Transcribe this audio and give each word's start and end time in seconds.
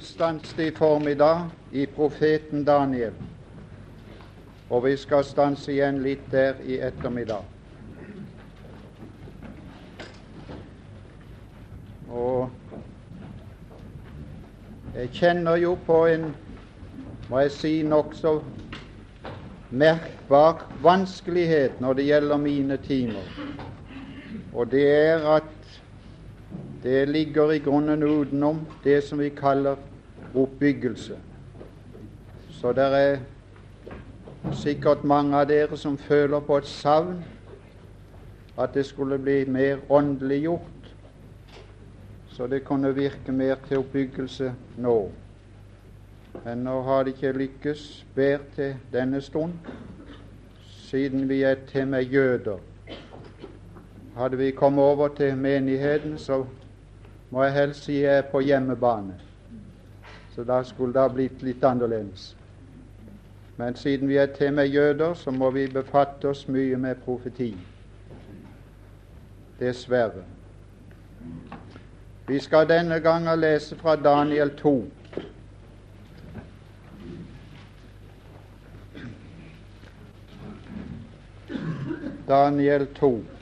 stanset 0.00 0.58
i 0.58 0.70
formiddag 0.70 1.50
i 1.72 1.86
profeten 1.86 2.64
Daniel, 2.64 3.12
og 4.70 4.84
vi 4.84 4.96
skal 4.96 5.24
stanse 5.24 5.72
igjen 5.72 6.02
litt 6.02 6.26
der 6.32 6.58
i 6.64 6.78
ettermiddag. 6.82 7.44
Og 12.08 12.50
jeg 14.94 15.10
kjenner 15.12 15.56
jo 15.60 15.74
på 15.86 16.04
en, 16.10 16.30
må 17.28 17.42
jeg 17.44 17.52
si, 17.52 17.74
nokså 17.82 18.38
merkbar 19.70 20.66
vanskelighet 20.82 21.80
når 21.80 21.98
det 21.98 22.06
gjelder 22.08 22.40
mine 22.40 22.76
timer. 22.76 23.28
Og 24.54 24.70
det 24.70 24.86
er 24.88 25.26
at 25.36 25.55
det 26.86 27.08
ligger 27.08 27.52
i 27.52 27.58
grunnen 27.58 28.02
utenom 28.02 28.60
det 28.84 29.00
som 29.04 29.18
vi 29.18 29.28
kaller 29.28 29.76
oppbyggelse. 30.34 31.16
Så 32.50 32.72
det 32.72 32.84
er 32.94 33.16
sikkert 34.54 35.02
mange 35.04 35.34
av 35.34 35.48
dere 35.50 35.76
som 35.76 35.96
føler 35.98 36.44
på 36.46 36.60
et 36.60 36.68
savn 36.70 37.24
at 38.58 38.70
det 38.74 38.84
skulle 38.86 39.18
bli 39.18 39.40
mer 39.50 39.82
åndeliggjort, 39.90 40.92
så 42.30 42.46
det 42.46 42.62
kunne 42.64 42.94
virke 42.94 43.32
mer 43.32 43.58
til 43.66 43.82
oppbyggelse 43.82 44.52
nå. 44.78 44.94
Men 46.44 46.62
nå 46.68 46.76
har 46.86 47.02
det 47.02 47.16
ikke 47.16 47.32
lykkes 47.32 47.82
bedre 48.14 48.44
til 48.54 48.76
denne 48.92 49.20
stund, 49.20 49.58
siden 50.86 51.26
vi 51.28 51.42
er 51.42 51.58
til 51.66 51.88
med 51.88 52.06
jøder. 52.14 52.62
Hadde 54.16 54.38
vi 54.38 54.50
kommet 54.50 54.84
over 54.84 55.08
til 55.08 55.36
menigheten, 55.36 56.18
så 56.18 56.44
må 57.30 57.44
jeg 57.44 57.52
helst 57.52 57.84
si 57.84 58.00
jeg 58.00 58.18
er 58.18 58.28
på 58.30 58.40
hjemmebane. 58.40 59.14
Så 60.34 60.44
da 60.44 60.62
skulle 60.62 60.92
det 60.92 61.00
ha 61.00 61.08
blitt 61.08 61.42
litt 61.42 61.64
annerledes. 61.64 62.36
Men 63.56 63.76
siden 63.76 64.08
vi 64.08 64.16
er 64.16 64.26
til 64.26 64.52
med 64.52 64.66
jøder, 64.66 65.14
så 65.14 65.30
må 65.30 65.50
vi 65.50 65.66
befatte 65.66 66.28
oss 66.28 66.48
mye 66.48 66.76
med 66.76 66.94
profeti. 67.04 67.56
Dessverre. 69.60 70.24
Vi 72.28 72.38
skal 72.38 72.68
denne 72.68 73.00
gangen 73.00 73.40
lese 73.40 73.76
fra 73.76 73.96
Daniel 73.96 74.50
2. 74.56 74.84
Daniel 82.28 82.86
2. 82.94 83.35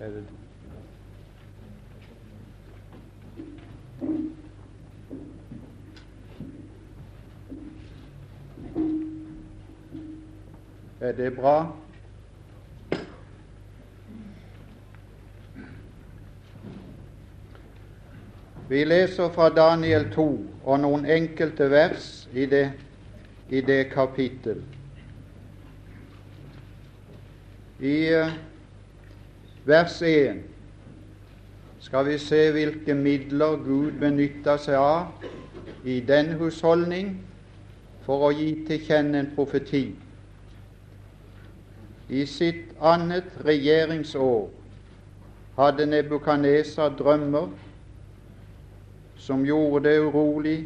Er 0.00 0.08
det 0.08 0.24
Er 11.00 11.12
det 11.12 11.36
bra? 11.36 11.72
Vi 18.68 18.84
leser 18.84 19.30
fra 19.30 19.48
Daniel 19.48 20.10
2 20.12 20.46
og 20.64 20.80
noen 20.80 21.06
enkelte 21.06 21.70
vers 21.70 22.28
i 22.34 22.46
det, 22.46 22.66
i 23.48 23.60
det 23.60 23.86
kapittel. 23.92 24.60
I 27.80 27.96
uh, 28.14 28.34
vers 29.68 30.02
1 30.02 30.36
skal 31.80 32.06
vi 32.06 32.18
se 32.18 32.50
hvilke 32.52 32.94
midler 32.94 33.56
Gud 33.64 33.98
benytter 34.00 34.56
seg 34.56 34.78
av 34.80 35.24
i 35.84 35.98
den 36.00 36.30
husholdning 36.40 37.10
for 38.06 38.24
å 38.24 38.30
gi 38.32 38.46
til 38.64 38.80
kjenne 38.86 39.20
en 39.20 39.28
profeti. 39.36 39.82
I 42.08 42.24
sitt 42.24 42.72
annet 42.80 43.28
regjeringsår 43.44 44.46
hadde 45.58 45.86
Nebukaneser 45.90 46.94
drømmer 46.96 47.50
som 49.20 49.44
gjorde 49.44 49.84
det 49.90 49.98
urolig, 50.00 50.62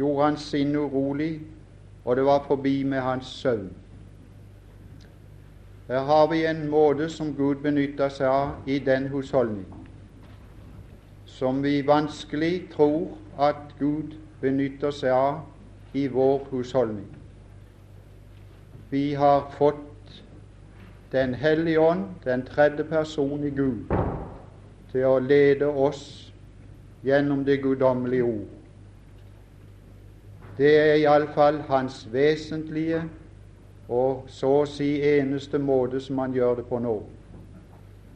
gjorde 0.00 0.24
hans 0.24 0.48
sinn 0.50 0.74
urolig, 0.74 1.36
og 2.02 2.18
det 2.18 2.26
var 2.26 2.42
forbi 2.48 2.82
med 2.82 3.06
hans 3.06 3.30
søvn. 3.38 3.70
Her 5.90 5.98
har 6.06 6.26
vi 6.30 6.46
en 6.46 6.68
måte 6.70 7.08
som 7.10 7.32
Gud 7.34 7.64
benytter 7.64 8.12
seg 8.14 8.28
av 8.30 8.68
i 8.70 8.76
den 8.78 9.08
husholdning, 9.10 9.66
som 11.26 11.58
vi 11.64 11.80
vanskelig 11.82 12.68
tror 12.70 13.16
at 13.34 13.72
Gud 13.80 14.14
benytter 14.38 14.94
seg 14.94 15.10
av 15.10 15.40
i 15.98 16.06
vår 16.06 16.46
husholdning. 16.52 17.08
Vi 18.90 19.14
har 19.14 19.50
fått 19.58 19.86
Den 21.10 21.34
hellige 21.34 21.80
ånd, 21.82 22.04
den 22.24 22.44
tredje 22.46 22.84
person 22.84 23.42
i 23.42 23.50
Gud, 23.50 23.90
til 24.92 25.04
å 25.08 25.16
lede 25.18 25.66
oss 25.66 26.30
gjennom 27.02 27.42
det 27.44 27.56
guddommelige 27.64 28.22
ord. 28.22 28.52
Det 30.54 30.70
er 30.70 30.94
iallfall 31.00 31.58
hans 31.66 32.04
vesentlige 32.12 33.02
og 33.90 34.28
så 34.30 34.50
å 34.60 34.66
si 34.70 35.00
eneste 35.02 35.58
måte 35.58 36.00
som 36.00 36.18
han 36.22 36.34
gjør 36.34 36.60
det 36.60 36.66
på 36.68 36.78
nå. 36.78 36.94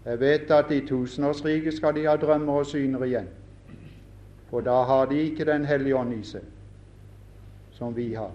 Jeg 0.04 0.20
vet 0.20 0.50
at 0.54 0.70
i 0.70 0.82
tusenårsriket 0.86 1.74
skal 1.74 1.96
de 1.96 2.04
ha 2.06 2.14
drømmer 2.20 2.60
og 2.62 2.68
syner 2.70 3.02
igjen, 3.06 3.28
for 4.50 4.62
da 4.62 4.82
har 4.86 5.08
de 5.10 5.22
ikke 5.24 5.44
Den 5.44 5.64
hellige 5.64 5.96
ånd 5.96 6.12
i 6.14 6.22
seg, 6.22 6.44
som 7.72 7.96
vi 7.96 8.12
har. 8.14 8.30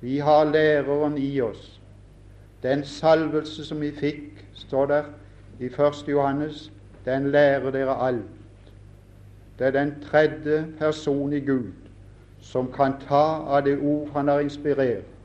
Vi 0.00 0.18
har 0.18 0.44
læreren 0.44 1.18
i 1.18 1.40
oss. 1.40 1.80
Den 2.62 2.84
salvelse 2.84 3.64
som 3.64 3.80
vi 3.80 3.92
fikk, 3.92 4.44
står 4.54 4.86
der 4.86 5.04
i 5.60 5.68
1. 5.68 6.08
Johannes, 6.08 6.72
den 7.04 7.30
lærer 7.30 7.70
dere 7.70 7.94
alt. 7.94 8.40
Det 9.58 9.66
er 9.66 9.70
den 9.70 9.94
tredje 10.00 10.66
person 10.78 11.32
i 11.32 11.40
Gud 11.40 11.72
som 12.40 12.72
kan 12.72 12.94
ta 13.08 13.44
av 13.46 13.64
det 13.64 13.78
ord 13.78 14.08
han 14.14 14.28
har 14.28 14.40
inspirert, 14.40 15.19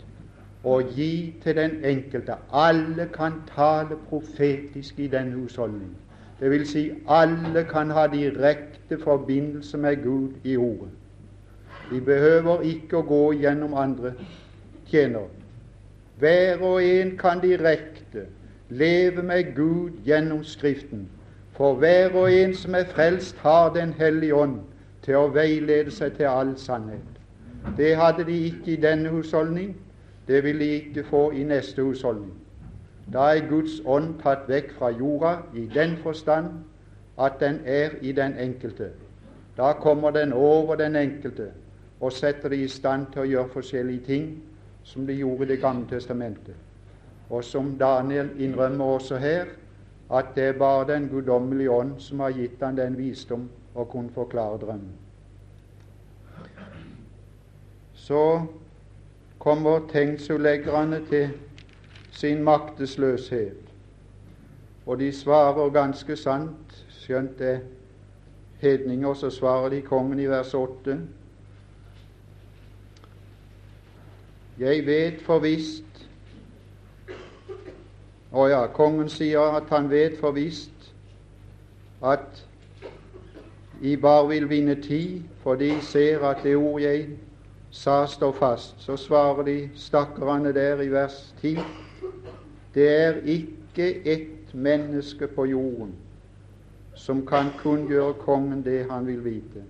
og 0.65 0.83
gi 0.95 1.35
til 1.43 1.55
den 1.55 1.71
enkelte. 1.85 2.33
Alle 2.53 3.09
kan 3.13 3.33
tale 3.55 3.97
profetisk 4.09 4.99
i 4.99 5.07
den 5.07 5.31
husholdning. 5.31 5.97
Det 6.39 6.51
vil 6.51 6.67
si, 6.67 6.91
alle 7.07 7.63
kan 7.63 7.91
ha 7.91 8.07
direkte 8.07 8.99
forbindelse 9.03 9.77
med 9.77 10.03
Gud 10.03 10.29
i 10.43 10.57
ordet. 10.57 10.89
Vi 11.91 11.99
behøver 11.99 12.61
ikke 12.61 12.97
å 12.97 13.07
gå 13.07 13.23
gjennom 13.39 13.73
andre 13.77 14.13
tjenere. 14.89 15.29
Hver 16.19 16.63
og 16.63 16.83
en 16.83 17.17
kan 17.17 17.39
direkte 17.43 18.25
leve 18.69 19.23
med 19.23 19.53
Gud 19.55 20.01
gjennom 20.05 20.43
Skriften 20.43 21.09
for 21.55 21.73
hver 21.79 22.15
og 22.15 22.33
en 22.33 22.55
som 22.55 22.75
er 22.75 22.85
frelst, 22.85 23.37
har 23.37 23.73
Den 23.73 23.93
hellige 23.93 24.35
ånd 24.35 24.59
til 25.03 25.15
å 25.15 25.27
veilede 25.31 25.91
seg 25.91 26.17
til 26.17 26.27
all 26.27 26.57
sannhet. 26.57 27.19
Det 27.77 27.95
hadde 27.95 28.25
de 28.27 28.35
ikke 28.49 28.73
i 28.73 28.81
denne 28.81 29.09
husholdning. 29.09 29.75
Det 30.27 30.43
vil 30.43 30.59
de 30.59 30.65
ikke 30.65 31.03
få 31.03 31.31
i 31.31 31.43
neste 31.43 31.83
husholdning. 31.83 32.33
Da 33.13 33.19
er 33.19 33.49
Guds 33.49 33.81
ånd 33.85 34.15
tatt 34.23 34.47
vekk 34.49 34.71
fra 34.77 34.89
jorda 34.89 35.35
i 35.53 35.67
den 35.73 35.97
forstand 36.01 36.47
at 37.17 37.37
den 37.39 37.59
er 37.65 37.89
i 38.01 38.11
den 38.11 38.33
enkelte. 38.39 38.89
Da 39.57 39.73
kommer 39.73 40.11
den 40.11 40.33
over 40.33 40.75
den 40.75 40.95
enkelte 40.95 41.51
og 41.99 42.11
setter 42.11 42.49
de 42.49 42.63
i 42.63 42.67
stand 42.67 43.05
til 43.13 43.21
å 43.21 43.29
gjøre 43.29 43.53
forskjellige 43.53 44.05
ting 44.05 44.25
som 44.83 45.05
de 45.07 45.13
gjorde 45.13 45.43
i 45.43 45.47
Det 45.47 45.61
gamle 45.61 45.87
testamentet. 45.89 46.55
Og 47.29 47.43
som 47.43 47.77
Daniel 47.79 48.29
innrømmer 48.37 48.85
også 48.85 49.17
her, 49.17 49.45
at 50.11 50.25
det 50.35 50.43
er 50.43 50.57
bare 50.59 50.87
Den 50.87 51.09
guddommelige 51.09 51.71
ånd 51.71 51.99
som 51.99 52.19
har 52.19 52.29
gitt 52.29 52.61
han 52.61 52.77
den 52.77 52.97
visdom 52.97 53.49
å 53.75 53.85
kunne 53.85 54.09
forklare 54.13 54.57
drømmen. 54.57 54.93
Så 57.93 58.45
kommer 59.45 59.79
tegnsuleggerne 59.91 61.05
til 61.09 61.29
sin 62.11 62.43
maktesløshet, 62.43 63.57
og 64.85 64.99
de 64.99 65.11
svarer 65.13 65.69
ganske 65.69 66.15
sant, 66.15 66.85
skjønt 66.89 67.39
det. 67.39 67.59
Hedninger, 68.57 69.13
så 69.13 69.29
svarer 69.29 69.69
de 69.69 69.81
kongen 69.81 70.19
i 70.19 70.25
vers 70.25 70.53
8. 70.53 70.99
Jeg 74.59 74.85
vet 74.85 75.21
for 75.21 75.39
visst. 75.43 76.07
Å 78.31 78.47
ja, 78.49 78.63
kongen 78.73 79.11
sier 79.11 79.59
at 79.59 79.69
han 79.69 79.91
vet 79.91 80.17
for 80.19 80.33
visst 80.33 80.89
at 82.01 82.41
jeg 83.83 84.01
bare 84.01 84.27
vil 84.31 84.49
vinne 84.49 84.79
tid, 84.81 85.21
for 85.43 85.59
de 85.59 85.75
ser 85.81 86.25
at 86.25 86.41
det 86.43 86.55
ord 86.55 86.81
jeg 86.81 87.05
sa, 87.75 88.05
står 88.07 88.31
fast. 88.31 88.75
Så 88.77 88.97
svarer 88.97 89.43
de 89.43 89.69
stakkarene 89.75 90.53
der 90.53 90.81
i 90.81 90.89
vers 90.89 91.33
10 91.41 91.59
det 92.75 92.87
er 93.01 93.13
ikke 93.23 94.07
ett 94.07 94.53
menneske 94.53 95.27
på 95.27 95.45
jorden 95.45 95.93
som 96.95 97.25
kan 97.25 97.51
kunngjøre 97.59 98.13
kongen 98.13 98.63
det 98.65 98.85
han 98.91 99.07
vil 99.07 99.23
vite. 99.23 99.63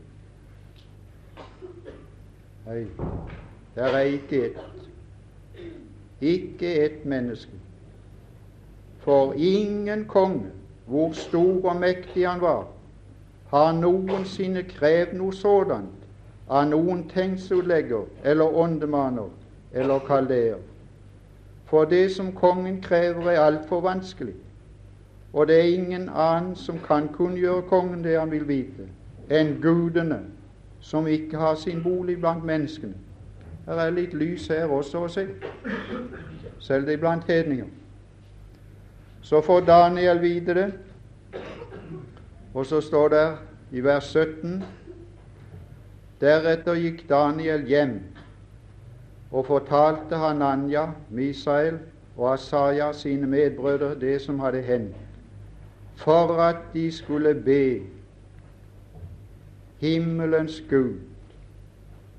Nei, 2.65 2.85
det 3.75 3.83
er 3.83 3.99
ikke 3.99 4.45
ett. 4.45 4.59
Ikke 6.21 6.73
ett 6.85 7.05
menneske. 7.05 7.51
For 8.99 9.33
ingen 9.33 10.05
konge, 10.05 10.49
hvor 10.85 11.13
stor 11.13 11.69
og 11.69 11.75
mektig 11.75 12.27
han 12.27 12.41
var, 12.41 12.67
har 13.49 13.71
noensinne 13.77 14.63
krevd 14.63 15.13
noe 15.17 15.33
sådant 15.33 15.94
av 16.47 16.67
noen 16.69 17.03
tegnsutlegger 17.09 18.05
eller 18.23 18.57
åndemaner 18.57 19.29
eller 19.73 19.99
kaldeer. 19.99 20.57
For 21.65 21.85
det 21.85 22.11
som 22.13 22.31
kongen 22.31 22.81
krever, 22.81 23.31
er 23.31 23.39
altfor 23.39 23.81
vanskelig, 23.81 24.35
og 25.33 25.47
det 25.47 25.55
er 25.55 25.73
ingen 25.73 26.09
annen 26.09 26.55
som 26.55 26.77
kan 26.79 27.09
kunngjøre 27.13 27.65
kongen 27.69 28.03
det 28.03 28.19
han 28.19 28.31
vil 28.31 28.47
vite, 28.47 28.85
enn 29.29 29.57
gudene, 29.61 30.21
som 30.79 31.07
ikke 31.07 31.37
har 31.37 31.55
sin 31.55 31.81
bolig 31.83 32.19
blant 32.21 32.45
menneskene. 32.45 32.93
Her 33.65 33.81
er 33.87 33.95
litt 33.95 34.13
lys 34.13 34.45
her 34.53 34.69
også 34.69 35.01
å 35.01 35.09
se, 35.09 35.25
selv 36.61 36.85
det 36.85 36.99
blant 37.01 37.25
hedninger. 37.27 37.67
Så 39.25 39.41
får 39.41 39.65
Daniel 39.65 40.21
vite 40.21 40.53
det, 40.53 40.67
og 42.53 42.65
så 42.65 42.81
står 42.81 43.09
det 43.09 43.27
i 43.71 43.81
vers 43.83 44.13
17 44.13 44.61
Deretter 46.21 46.75
gikk 46.79 47.09
Daniel 47.09 47.65
hjem 47.67 47.97
og 49.31 49.45
fortalte 49.45 50.15
Hananya, 50.15 50.85
Misael 51.09 51.79
og 52.17 52.33
Asaya 52.33 52.91
sine 52.93 53.27
medbrødre 53.27 53.95
det 53.99 54.21
som 54.21 54.39
hadde 54.39 54.61
hendt, 54.61 54.95
for 55.95 56.37
at 56.41 56.63
de 56.73 56.91
skulle 56.91 57.35
be 57.35 57.81
himmelens 59.79 60.63
Gud 60.69 60.95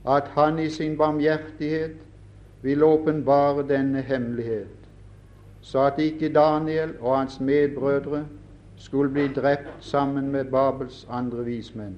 at 0.06 0.28
han 0.34 0.58
i 0.58 0.68
sin 0.70 0.96
barmhjertighet 0.96 1.96
vil 2.62 2.82
åpenbare 2.82 3.68
denne 3.68 4.02
hemmelighet, 4.02 4.68
så 5.60 5.78
at 5.78 5.98
ikke 5.98 6.32
Daniel 6.32 6.94
og 7.00 7.18
hans 7.18 7.40
medbrødre 7.40 8.26
skulle 8.76 9.10
bli 9.10 9.28
drept 9.28 9.74
sammen 9.80 10.30
med 10.32 10.44
Babels 10.44 11.06
andre 11.10 11.44
vismenn. 11.44 11.96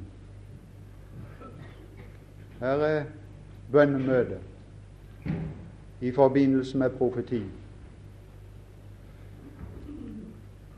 Her 2.60 2.66
er 2.66 3.04
bønnemøte 3.72 4.38
i 6.00 6.10
forbindelse 6.12 6.78
med 6.78 6.90
profeti. 6.90 7.42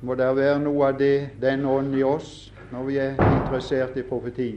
Må 0.01 0.15
det 0.15 0.37
være 0.37 0.59
noe 0.61 0.89
av 0.89 0.99
det, 0.99 1.31
den 1.41 1.65
ånden 1.65 1.99
i 1.99 2.03
oss 2.03 2.53
når 2.73 2.85
vi 2.85 2.99
er 3.03 3.17
interessert 3.17 3.97
i 3.97 4.03
profeti. 4.03 4.51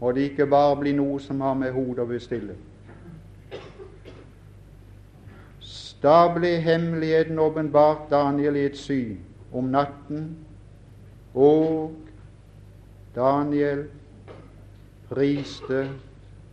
Må 0.00 0.12
det 0.12 0.28
ikke 0.32 0.46
bare 0.46 0.76
bli 0.80 0.92
noe 0.96 1.20
som 1.20 1.40
har 1.40 1.54
med 1.54 1.72
hodet 1.72 2.04
å 2.04 2.08
bestille. 2.08 2.56
Da 6.02 6.26
ble 6.34 6.56
hemmeligheten 6.58 7.38
åpenbart 7.38 8.08
Daniel 8.10 8.56
i 8.58 8.64
et 8.66 8.78
syn 8.78 9.20
om 9.54 9.68
natten, 9.70 10.32
og 11.34 11.92
Daniel 13.14 13.84
priste 15.14 15.90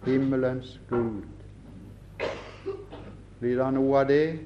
himmelens 0.06 0.81
Gud. 0.89 1.23
Blir 3.39 3.57
det 3.57 3.73
noe 3.73 4.00
av 4.01 4.07
det 4.07 4.39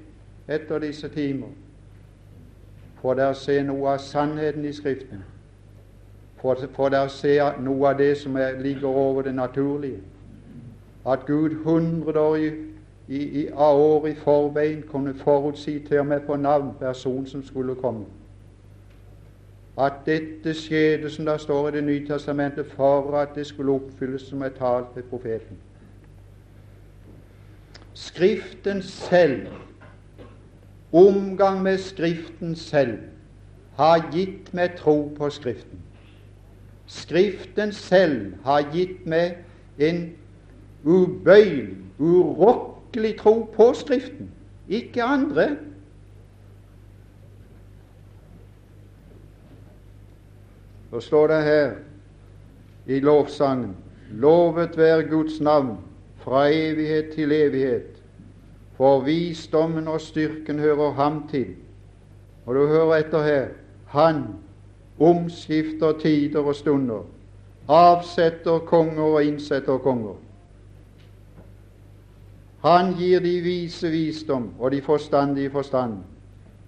etter 0.47 0.79
disse 0.79 1.09
timer? 1.09 1.49
Får 3.01 3.17
dere 3.17 3.35
se 3.35 3.57
noe 3.65 3.95
av 3.95 4.03
sannheten 4.05 4.65
i 4.65 4.73
Skriften? 4.73 5.23
Får 6.41 6.89
dere 6.93 7.09
se 7.09 7.39
noe 7.59 7.89
av 7.89 7.97
det 7.97 8.17
som 8.17 8.37
er, 8.37 8.59
ligger 8.61 8.87
over 8.87 9.21
det 9.21 9.35
naturlige? 9.35 10.01
At 11.05 11.25
Gud 11.25 11.63
hundre 11.65 12.19
år 12.19 12.35
i, 12.35 12.49
i, 13.07 13.23
i, 13.41 13.47
år 13.51 14.07
i 14.07 14.15
forveien 14.15 14.83
kunne 14.91 15.13
forutsi 15.13 15.79
til 15.87 15.99
og 15.99 16.05
med 16.05 16.21
på 16.27 16.35
navn 16.35 16.71
personen 16.79 17.25
som 17.25 17.43
skulle 17.43 17.75
komme 17.75 18.05
at 19.77 19.93
dette 20.05 20.53
skjedde, 20.53 21.09
som 21.09 21.25
det 21.25 21.41
står 21.41 21.67
i 21.67 21.71
Det 21.71 21.83
nye 21.83 22.07
testamentet, 22.07 22.65
for 22.65 23.17
at 23.17 23.35
det 23.35 23.47
skulle 23.47 23.71
oppfylles 23.71 24.21
som 24.21 24.41
er 24.41 24.49
talt 24.49 24.95
ved 24.95 25.03
profeten. 25.03 25.57
Skriften 27.93 28.81
selv, 28.81 29.47
omgang 30.91 31.61
med 31.61 31.77
Skriften 31.77 32.55
selv, 32.55 32.97
har 33.77 34.09
gitt 34.11 34.53
meg 34.53 34.75
tro 34.77 35.09
på 35.17 35.29
Skriften. 35.29 35.79
Skriften 36.85 37.71
selv 37.71 38.33
har 38.43 38.61
gitt 38.73 39.05
meg 39.05 39.37
en 39.79 40.13
ubøyelig, 40.85 41.77
urokkelig 41.99 43.17
tro 43.17 43.49
på 43.55 43.73
Skriften, 43.73 44.29
ikke 44.69 45.03
andre. 45.03 45.55
Så 50.93 50.99
står 50.99 51.27
det 51.27 51.43
her 51.43 51.71
i 52.85 52.99
lovsangen 52.99 53.75
Lovet 54.11 54.77
være 54.77 55.03
Guds 55.03 55.39
navn 55.41 55.77
fra 56.21 56.43
evighet 56.53 57.09
til 57.15 57.31
evighet, 57.31 57.97
for 58.77 59.01
visdommen 59.01 59.87
og 59.87 60.01
styrken 60.01 60.59
hører 60.59 60.91
ham 60.91 61.27
til. 61.31 61.47
Og 62.45 62.55
du 62.55 62.67
hører 62.67 62.95
etter 62.95 63.23
her 63.23 63.47
Han 63.87 64.23
omskifter 64.99 65.97
tider 65.99 66.39
og 66.39 66.55
stunder, 66.55 67.01
avsetter 67.67 68.59
konger 68.59 69.03
og 69.03 69.23
innsetter 69.23 69.77
konger. 69.77 70.15
Han 72.61 72.93
gir 72.93 73.19
de 73.19 73.39
vise 73.41 73.89
visdom 73.89 74.51
og 74.59 74.71
de 74.71 74.81
forstandige 74.81 75.49
forstand. 75.49 75.93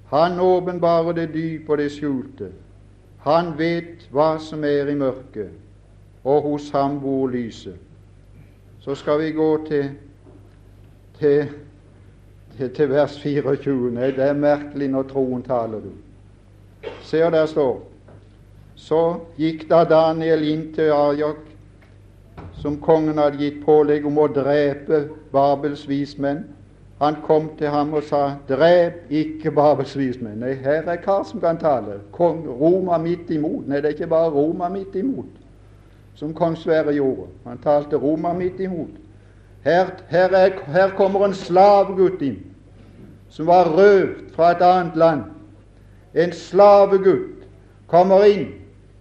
Han 0.10 0.40
åpenbarer 0.40 1.12
det 1.12 1.34
dype 1.34 1.72
og 1.72 1.78
det 1.78 1.92
skjulte. 1.92 2.52
Han 3.26 3.56
vet 3.58 4.06
hva 4.14 4.36
som 4.40 4.64
er 4.64 4.90
i 4.92 4.96
mørket, 4.98 5.50
og 6.24 6.42
hos 6.46 6.70
ham 6.74 7.00
bor 7.02 7.28
lyset. 7.34 7.78
Så 8.86 8.96
skal 8.96 9.20
vi 9.20 9.32
gå 9.34 9.50
til, 9.66 9.90
til, 11.20 11.48
til, 12.58 12.70
til 12.70 12.90
vers 12.90 13.18
24. 13.20 13.92
Nei, 13.96 14.12
det 14.14 14.28
er 14.28 14.38
merkelig 14.38 14.92
når 14.94 15.10
troen 15.10 15.42
taler, 15.44 15.82
du. 15.82 16.92
Se 17.02 17.24
og 17.26 17.32
der 17.34 17.46
står 17.46 17.82
Så 18.76 19.02
gikk 19.40 19.70
da 19.70 19.86
Daniel 19.88 20.44
inn 20.44 20.66
til 20.76 20.92
Arjok, 20.92 21.40
som 22.60 22.76
kongen 22.82 23.18
hadde 23.18 23.40
gitt 23.40 23.62
pålegg 23.64 24.06
om 24.06 24.18
å 24.20 24.28
drepe 24.28 25.06
Babels 25.32 25.86
vismenn. 25.88 26.44
Han 27.02 27.16
kom 27.24 27.50
til 27.58 27.68
ham 27.68 27.94
og 27.94 28.04
sa, 28.04 28.32
'Drep 28.48 28.94
ikke 29.10 29.52
Babels 29.52 29.98
vismenn'. 29.98 30.40
Nei, 30.40 30.54
her 30.54 30.82
er 30.88 30.96
kar 30.96 31.24
som 31.24 31.40
kan 31.40 31.58
tale. 31.58 32.00
Kong 32.12 32.48
Roma 32.62 32.98
midt 32.98 33.30
imot. 33.30 33.68
Nei, 33.68 33.76
det 33.76 33.86
er 33.86 33.90
ikke 33.90 34.08
bare 34.08 34.30
Roma 34.30 34.70
midt 34.70 34.96
imot, 34.96 35.26
som 36.16 36.34
kong 36.34 36.58
Sverre 36.58 36.94
gjorde. 36.94 37.28
Han 37.48 37.58
talte 37.58 37.96
Roma 37.96 38.34
midt 38.34 38.60
imot. 38.60 38.90
Her, 39.64 39.86
her, 40.08 40.30
er, 40.30 40.50
her 40.66 40.90
kommer 40.90 41.26
en 41.26 41.34
slavegutt 41.34 42.22
inn, 42.22 42.40
som 43.30 43.48
var 43.48 43.78
røvd 43.78 44.32
fra 44.36 44.52
et 44.52 44.62
annet 44.62 44.96
land. 44.96 45.24
En 46.14 46.32
slavegutt 46.32 47.44
kommer 47.88 48.24
inn 48.24 48.48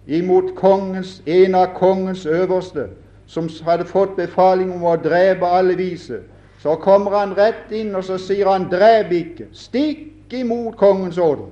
imot 0.07 0.55
kongens, 0.55 1.21
en 1.25 1.55
av 1.55 1.67
kongens 1.75 2.25
øverste, 2.25 2.87
som 3.27 3.49
hadde 3.65 3.85
fått 3.85 4.15
befaling 4.15 4.73
om 4.73 4.83
å 4.83 4.95
drepe 4.95 5.45
alle 5.45 5.77
vise 5.77 6.19
så 6.65 6.75
kommer 6.75 7.11
han 7.11 7.35
rett 7.37 7.71
inn, 7.71 7.91
og 7.95 8.03
så 8.03 8.15
sier 8.17 8.47
han 8.49 8.63
'drep 8.65 9.11
ikke'. 9.11 9.45
Stikk 9.53 10.33
imot 10.33 10.77
kongens 10.77 11.17
ordre. 11.17 11.51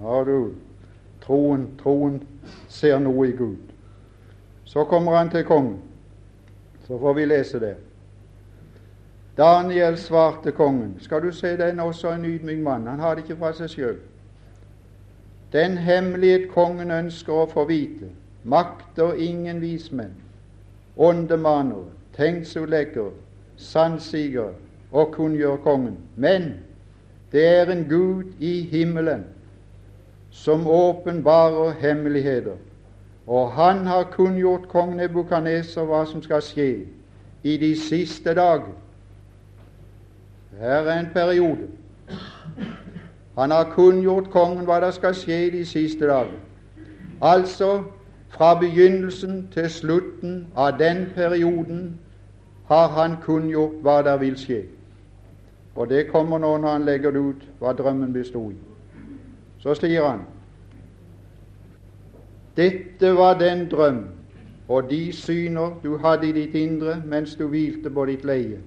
Ja, 0.00 0.22
du, 0.24 0.54
troen, 1.20 1.66
troen 1.82 2.22
ser 2.68 2.98
noe 2.98 3.26
i 3.28 3.32
Gud. 3.36 3.74
Så 4.64 4.84
kommer 4.84 5.16
han 5.16 5.30
til 5.30 5.44
kongen. 5.44 5.76
Så 6.86 6.98
får 6.98 7.14
vi 7.14 7.24
lese 7.24 7.60
det. 7.60 7.74
Daniel 9.36 9.98
svarte 9.98 10.52
kongen. 10.52 10.96
Skal 11.00 11.22
du 11.22 11.32
se, 11.32 11.56
den 11.56 11.80
også 11.80 12.10
en 12.10 12.24
ydmyk 12.24 12.58
mann. 12.58 12.86
Han 12.86 13.00
har 13.00 13.14
det 13.14 13.24
ikke 13.24 13.36
fra 13.36 13.52
seg 13.52 13.68
sjøl. 13.68 13.98
Den 15.52 15.76
hemmelighet 15.78 16.48
kongen 16.48 16.90
ønsker 16.90 17.32
å 17.32 17.46
få 17.52 17.64
vite, 17.64 18.08
makter 18.42 19.12
ingen 19.12 19.60
vismenn, 19.60 20.16
åndemanere, 20.96 21.84
tegnsutleggere, 22.16 23.12
sannsiger 23.56 24.52
og 24.92 25.12
kunngjør 25.12 25.56
kongen. 25.56 25.98
Men 26.16 26.54
det 27.32 27.46
er 27.46 27.70
en 27.72 27.86
Gud 27.88 28.24
i 28.40 28.62
himmelen 28.70 29.24
som 30.30 30.66
åpenbarer 30.66 31.72
hemmeligheter, 31.80 32.56
Og 33.26 33.52
han 33.52 33.86
har 33.86 34.02
kunngjort 34.12 34.68
kong 34.68 34.96
Nebukaneser 34.96 35.86
hva 35.88 36.02
som 36.04 36.22
skal 36.22 36.42
skje 36.44 36.84
i 37.42 37.56
de 37.56 37.70
siste 37.80 38.34
dager. 38.34 38.74
Her 40.60 40.84
er 40.84 40.98
en 41.00 41.08
periode. 41.12 41.68
Han 43.38 43.50
har 43.50 43.70
kunngjort 43.72 44.28
kongen 44.30 44.66
hva 44.68 44.80
det 44.84 44.92
skal 44.94 45.16
skje 45.16 45.46
i 45.46 45.50
de 45.50 45.64
siste 45.66 46.06
dager. 46.06 46.36
Altså 47.22 47.82
fra 48.28 48.54
begynnelsen 48.60 49.48
til 49.54 49.70
slutten 49.70 50.46
av 50.56 50.78
den 50.78 51.06
perioden 51.14 51.98
har 52.68 52.88
han 52.88 53.16
kunngjort 53.22 53.80
hva 53.82 54.00
der 54.02 54.16
vil 54.22 54.36
skje. 54.40 54.62
Og 55.74 55.88
det 55.90 56.08
kommer 56.10 56.38
nå 56.38 56.56
når 56.56 56.68
han 56.68 56.84
legger 56.86 57.10
det 57.10 57.20
ut 57.20 57.46
hva 57.60 57.72
drømmen 57.76 58.12
bestod 58.12 58.52
i. 58.52 58.58
Så 59.58 59.74
sier 59.74 60.06
han 60.06 60.24
dette 62.54 63.08
var 63.16 63.34
den 63.34 63.64
drøm 63.66 64.04
og 64.68 64.90
de 64.90 65.12
syner 65.12 65.80
du 65.82 65.96
hadde 65.98 66.28
i 66.28 66.32
ditt 66.32 66.54
indre 66.54 67.02
mens 67.06 67.34
du 67.36 67.46
hvilte 67.48 67.90
på 67.90 68.06
ditt 68.08 68.24
leie. 68.24 68.60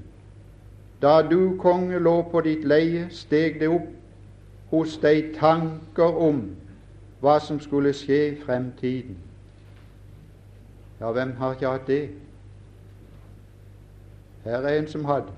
Da 1.02 1.22
du, 1.22 1.58
konge, 1.62 2.00
lå 2.00 2.22
på 2.32 2.42
ditt 2.42 2.66
leie, 2.66 3.08
steg 3.10 3.60
det 3.60 3.70
opp 3.70 3.88
hos 4.72 4.98
deg 5.02 5.34
tanker 5.38 6.22
om 6.28 6.42
hva 7.22 7.38
som 7.42 7.60
skulle 7.62 7.94
skje 7.98 8.20
i 8.32 8.38
fremtiden. 8.42 9.18
Ja, 11.00 11.12
hvem 11.12 11.36
har 11.38 11.54
ikke 11.54 11.70
hatt 11.70 11.88
det? 11.88 12.04
Her 14.48 14.58
er 14.58 14.80
en 14.80 14.88
som 14.88 15.06
hadde. 15.06 15.32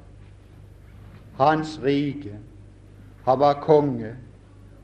Hans 1.37 1.79
rike. 1.83 2.37
Han 3.25 3.39
var 3.39 3.53
konge. 3.53 4.15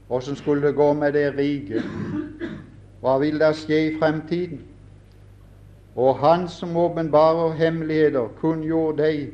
Åssen 0.10 0.36
skulle 0.36 0.67
det 0.67 0.75
gå 0.75 0.94
med 0.94 1.13
det 1.13 1.38
riket? 1.38 1.84
Hva 3.01 3.17
vil 3.17 3.39
det 3.39 3.55
skje 3.55 3.79
i 3.88 3.98
fremtiden? 4.00 4.62
Og 5.96 6.15
Han 6.15 6.48
som 6.48 6.77
åpenbarer 6.77 7.53
hemmeligheter, 7.53 8.27
kunngjorde 8.41 9.03
deg 9.03 9.29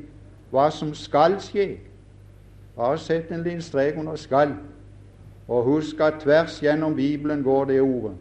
hva 0.52 0.70
som 0.70 0.94
skal 0.94 1.40
skje. 1.40 1.78
Bare 2.76 2.98
sett 2.98 3.32
en 3.32 3.44
liten 3.44 3.62
strek 3.62 3.98
under 3.98 4.16
'skal'. 4.16 4.56
Og 5.48 5.64
husk 5.64 6.00
at 6.00 6.14
tvers 6.20 6.60
gjennom 6.64 6.96
Bibelen 6.96 7.44
går 7.44 7.66
det 7.66 7.82
ordet. 7.82 8.18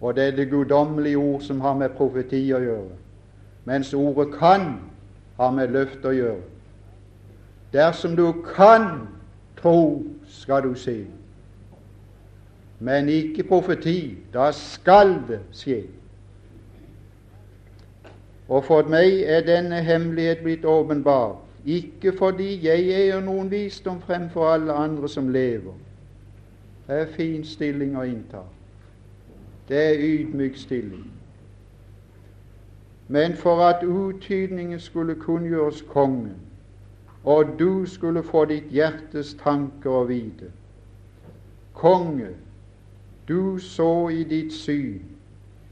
Og 0.00 0.16
det 0.16 0.24
er 0.24 0.36
det 0.36 0.50
guddommelige 0.50 1.16
ord 1.16 1.40
som 1.40 1.60
har 1.60 1.74
med 1.74 1.90
profeti 1.90 2.52
å 2.52 2.58
gjøre. 2.58 2.96
Mens 3.64 3.94
ordet 3.94 4.34
'kan' 4.34 4.97
har 5.38 5.54
med 5.54 5.74
løft 5.74 6.04
å 6.04 6.14
gjøre. 6.14 6.42
Dersom 7.72 8.16
du 8.16 8.26
kan 8.54 9.08
tro, 9.60 10.02
skal 10.28 10.62
du 10.68 10.74
se 10.78 11.02
men 12.78 13.08
ikke 13.08 13.42
profeti. 13.42 14.18
Da 14.34 14.52
skal 14.52 15.14
det 15.28 15.40
skje. 15.52 15.82
Og 18.48 18.64
for 18.64 18.88
meg 18.88 19.20
er 19.20 19.40
denne 19.44 19.82
hemmelighet 19.84 20.38
blitt 20.42 20.64
åpenbar, 20.64 21.36
ikke 21.66 22.14
fordi 22.16 22.54
jeg 22.64 22.86
eier 22.96 23.20
noen 23.20 23.50
visdom 23.50 24.00
fremfor 24.00 24.54
alle 24.54 24.72
andre 24.72 25.08
som 25.08 25.28
lever. 25.28 25.74
Det 26.86 26.96
er 27.02 27.12
fin 27.12 27.44
stilling 27.44 27.98
å 27.98 28.06
innta. 28.08 28.40
Det 29.68 29.76
er 29.76 30.00
ydmyk 30.00 30.56
stilling. 30.56 31.04
Men 33.08 33.36
for 33.36 33.60
at 33.64 33.84
uttydningen 33.84 34.80
skulle 34.80 35.14
kunngjøres 35.14 35.82
kongen, 35.82 36.36
og 37.24 37.44
du 37.58 37.86
skulle 37.86 38.22
få 38.22 38.44
ditt 38.44 38.68
hjertes 38.72 39.34
tanker 39.40 39.90
å 39.90 40.04
vite. 40.08 40.50
Konge, 41.74 42.34
du 43.28 43.58
så 43.58 44.08
i 44.08 44.24
ditt 44.24 44.52
syn 44.52 45.00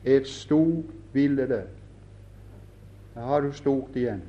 et 0.05 0.29
stort 0.29 0.93
bilde. 1.13 1.63
Der 3.15 3.21
har 3.21 3.41
du 3.41 3.53
stort 3.53 3.97
igjen. 3.97 4.23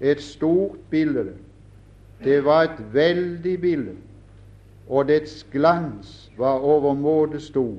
Et 0.00 0.22
stort 0.22 0.78
bilde. 0.90 1.32
Det 2.24 2.44
var 2.44 2.62
et 2.62 2.94
veldig 2.94 3.60
bilde, 3.60 3.94
og 4.88 5.08
dets 5.08 5.46
glans 5.52 6.30
var 6.38 6.62
overmåte 6.62 7.40
stor. 7.40 7.76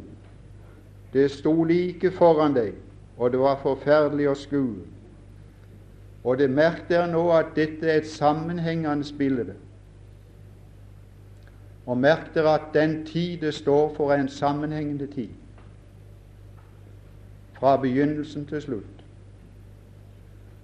Det 1.13 1.31
sto 1.31 1.63
like 1.63 2.11
foran 2.11 2.53
deg, 2.53 2.73
og 3.17 3.31
det 3.31 3.39
var 3.39 3.61
forferdelig 3.63 4.29
å 4.29 4.37
skue. 4.37 4.85
Og 6.23 6.37
det 6.37 6.49
merk 6.51 6.83
dere 6.89 7.07
nå 7.09 7.23
at 7.33 7.55
dette 7.55 7.87
er 7.87 8.01
et 8.01 8.07
sammenhengende 8.07 9.07
bilde. 9.17 9.55
Og 11.89 11.97
merk 11.97 12.33
dere 12.35 12.53
at 12.59 12.69
den 12.73 13.05
tid 13.05 13.39
det 13.41 13.53
står 13.53 13.93
for, 13.95 14.11
er 14.13 14.21
en 14.21 14.29
sammenhengende 14.29 15.07
tid. 15.07 15.29
Fra 17.57 17.77
begynnelsen 17.81 18.45
til 18.45 18.61
slutt. 18.61 18.99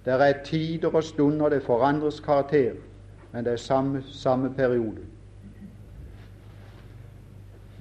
Det 0.04 0.14
er 0.14 0.44
tider 0.44 0.94
og 0.94 1.04
stunder 1.04 1.48
det 1.48 1.62
forandres 1.62 2.20
karakter, 2.20 2.76
men 3.32 3.44
det 3.44 3.52
er 3.52 3.56
samme, 3.56 4.02
samme 4.06 4.54
periode. 4.54 5.02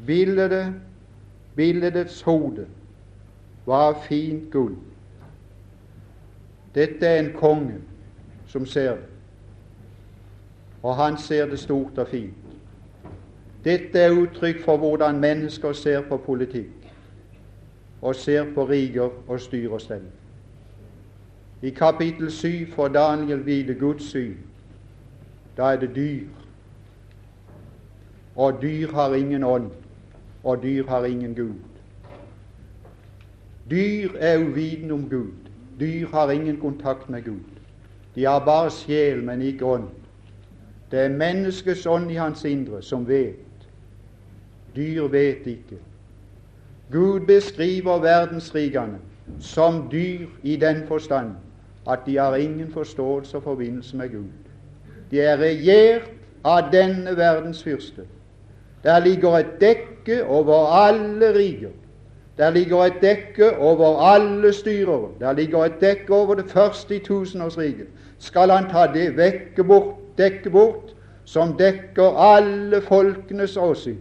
Bildet, 0.06 0.74
billedets 1.56 2.22
hode 2.22 2.68
var 3.66 4.02
fint 4.08 4.52
gull. 4.52 4.76
Dette 6.76 7.08
er 7.08 7.20
en 7.20 7.34
konge 7.34 7.78
som 8.48 8.66
ser 8.66 8.92
det, 8.92 9.06
og 10.84 10.96
han 10.96 11.18
ser 11.18 11.46
det 11.50 11.60
stort 11.60 11.98
og 11.98 12.08
fint. 12.08 12.34
Dette 13.64 14.00
er 14.00 14.12
uttrykk 14.12 14.62
for 14.66 14.78
hvordan 14.78 15.20
mennesker 15.20 15.74
ser 15.74 16.02
på 16.02 16.18
politikk 16.18 16.92
og 18.02 18.16
ser 18.16 18.54
på 18.54 18.66
riger 18.70 19.10
og 19.28 19.40
styr 19.40 19.72
og 19.72 19.82
stell. 19.82 20.04
I 21.62 21.70
kapittel 21.70 22.32
7 22.32 22.72
får 22.76 22.88
Daniel 22.88 23.46
vite 23.46 23.74
Guds 23.74 24.12
syn. 24.12 24.38
Da 25.58 25.64
er 25.64 25.80
det 25.80 25.96
dyr. 25.96 26.28
Og 28.36 28.62
dyr 28.62 28.92
har 28.92 29.14
ingen 29.14 29.44
ånd, 29.44 29.72
og 30.46 30.64
dyr 30.64 30.88
har 30.88 31.06
ingen 31.06 31.36
Gud. 31.36 31.54
Dyr 33.70 34.10
er 34.20 34.38
uvitende 34.38 34.94
om 34.94 35.10
Gud. 35.10 35.34
Dyr 35.80 36.08
har 36.08 36.32
ingen 36.32 36.58
kontakt 36.58 37.10
med 37.10 37.24
Gud. 37.24 37.40
De 38.16 38.26
har 38.26 38.46
bare 38.46 38.72
sjel, 38.72 39.24
men 39.24 39.42
ikke 39.42 39.66
ånd. 39.66 39.90
Det 40.92 41.00
er 41.00 41.10
menneskets 41.10 41.86
ånd 41.86 42.12
i 42.12 42.16
hans 42.16 42.46
indre 42.46 42.82
som 42.82 43.08
vet 43.08 43.42
Dyr 44.76 45.08
vet 45.08 45.48
ikke. 45.48 45.78
Gud 46.92 47.20
beskriver 47.20 48.00
verdensrikene 48.00 49.00
som 49.40 49.88
dyr 49.92 50.28
i 50.44 50.56
den 50.56 50.88
forstand 50.88 51.32
at 51.90 52.00
de 52.06 52.18
har 52.18 52.36
ingen 52.36 52.72
forståelse 52.72 53.38
og 53.38 53.44
forbindelse 53.44 53.98
med 53.98 54.10
Gud. 54.10 54.30
De 55.12 55.22
er 55.22 55.38
regjert 55.38 56.12
av 56.44 56.72
denne 56.72 57.18
verdens 57.18 57.64
fyrste. 57.64 58.06
Der 58.84 59.00
ligger 59.00 59.38
et 59.38 59.60
dekke 60.06 60.26
over 60.26 60.74
alle 60.74 61.36
riker. 61.36 61.70
Der 62.38 62.50
ligger 62.50 62.84
et 62.84 62.94
dekke 63.02 63.58
over 63.58 64.00
alle 64.02 64.54
styrere. 64.54 65.10
Der 65.20 65.34
ligger 65.34 65.66
et 65.66 65.82
dekke 65.82 66.14
over 66.14 66.36
det 66.36 66.46
første 66.52 66.96
i 66.96 67.00
tusenårsriket. 67.00 67.88
Skal 68.20 68.50
han 68.50 68.70
ta 68.70 68.88
det 68.94 69.18
vekke 69.18 69.64
bort, 69.64 69.96
dekke 70.18 70.50
bort, 70.50 70.96
som 71.26 71.58
dekker 71.58 72.18
alle 72.18 72.82
folkenes 72.82 73.58
åsyn, 73.58 73.98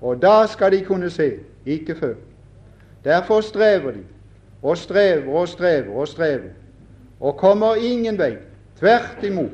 og 0.00 0.22
da 0.22 0.46
skal 0.46 0.72
de 0.72 0.84
kunne 0.84 1.10
se, 1.10 1.32
ikke 1.66 1.94
før. 1.94 2.14
Derfor 3.04 3.40
strever 3.40 3.90
de, 3.90 4.04
og 4.62 4.76
strever 4.76 5.34
og 5.34 5.48
strever 5.48 5.96
og 5.96 6.08
strever, 6.08 6.52
og 7.20 7.36
kommer 7.36 7.74
ingen 7.74 8.18
vei. 8.18 8.36
Tvert 8.78 9.24
imot. 9.24 9.50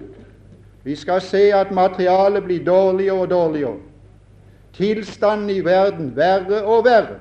Vi 0.85 0.95
skal 0.95 1.21
se 1.21 1.55
at 1.55 1.71
materialet 1.71 2.45
blir 2.45 2.65
dårligere 2.65 3.21
og 3.21 3.31
dårligere. 3.31 3.77
Tilstanden 4.77 5.51
i 5.51 5.65
verden 5.65 6.17
verre 6.17 6.65
og 6.65 6.85
verre. 6.85 7.19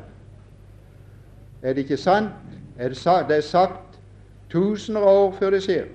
Er 1.61 1.73
det 1.73 1.77
ikke 1.77 1.97
sant? 1.97 2.29
Er 2.77 2.87
det, 2.87 2.97
sagt, 2.97 3.29
det 3.29 3.37
er 3.37 3.41
sagt 3.41 3.99
tusener 4.49 4.99
av 4.99 5.07
år 5.07 5.31
før 5.39 5.49
det 5.55 5.61
skjer. 5.63 5.85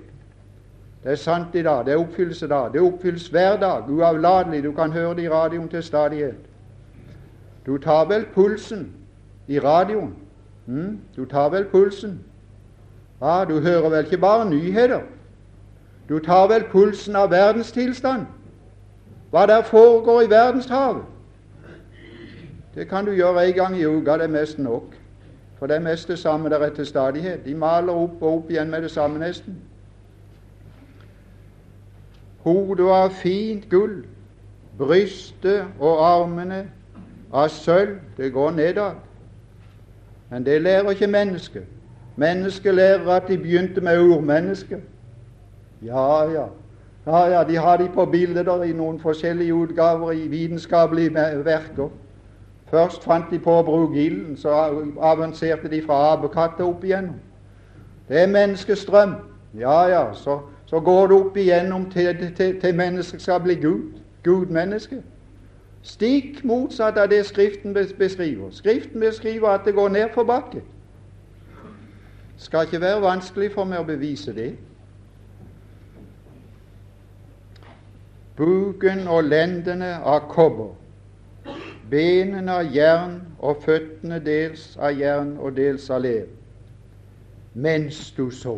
Det 1.03 1.11
er 1.11 1.15
sant 1.15 1.55
i 1.55 1.61
dag. 1.63 1.85
Det 1.85 1.93
er 1.93 2.01
oppfyllelse 2.01 2.47
da. 2.47 2.63
Det 2.73 2.81
oppfylles 2.81 3.27
hver 3.27 3.59
dag, 3.61 3.89
uavlatelig. 3.89 4.63
Du 4.63 4.71
kan 4.71 4.91
høre 4.91 5.15
det 5.15 5.23
i 5.23 5.29
radioen 5.29 5.69
til 5.69 5.83
stadighet. 5.83 6.35
Du 7.65 7.77
tar 7.77 8.05
vel 8.05 8.25
pulsen 8.33 8.91
i 9.47 9.59
radioen? 9.59 10.15
Mm, 10.65 10.99
du 11.15 11.25
tar 11.25 11.49
vel 11.49 11.65
pulsen? 11.65 12.19
Ja, 13.21 13.45
du 13.45 13.59
hører 13.59 13.89
vel 13.89 14.05
ikke 14.05 14.17
bare 14.17 14.49
nyheter? 14.49 15.01
Du 16.09 16.19
tar 16.19 16.47
vel 16.47 16.63
pulsen 16.71 17.15
av 17.15 17.31
verdenstilstand? 17.31 18.25
Hva 19.31 19.45
der 19.45 19.61
foregår 19.61 20.21
i 20.21 20.29
verdenshavet? 20.29 21.10
Det 22.75 22.87
kan 22.87 23.05
du 23.05 23.11
gjøre 23.11 23.47
en 23.47 23.53
gang 23.53 23.77
i 23.77 23.85
uka, 23.85 24.13
det 24.17 24.23
er 24.23 24.27
mest 24.27 24.59
nok. 24.59 24.95
For 25.59 25.67
det 25.67 25.75
er 25.75 25.79
mest 25.79 26.07
det 26.07 26.19
samme 26.19 26.49
der 26.49 26.59
er 26.59 26.69
til 26.69 26.85
stadighet. 26.85 27.45
De 27.45 27.55
maler 27.55 27.93
opp 27.93 28.21
og 28.21 28.33
opp 28.33 28.49
igjen 28.49 28.69
med 28.69 28.81
det 28.81 28.91
samme, 28.91 29.19
nesten. 29.19 29.57
Hodet 32.43 32.85
var 32.85 33.09
fint 33.09 33.69
gull, 33.69 34.05
brystet 34.77 35.65
og 35.79 36.01
armene 36.05 36.63
av 37.33 37.49
sølv. 37.49 37.99
Det 38.17 38.33
går 38.33 38.51
nedad. 38.51 38.97
Men 40.29 40.45
det 40.45 40.61
lærer 40.61 40.89
ikke 40.89 41.07
mennesket. 41.07 41.63
Mennesket 42.15 42.75
lærer 42.75 43.09
at 43.09 43.27
de 43.27 43.37
begynte 43.37 43.81
med 43.81 43.99
urmennesket. 43.99 44.81
Ja, 45.85 46.31
ja. 46.31 46.45
Ja, 47.05 47.25
ja, 47.25 47.43
De 47.43 47.55
har 47.55 47.77
de 47.77 47.89
på 47.93 48.05
bilder 48.05 48.63
i 48.63 48.73
noen 48.73 48.99
forskjellige 48.99 49.53
utgaver 49.53 50.11
i 50.11 50.27
vitenskapelige 50.27 51.13
verker. 51.45 51.89
Først 52.71 53.03
fant 53.03 53.25
de 53.31 53.39
på 53.39 53.51
å 53.59 53.63
bruke 53.67 53.99
ilden, 53.99 54.37
så 54.39 54.53
avanserte 55.03 55.67
de 55.69 55.81
fra 55.83 56.13
apekatter 56.13 56.63
opp 56.63 56.83
igjennom. 56.87 57.17
Det 58.07 58.21
er 58.21 58.31
menneskestrøm. 58.31 59.15
Ja, 59.59 59.81
ja, 59.91 60.13
så, 60.13 60.39
så 60.65 60.79
går 60.79 61.07
det 61.07 61.17
opp 61.17 61.37
igjennom 61.37 61.89
til, 61.91 62.31
til, 62.37 62.61
til 62.61 62.75
mennesket 62.75 63.21
skal 63.21 63.41
bli 63.43 63.55
Gud. 63.59 63.99
Gudmenneske. 64.23 65.01
Stikk 65.83 66.43
motsatt 66.43 66.97
av 66.97 67.09
det 67.09 67.25
Skriften 67.25 67.73
beskriver. 67.73 68.51
Skriften 68.51 68.99
beskriver 68.99 69.49
at 69.49 69.65
det 69.65 69.73
går 69.73 69.89
ned 69.89 70.01
nedforbakke. 70.01 70.61
Det 72.35 72.45
skal 72.45 72.65
ikke 72.65 72.81
være 72.81 73.01
vanskelig 73.01 73.51
for 73.53 73.65
meg 73.65 73.81
å 73.81 73.87
bevise 73.87 74.33
det. 74.33 74.53
Buken 78.37 79.07
og 79.07 79.23
lendene 79.27 79.97
av 80.05 80.29
kobber, 80.29 80.71
benene 81.91 82.59
av 82.61 82.75
jern 82.75 83.17
og 83.39 83.63
føttene 83.65 84.21
dels 84.23 84.71
av 84.79 84.95
jern 84.97 85.35
og 85.39 85.57
dels 85.57 85.89
av 85.91 86.05
lev. 86.05 86.29
Mens 87.53 88.05
du 88.15 88.29
så. 88.31 88.55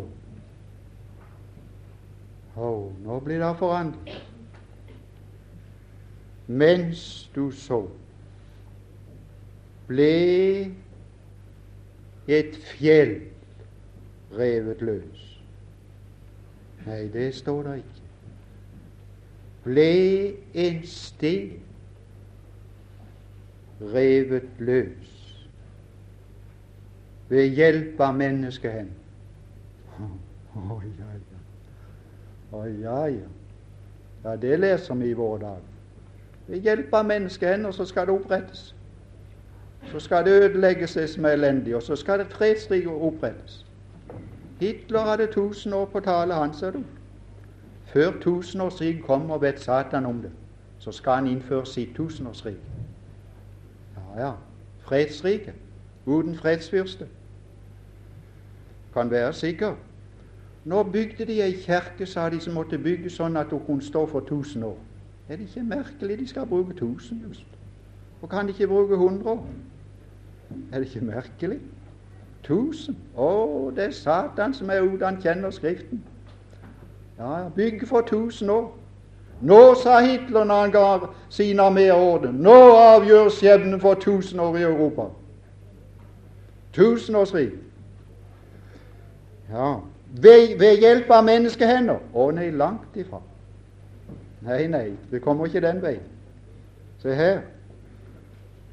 Oh, 2.54 2.92
nå 3.02 3.18
blir 3.26 3.42
det 3.42 3.56
forandret 3.58 4.22
mens 6.46 7.30
du 7.34 7.48
så, 7.50 7.80
ble 9.88 10.70
et 12.28 12.56
fjell 12.68 13.14
revet 14.36 14.82
løs. 14.84 15.22
Nei, 16.84 17.06
det 17.12 17.30
står 17.36 17.62
der 17.64 17.80
ikke. 17.80 18.02
Ble 19.64 19.90
en 20.66 20.82
sten 20.88 21.63
revet 23.80 24.48
løs 24.58 25.14
ved 27.28 27.46
hjelp 27.46 28.00
av 28.00 28.14
menneskehender. 28.14 29.00
Å 30.54 30.60
oh, 30.60 30.82
ja, 30.98 31.08
ja. 31.14 31.40
Å 32.54 32.64
ja, 32.68 32.98
ja. 33.10 33.30
Ja, 34.24 34.36
det 34.36 34.58
leser 34.60 34.94
vi 34.94 35.10
i 35.10 35.16
vår 35.18 35.38
dag. 35.38 35.62
Ved 36.46 36.62
hjelp 36.62 36.94
av 36.94 37.06
menneskehender 37.06 37.72
så 37.72 37.84
skal 37.84 38.06
det 38.06 38.14
opprettes. 38.14 38.74
Så 39.90 40.00
skal 40.00 40.24
det 40.24 40.36
ødelegges 40.42 40.94
det 40.94 41.08
som 41.10 41.24
er 41.24 41.36
elendig, 41.36 41.74
og 41.76 41.82
så 41.82 41.96
skal 41.96 42.18
det 42.18 42.26
fredsrike 42.32 42.90
opprettes. 42.90 43.64
Hitler 44.60 45.00
hadde 45.00 45.26
tusen 45.32 45.72
år 45.72 45.84
på 45.84 46.00
tale, 46.00 46.34
han, 46.34 46.54
ser 46.54 46.70
du. 46.70 46.84
Før 47.84 48.12
tusenårsriket 48.20 49.04
kommer, 49.04 49.38
vet 49.38 49.60
Satan 49.60 50.06
om 50.06 50.22
det. 50.22 50.30
Så 50.78 50.92
skal 50.92 51.14
han 51.14 51.26
innføre 51.26 51.66
sitt 51.66 51.96
tusenårsrike. 51.96 52.83
Ja, 54.16 54.32
fredsrike. 54.80 55.54
Uten 56.06 56.34
fredsfyrste. 56.34 57.08
Kan 58.94 59.10
være 59.10 59.32
sikker. 59.32 59.74
Nå 60.64 60.82
bygde 60.82 61.26
de 61.26 61.42
ei 61.42 61.52
kjerke, 61.60 62.06
sa 62.06 62.30
de, 62.30 62.40
som 62.40 62.54
måtte 62.54 62.78
bygge 62.78 63.10
sånn 63.10 63.36
at 63.36 63.50
hun 63.52 63.64
kunne 63.66 63.84
stå 63.84 64.06
for 64.08 64.24
tusen 64.24 64.62
år. 64.64 64.78
Er 65.28 65.36
det 65.36 65.48
ikke 65.48 65.62
merkelig 65.62 66.18
de 66.18 66.28
skal 66.28 66.46
bruke 66.46 66.72
1000 66.72 67.20
just? 67.28 67.46
Og 68.22 68.30
kan 68.30 68.46
de 68.46 68.52
ikke 68.52 68.68
bruke 68.68 68.94
100 68.94 69.30
år? 69.30 69.46
Er 70.72 70.78
det 70.78 70.88
ikke 70.88 71.04
merkelig? 71.04 71.58
1000? 72.44 72.96
Å, 73.16 73.28
det 73.76 73.84
er 73.84 73.96
Satan 73.96 74.54
som 74.54 74.70
er 74.70 74.80
ute, 74.84 75.04
han 75.04 75.20
kjenner 75.20 75.50
Skriften. 75.50 76.04
Ja, 77.18 77.48
bygge 77.56 77.86
for 77.86 78.00
1000 78.00 78.50
år. 78.50 78.72
Nå, 79.44 79.74
sa 79.74 80.00
Hitler 80.00 80.44
når 80.44 80.60
han 80.60 80.70
ga 80.72 81.06
sin 81.28 81.60
arméordre, 81.60 82.32
nå 82.32 82.56
avgjør 82.80 83.28
skjebnen 83.28 83.80
for 83.80 84.00
tusen 84.00 84.40
år 84.40 84.56
i 84.56 84.62
Europa. 84.64 85.10
Tusenårsrik. 86.72 87.52
Ja, 89.50 89.74
ved, 90.22 90.58
ved 90.58 90.78
hjelp 90.80 91.10
av 91.12 91.26
menneskehender? 91.28 92.00
Å 92.14 92.30
nei, 92.32 92.48
langt 92.56 92.96
ifra. 92.96 93.20
Nei, 94.44 94.64
nei, 94.72 94.86
det 95.10 95.20
kommer 95.22 95.46
ikke 95.50 95.62
den 95.64 95.82
veien. 95.84 96.08
Se 97.02 97.12
her. 97.14 97.44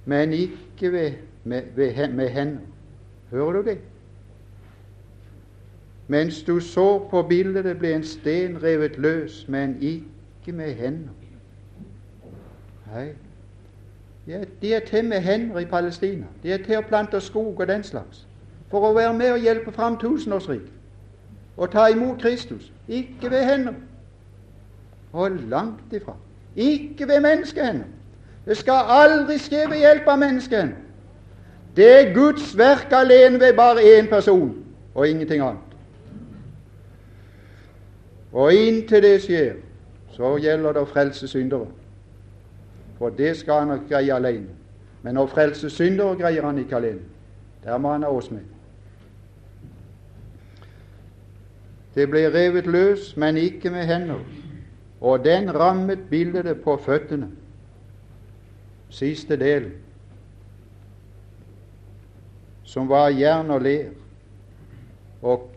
Men 0.05 0.33
ikke 0.33 0.91
ved, 0.91 1.19
med, 1.43 1.67
ved, 1.75 2.07
med 2.15 2.29
hender. 2.29 2.63
Hører 3.31 3.59
du 3.59 3.69
det? 3.69 3.77
Mens 6.07 6.41
du 6.43 6.59
så 6.59 6.87
på 7.11 7.21
bildet, 7.27 7.63
det 7.67 7.77
ble 7.79 7.93
en 7.95 8.07
sten 8.07 8.57
revet 8.63 8.97
løs, 8.99 9.45
men 9.47 9.77
ikke 9.81 10.20
med 10.47 10.73
hender. 10.73 11.13
Nei, 12.93 13.07
ja, 14.27 14.43
de 14.61 14.73
er 14.73 14.79
til 14.79 15.05
med 15.05 15.21
hender 15.21 15.59
i 15.59 15.65
Palestina. 15.65 16.25
De 16.43 16.51
er 16.51 16.57
til 16.65 16.77
å 16.77 16.81
plante 16.87 17.21
skog 17.21 17.59
og 17.59 17.67
den 17.67 17.83
slags. 17.83 18.27
For 18.69 18.85
å 18.89 18.93
være 18.93 19.13
med 19.13 19.31
og 19.31 19.39
hjelpe 19.43 19.71
fram 19.71 19.97
tusenårsriket. 19.97 20.73
Og 21.57 21.71
ta 21.71 21.87
imot 21.91 22.21
Kristus. 22.21 22.71
Ikke 22.87 23.31
ved 23.31 23.43
hender 23.45 23.73
og 25.13 25.31
langt 25.31 25.93
ifra. 25.93 26.15
Ikke 26.55 27.07
ved 27.07 27.19
menneskehender. 27.21 27.89
Det 28.45 28.57
skal 28.57 28.87
aldri 28.87 29.37
skje 29.39 29.65
ved 29.69 29.77
hjelp 29.77 30.07
av 30.07 30.19
menneskehender. 30.19 30.77
Det 31.75 31.87
er 31.87 32.13
Guds 32.13 32.57
verk 32.57 32.91
alene 32.91 33.39
ved 33.39 33.53
bare 33.53 33.99
én 33.99 34.09
person 34.09 34.55
og 34.95 35.07
ingenting 35.07 35.41
annet. 35.41 35.67
Og 38.31 38.53
inntil 38.53 39.03
det 39.03 39.21
skjer, 39.21 39.53
så 40.15 40.35
gjelder 40.41 40.75
det 40.75 40.83
å 40.83 40.89
frelse 40.89 41.27
syndere. 41.27 41.67
For 42.97 43.13
det 43.15 43.35
skal 43.39 43.63
han 43.63 43.73
nok 43.73 43.87
greie 43.89 44.13
alene. 44.13 44.51
Men 45.01 45.17
å 45.17 45.27
frelse 45.29 45.69
syndere 45.73 46.19
greier 46.19 46.45
han 46.45 46.59
ikke 46.61 46.77
alene. 46.77 47.07
Der 47.63 47.77
må 47.77 47.93
han 47.93 48.03
ha 48.03 48.11
oss 48.13 48.29
med. 48.31 48.45
Det 51.95 52.05
ble 52.09 52.27
revet 52.31 52.69
løs, 52.69 53.15
men 53.17 53.37
ikke 53.37 53.71
med 53.73 53.89
hender 53.89 54.21
og 55.01 55.25
den 55.25 55.49
rammet 55.53 55.99
bildet 56.09 56.61
på 56.61 56.77
føttene. 56.77 57.31
Siste 58.89 59.37
del, 59.39 59.71
som 62.63 62.89
var 62.89 63.09
jern 63.09 63.49
og 63.51 63.63
ler, 63.65 63.89
og, 65.21 65.47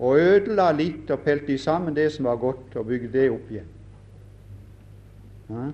og 0.00 0.16
ødela 0.18 0.72
litt 0.72 1.10
og 1.10 1.20
pelte 1.20 1.58
sammen 1.58 1.96
det 1.96 2.12
som 2.12 2.24
var 2.24 2.36
godt, 2.36 2.76
og 2.76 2.86
bygde 2.86 3.12
det 3.12 3.30
opp 3.30 3.50
igjen. 3.50 3.68
Ja, 5.50 5.66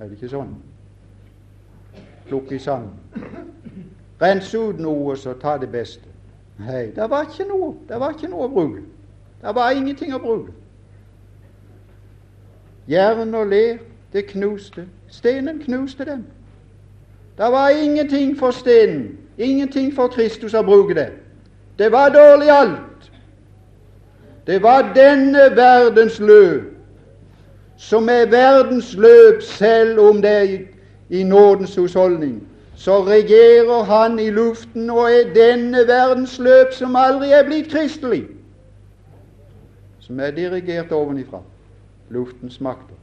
er 0.00 0.08
det 0.08 0.16
ikke 0.16 0.30
sånn? 0.32 0.54
Plukke 2.28 2.58
sammen. 2.58 2.94
Rense 4.22 4.58
ut 4.58 4.80
noe, 4.80 5.16
så 5.16 5.34
ta 5.36 5.58
det 5.60 5.68
beste. 5.70 6.08
Nei, 6.58 6.86
det 6.96 7.10
var 7.10 7.28
ikke 7.28 7.44
noe. 7.50 7.74
Det 7.88 8.00
var 8.00 8.16
ikke 8.16 8.30
noe 8.32 8.46
å 8.46 8.52
bruke. 8.52 8.80
Det 9.42 9.52
var 9.54 9.76
ingenting 9.76 10.14
å 10.16 10.22
bruke. 10.22 10.54
Jern 12.88 13.34
og 13.34 13.52
ler, 13.52 13.78
det 14.12 14.24
knuste. 14.30 14.86
Stenen 15.12 15.60
knuste 15.60 16.06
dem. 16.08 16.24
Det 17.36 17.52
var 17.52 17.76
ingenting 17.76 18.32
for 18.38 18.50
stenen, 18.50 19.18
ingenting 19.38 19.92
for 19.92 20.08
Kristus 20.08 20.54
å 20.56 20.64
bruke 20.64 20.94
det. 20.96 21.10
Det 21.78 21.92
var 21.92 22.08
dårlig 22.14 22.48
alt. 22.50 22.95
Det 24.46 24.62
var 24.62 24.92
denne 24.94 25.56
verdens 25.56 26.20
løp, 26.20 26.62
som 27.76 28.08
er 28.08 28.26
verdens 28.30 28.94
løp, 28.94 29.42
selv 29.42 29.98
om 30.00 30.22
det 30.22 30.30
er 30.30 30.58
i 31.10 31.22
nådens 31.22 31.76
husholdning. 31.76 32.48
Så 32.76 33.04
regjerer 33.04 33.82
han 33.84 34.18
i 34.18 34.30
luften 34.30 34.90
og 34.90 35.12
er 35.12 35.32
denne 35.34 35.86
verdens 35.88 36.38
løp 36.38 36.72
som 36.72 36.96
aldri 36.96 37.32
er 37.32 37.46
blitt 37.46 37.70
kristelig, 37.72 38.26
som 40.00 40.20
er 40.20 40.30
dirigert 40.30 40.92
ovenifra 40.92 41.40
luftens 42.08 42.60
makter. 42.60 42.94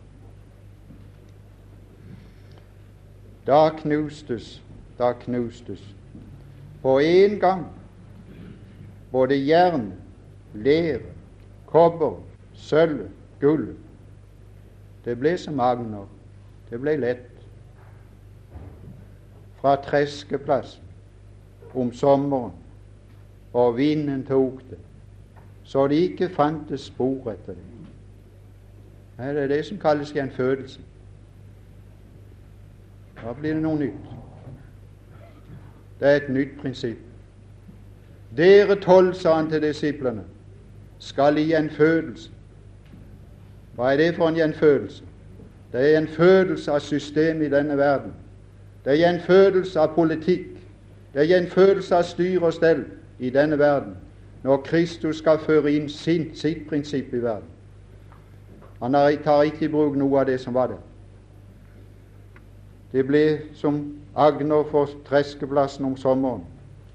Da 3.48 3.70
knustes, 3.70 4.62
da 5.00 5.12
knustes 5.12 5.82
på 6.82 7.00
en 7.00 7.40
gang 7.40 7.66
både 9.12 9.36
jern, 9.36 9.92
ler, 10.54 11.00
kobber, 11.74 12.20
sølv, 12.54 13.08
gull. 13.42 13.72
Det 15.06 15.18
ble 15.20 15.34
som 15.42 15.60
agner. 15.60 16.06
Det 16.70 16.80
ble 16.82 16.96
lett. 17.02 17.30
Fra 19.62 19.76
treskeplassen 19.82 20.84
om 21.74 21.90
sommeren, 21.94 22.52
og 23.54 23.78
vinden 23.78 24.26
tok 24.26 24.60
det, 24.70 24.78
så 25.64 25.88
det 25.88 25.96
ikke 25.96 26.30
fantes 26.30 26.90
spor 26.90 27.32
etter 27.32 27.58
det. 27.58 27.70
Nei, 29.18 29.30
det 29.34 29.44
er 29.44 29.48
det 29.48 29.62
som 29.66 29.80
kalles 29.82 30.12
gjenfødelse. 30.14 30.82
Da 33.22 33.34
blir 33.34 33.54
det 33.54 33.64
noe 33.64 33.80
nytt. 33.80 34.14
Det 36.00 36.10
er 36.10 36.22
et 36.22 36.30
nytt 36.30 36.58
prinsipp. 36.62 37.02
Dere 38.38 38.76
tolv, 38.82 39.14
sa 39.14 39.38
han 39.38 39.50
til 39.50 39.62
disiplene, 39.62 40.26
skal 41.04 41.38
i 41.38 41.50
gjenfødelse. 41.52 42.32
Hva 43.76 43.92
er 43.92 43.98
det 43.98 44.16
for 44.16 44.28
en 44.28 44.36
gjenfødelse? 44.36 45.04
Det 45.72 45.82
er 45.82 45.90
gjenfødelse 46.00 46.72
av 46.72 46.80
systemet 46.80 47.46
i 47.46 47.50
denne 47.50 47.78
verden. 47.78 48.14
Det 48.86 48.94
er 48.94 49.02
gjenfødelse 49.02 49.80
av 49.80 49.96
politikk. 49.96 50.48
Det 51.14 51.22
er 51.22 51.26
gjenfødelse 51.26 51.96
av 51.96 52.04
styr 52.04 52.42
og 52.42 52.54
stell 52.54 52.86
i 53.20 53.30
denne 53.30 53.60
verden 53.60 53.96
når 54.44 54.58
Kristus 54.58 55.18
skal 55.18 55.40
føre 55.40 55.72
inn 55.72 55.90
sin, 55.90 56.26
sitt 56.36 56.66
prinsipp 56.70 57.14
i 57.14 57.22
verden. 57.24 57.48
Han 58.82 58.98
tar 59.24 59.44
ikke 59.48 59.66
i 59.66 59.72
bruk 59.72 59.96
noe 59.96 60.20
av 60.20 60.28
det 60.28 60.40
som 60.42 60.54
var 60.54 60.68
der. 60.68 60.82
Det 62.92 63.06
ble 63.08 63.24
som 63.56 63.80
agner 64.16 64.68
for 64.72 64.90
treskeplassen 65.08 65.86
om 65.86 65.96
sommeren, 65.98 66.44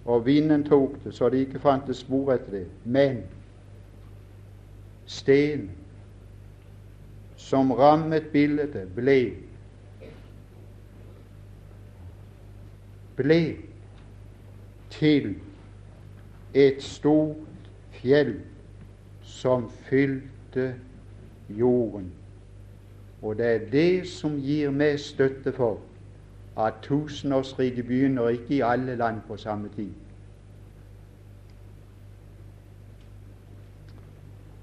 og 0.04 0.26
vinden 0.26 0.64
tok 0.64 1.00
det 1.04 1.14
så 1.14 1.28
det 1.32 1.46
ikke 1.46 1.62
fantes 1.64 2.04
spor 2.04 2.34
etter 2.34 2.52
det. 2.52 2.66
Men 2.84 3.22
sten 5.08 5.70
som 7.36 7.72
rammet 7.72 8.28
bildet, 8.32 8.76
ble 8.94 9.20
ble 13.18 13.56
til 14.90 15.34
et 16.54 16.82
stort 16.82 17.70
fjell 17.98 18.36
som 19.22 19.66
fylte 19.88 20.74
jorden. 21.48 22.12
Og 23.22 23.38
det 23.38 23.46
er 23.46 23.70
det 23.72 24.08
som 24.08 24.38
gir 24.38 24.70
meg 24.70 25.00
støtte 25.02 25.52
for 25.52 25.80
at 26.58 26.78
tusenårsriket 26.82 27.86
begynner 27.86 28.28
ikke 28.28 28.54
i 28.54 28.62
alle 28.66 28.96
land 28.96 29.20
på 29.26 29.36
samme 29.36 29.70
tid. 29.76 29.90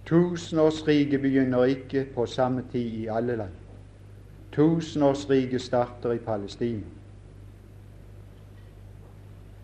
Tusenårsriket 0.06 1.22
begynner 1.22 1.64
ikke 1.64 2.06
på 2.16 2.26
samme 2.26 2.64
tid 2.72 2.94
i 2.94 3.08
alle 3.08 3.36
land. 3.36 3.54
Tusenårsriket 4.52 5.62
starter 5.62 6.12
i 6.12 6.18
Palestina. 6.18 6.82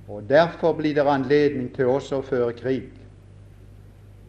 Og 0.08 0.24
Derfor 0.30 0.74
blir 0.74 0.94
det 0.94 1.08
anledning 1.08 1.76
til 1.76 1.86
også 1.86 2.20
å 2.20 2.26
føre 2.26 2.54
krig 2.54 2.90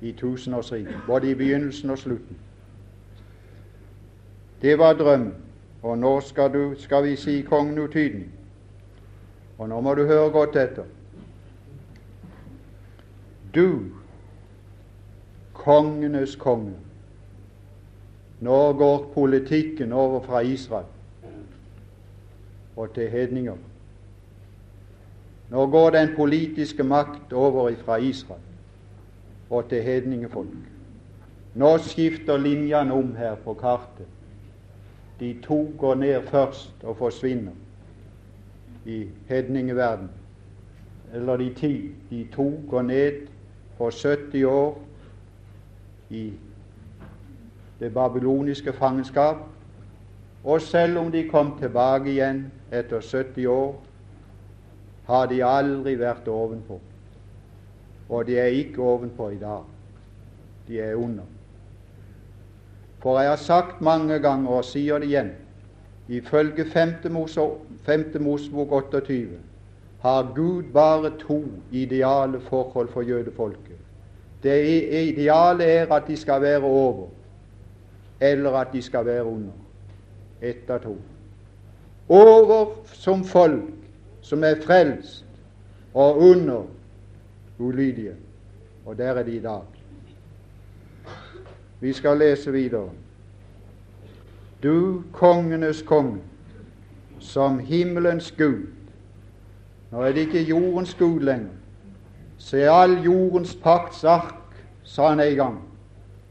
i 0.01 0.13
tusenårsriket, 0.13 1.01
både 1.07 1.31
i 1.31 1.35
begynnelsen 1.35 1.91
og 1.91 1.99
slutten. 1.99 2.37
Det 4.63 4.79
var 4.79 4.93
drømmen. 4.93 5.35
Og 5.83 5.99
nå 5.99 6.21
skal, 6.21 6.53
du, 6.53 6.75
skal 6.79 7.05
vi 7.05 7.17
si 7.17 7.41
kongen 7.43 7.79
utydning. 7.79 8.29
Og 9.59 9.69
nå 9.69 9.81
må 9.81 9.95
du 9.95 10.05
høre 10.07 10.31
godt 10.31 10.57
etter. 10.57 10.85
Du, 13.55 13.91
kongenes 15.63 16.37
konge. 16.37 16.75
Nå 18.41 18.73
går 18.73 19.11
politikken 19.15 19.93
over 19.93 20.21
fra 20.27 20.41
Israel 20.41 20.87
og 22.77 22.95
til 22.95 23.11
hedninger. 23.11 23.57
Nå 25.51 25.67
går 25.67 25.91
den 25.91 26.09
politiske 26.17 26.83
makt 26.83 27.33
over 27.33 27.71
fra 27.85 27.97
Israel 27.97 28.41
og 29.51 29.69
til 29.69 29.83
hedningefolk. 29.83 30.49
Nå 31.55 31.79
skifter 31.79 32.37
linjene 32.37 32.93
om 32.93 33.15
her 33.17 33.35
på 33.35 33.55
kartet. 33.55 34.07
De 35.21 35.37
to 35.43 35.67
går 35.79 35.95
ned 35.95 36.23
først 36.23 36.75
og 36.83 36.97
forsvinner 36.97 37.53
i 38.87 39.05
hedningeverden. 39.29 40.09
Eller 41.15 41.37
de 41.37 41.55
ti. 41.55 41.91
De 42.11 42.27
to 42.33 42.63
går 42.71 42.83
ned 42.83 43.13
for 43.77 43.91
70 43.91 44.45
år 44.45 44.79
i 46.13 46.33
det 47.81 47.95
babyloniske 47.95 48.73
fangenskap. 48.73 49.37
Og 50.45 50.61
selv 50.61 50.99
om 50.99 51.13
de 51.13 51.29
kom 51.29 51.57
tilbake 51.59 52.11
igjen 52.11 52.47
etter 52.73 53.01
70 53.01 53.47
år, 53.47 53.77
har 55.07 55.27
de 55.27 55.43
aldri 55.45 55.95
vært 55.99 56.29
ovenpå. 56.29 56.79
Og 58.09 58.27
de 58.27 58.39
er 58.39 58.55
ikke 58.63 58.83
ovenpå 58.83 59.29
i 59.35 59.39
dag. 59.39 59.63
De 60.69 60.81
er 60.81 60.95
under. 60.95 61.25
For 63.03 63.21
jeg 63.21 63.31
har 63.31 63.37
sagt 63.37 63.81
mange 63.81 64.19
ganger, 64.19 64.51
og 64.51 64.65
sier 64.65 64.99
det 64.99 65.09
igjen, 65.11 65.33
ifølge 66.09 66.65
5. 66.71 68.21
Mosebok 68.21 68.73
28 68.73 69.39
har 70.03 70.33
Gud 70.35 70.63
bare 70.73 71.11
to 71.19 71.45
ideale 71.71 72.41
forhold 72.41 72.89
for 72.89 73.03
jødefolket. 73.03 73.72
Det 74.43 75.09
ideale 75.09 75.65
er 75.65 75.93
at 75.93 76.03
de 76.07 76.17
skal 76.17 76.43
være 76.43 76.63
over, 76.63 77.09
eller 78.21 78.51
at 78.51 78.69
de 78.73 78.83
skal 78.83 79.07
være 79.07 79.25
under. 79.25 79.53
Ett 80.43 80.71
av 80.71 80.81
to. 80.83 80.97
Over 82.09 82.67
som 82.85 83.25
folk 83.25 83.71
som 84.21 84.45
er 84.45 84.61
frelst, 84.65 85.25
og 85.95 86.19
under 86.19 86.63
ulydige. 87.59 88.15
Og 88.87 88.99
der 88.99 89.13
er 89.13 89.23
de 89.23 89.37
i 89.37 89.41
dag. 89.41 89.63
Vi 91.81 91.93
skal 91.93 92.19
lese 92.19 92.53
videre. 92.53 92.91
Du 94.63 95.03
kongenes 95.13 95.83
konge, 95.83 96.21
som 97.19 97.59
himmelens 97.59 98.33
Gud. 98.33 98.67
Nå 99.91 100.03
er 100.03 100.13
det 100.13 100.21
ikke 100.21 100.43
jordens 100.43 100.95
Gud 100.95 101.21
lenger. 101.21 101.62
Se 102.43 102.65
all 102.67 102.99
jordens 103.05 103.55
pakts 103.55 104.03
ark, 104.05 104.57
sa 104.85 105.09
han 105.13 105.21
en 105.21 105.37
gang. 105.37 105.59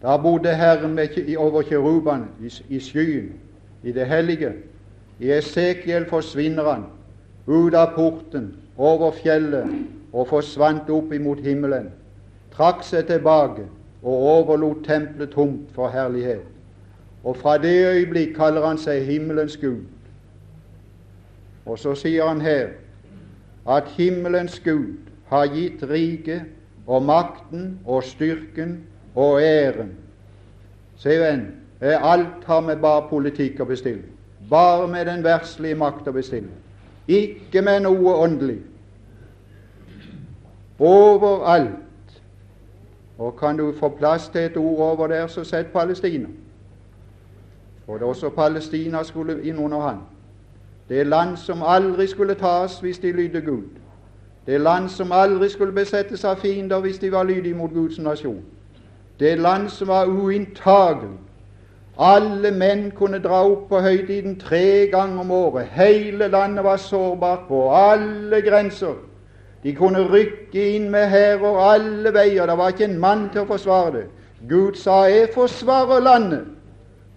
Da 0.01 0.17
bodde 0.17 0.55
Herren 0.55 0.99
over 1.37 1.61
kjerubene 1.61 2.27
i, 2.41 2.51
i 2.75 2.79
skyen, 2.79 3.31
i 3.83 3.91
det 3.91 4.05
hellige. 4.07 4.53
I 5.19 5.31
Esekiel 5.31 6.05
forsvinner 6.09 6.67
han 6.67 6.85
ut 7.47 7.73
av 7.73 7.93
porten, 7.95 8.55
over 8.77 9.11
fjellet, 9.11 9.69
og 10.11 10.27
forsvant 10.27 10.89
opp 10.91 11.13
imot 11.15 11.39
himmelen, 11.45 11.91
trakk 12.51 12.83
seg 12.83 13.05
tilbake 13.07 13.63
og 14.01 14.25
overlot 14.33 14.83
tempelet 14.83 15.31
tomt 15.31 15.69
for 15.75 15.93
herlighet. 15.93 16.43
Og 17.23 17.37
fra 17.37 17.55
det 17.61 17.75
øyeblikk 17.85 18.35
kaller 18.35 18.65
han 18.65 18.81
seg 18.81 19.05
himmelens 19.05 19.55
Gud. 19.61 19.85
Og 21.65 21.79
så 21.79 21.93
sier 21.95 22.27
han 22.27 22.41
her 22.41 22.73
at 23.69 23.87
himmelens 23.95 24.59
Gud 24.59 25.10
har 25.31 25.45
gitt 25.55 25.83
riket 25.89 26.41
og 26.87 27.03
makten 27.03 27.79
og 27.85 28.03
styrken 28.03 28.81
og 29.15 29.41
æren. 29.41 29.93
Se, 30.97 31.15
venn, 31.19 31.45
alt 31.81 32.43
har 32.45 32.61
med 32.61 32.81
bare 32.83 33.07
politikk 33.09 33.61
å 33.63 33.69
bestille. 33.69 34.03
Bare 34.49 34.87
med 34.87 35.07
den 35.07 35.23
verslige 35.23 35.77
makt 35.79 36.09
å 36.11 36.13
bestille. 36.15 36.51
Ikke 37.07 37.61
med 37.61 37.85
noe 37.87 38.15
åndelig. 38.25 38.59
Overalt. 40.79 42.19
Og 43.17 43.35
kan 43.39 43.57
du 43.57 43.71
få 43.79 43.89
plass 43.89 44.29
til 44.29 44.41
et 44.41 44.57
ord 44.57 44.79
over 44.79 45.07
der, 45.07 45.27
så 45.27 45.43
sett 45.43 45.71
Palestina. 45.73 46.27
For 47.85 47.97
det 47.97 48.07
også 48.07 48.29
Palestina 48.29 49.03
skulle 49.03 49.41
inn 49.43 49.59
under 49.59 49.79
han. 49.79 50.01
Det 50.89 51.07
land 51.07 51.37
som 51.37 51.63
aldri 51.63 52.07
skulle 52.07 52.35
tas 52.35 52.79
hvis 52.79 52.99
de 52.99 53.11
lydde 53.11 53.41
Gud. 53.41 53.80
Det 54.45 54.61
land 54.61 54.89
som 54.89 55.11
aldri 55.11 55.49
skulle 55.49 55.71
besettes 55.73 56.23
av 56.25 56.35
fiender 56.35 56.79
hvis 56.79 56.97
de 56.99 57.11
var 57.11 57.23
lydige 57.23 57.55
mot 57.55 57.71
Guds 57.71 57.99
nasjon. 57.99 58.41
Det 59.19 59.37
land 59.39 59.69
som 59.69 59.87
var 59.87 60.05
uinntagelig 60.05 61.17
alle 62.01 62.51
menn 62.51 62.87
kunne 62.97 63.19
dra 63.21 63.43
opp 63.45 63.67
på 63.69 63.81
høytiden 63.83 64.37
tre 64.39 64.87
ganger 64.91 65.21
om 65.21 65.31
året. 65.31 65.67
Hele 65.75 66.27
landet 66.31 66.63
var 66.63 66.77
sårbart 66.77 67.47
på 67.47 67.67
alle 67.75 68.41
grenser. 68.41 68.95
De 69.63 69.75
kunne 69.75 70.07
rykke 70.09 70.63
inn 70.75 70.89
med 70.89 71.09
hærer 71.11 71.59
alle 71.73 72.13
veier. 72.13 72.47
Det 72.47 72.57
var 72.57 72.73
ikke 72.73 72.87
en 72.89 72.99
mann 72.99 73.27
til 73.29 73.43
å 73.43 73.51
forsvare 73.51 73.91
det. 73.99 74.07
Gud 74.49 74.75
sa 74.75 75.05
'Jeg 75.05 75.29
forsvarer 75.33 76.01
landet'. 76.01 76.47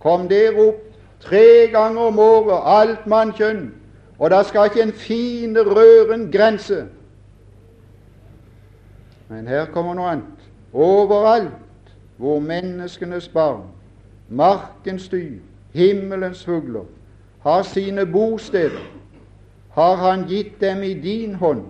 Kom 0.01 0.29
dere 0.29 0.69
opp 0.69 0.83
tre 1.21 1.67
ganger 1.73 2.01
om 2.01 2.19
året, 2.19 2.61
alt 2.65 3.07
mannkjønn, 3.07 3.73
og 4.19 4.31
da 4.31 4.43
skal 4.43 4.65
ikke 4.65 4.83
en 4.83 4.93
fiende 4.93 5.65
røre 5.65 6.15
en 6.15 6.33
grense. 6.33 6.85
Men 9.29 9.47
her 9.47 9.67
kommer 9.73 9.95
noe 9.95 10.11
annet. 10.17 10.51
Overalt 10.73 11.95
hvor 12.17 12.41
menneskenes 12.41 13.29
barn 13.29 13.65
markens 14.29 15.09
dyr, 15.09 15.39
himmelens 15.73 16.45
fugler, 16.45 16.85
har 17.41 17.63
sine 17.63 18.07
bosteder, 18.07 18.91
har 19.71 19.97
Han 19.97 20.25
gitt 20.29 20.61
dem 20.61 20.83
i 20.83 20.95
din 20.95 21.35
hånd 21.35 21.65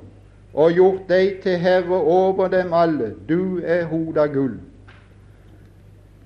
og 0.55 0.73
gjort 0.73 1.09
deg 1.09 1.41
til 1.43 1.59
herre 1.59 1.97
over 1.97 2.49
dem 2.49 2.73
alle. 2.73 3.15
Du 3.29 3.61
er 3.65 3.85
hod 3.85 4.19
av 4.19 4.29
gull. 4.33 4.59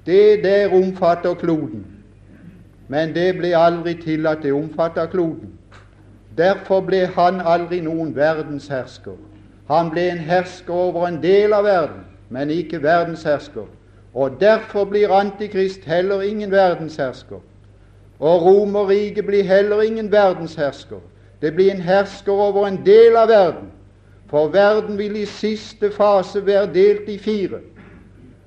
Det 0.06 0.42
der 0.44 0.74
omfatter 0.74 1.34
kloden, 1.34 1.86
men 2.88 3.14
det 3.14 3.36
ble 3.38 3.54
aldri 3.56 3.94
til 3.94 4.26
at 4.26 4.42
det 4.42 4.52
omfatter 4.52 5.06
kloden. 5.06 5.52
Derfor 6.36 6.80
ble 6.80 7.06
han 7.06 7.40
aldri 7.40 7.80
noen 7.80 8.16
verdenshersker. 8.16 9.16
Han 9.68 9.90
ble 9.90 10.10
en 10.10 10.18
hersker 10.18 10.74
over 10.74 11.06
en 11.06 11.22
del 11.22 11.52
av 11.52 11.64
verden, 11.64 12.04
men 12.28 12.50
ikke 12.50 12.82
verdenshersker. 12.82 13.66
Og 14.14 14.40
derfor 14.40 14.84
blir 14.84 15.12
Antikrist 15.12 15.84
heller 15.84 16.22
ingen 16.22 16.50
verdenshersker. 16.50 17.42
Og 18.18 18.42
Romerriket 18.42 19.26
blir 19.26 19.44
heller 19.44 19.82
ingen 19.82 20.12
verdenshersker. 20.12 21.00
Det 21.42 21.54
blir 21.54 21.70
en 21.70 21.80
hersker 21.80 22.32
over 22.32 22.66
en 22.66 22.80
del 22.86 23.16
av 23.16 23.28
verden. 23.28 23.68
For 24.26 24.48
verden 24.48 24.98
vil 24.98 25.16
i 25.16 25.24
siste 25.24 25.92
fase 25.92 26.46
være 26.46 26.72
delt 26.74 27.08
i 27.08 27.18
fire. 27.18 27.60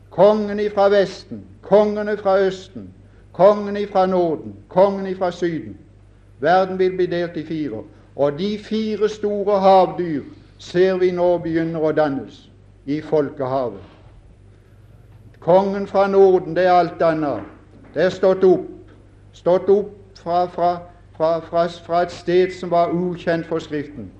Kongene 0.09 0.69
fra 0.69 0.89
Vesten, 0.89 1.45
kongene 1.61 2.17
fra 2.17 2.37
Østen, 2.39 2.89
kongene 3.31 3.87
fra 3.87 4.05
Norden, 4.05 4.55
kongene 4.69 5.15
fra 5.15 5.31
Syden. 5.31 5.77
Verden 6.39 6.79
vil 6.79 6.95
bli 6.97 7.05
delt 7.05 7.37
i 7.37 7.45
fire. 7.45 7.83
Og 8.15 8.39
de 8.39 8.57
fire 8.57 9.09
store 9.09 9.59
havdyr 9.59 10.23
ser 10.61 10.97
vi 11.01 11.09
nå 11.11 11.37
begynner 11.41 11.81
å 11.81 11.91
dannes 11.97 12.43
i 12.85 12.99
folkehavet. 13.01 13.81
Kongen 15.41 15.87
fra 15.89 16.05
Norden, 16.07 16.53
det 16.55 16.67
er 16.67 16.75
alt 16.75 17.01
annet. 17.01 17.47
Det 17.95 18.03
er 18.05 18.13
stått 18.13 18.43
opp. 18.45 18.67
Stått 19.33 19.69
opp 19.73 20.19
fra, 20.21 20.45
fra, 20.53 20.69
fra, 21.17 21.65
fra 21.65 22.03
et 22.05 22.13
sted 22.13 22.53
som 22.53 22.69
var 22.69 22.93
ukjent 22.93 23.49
for 23.49 23.59
Skriften. 23.59 24.11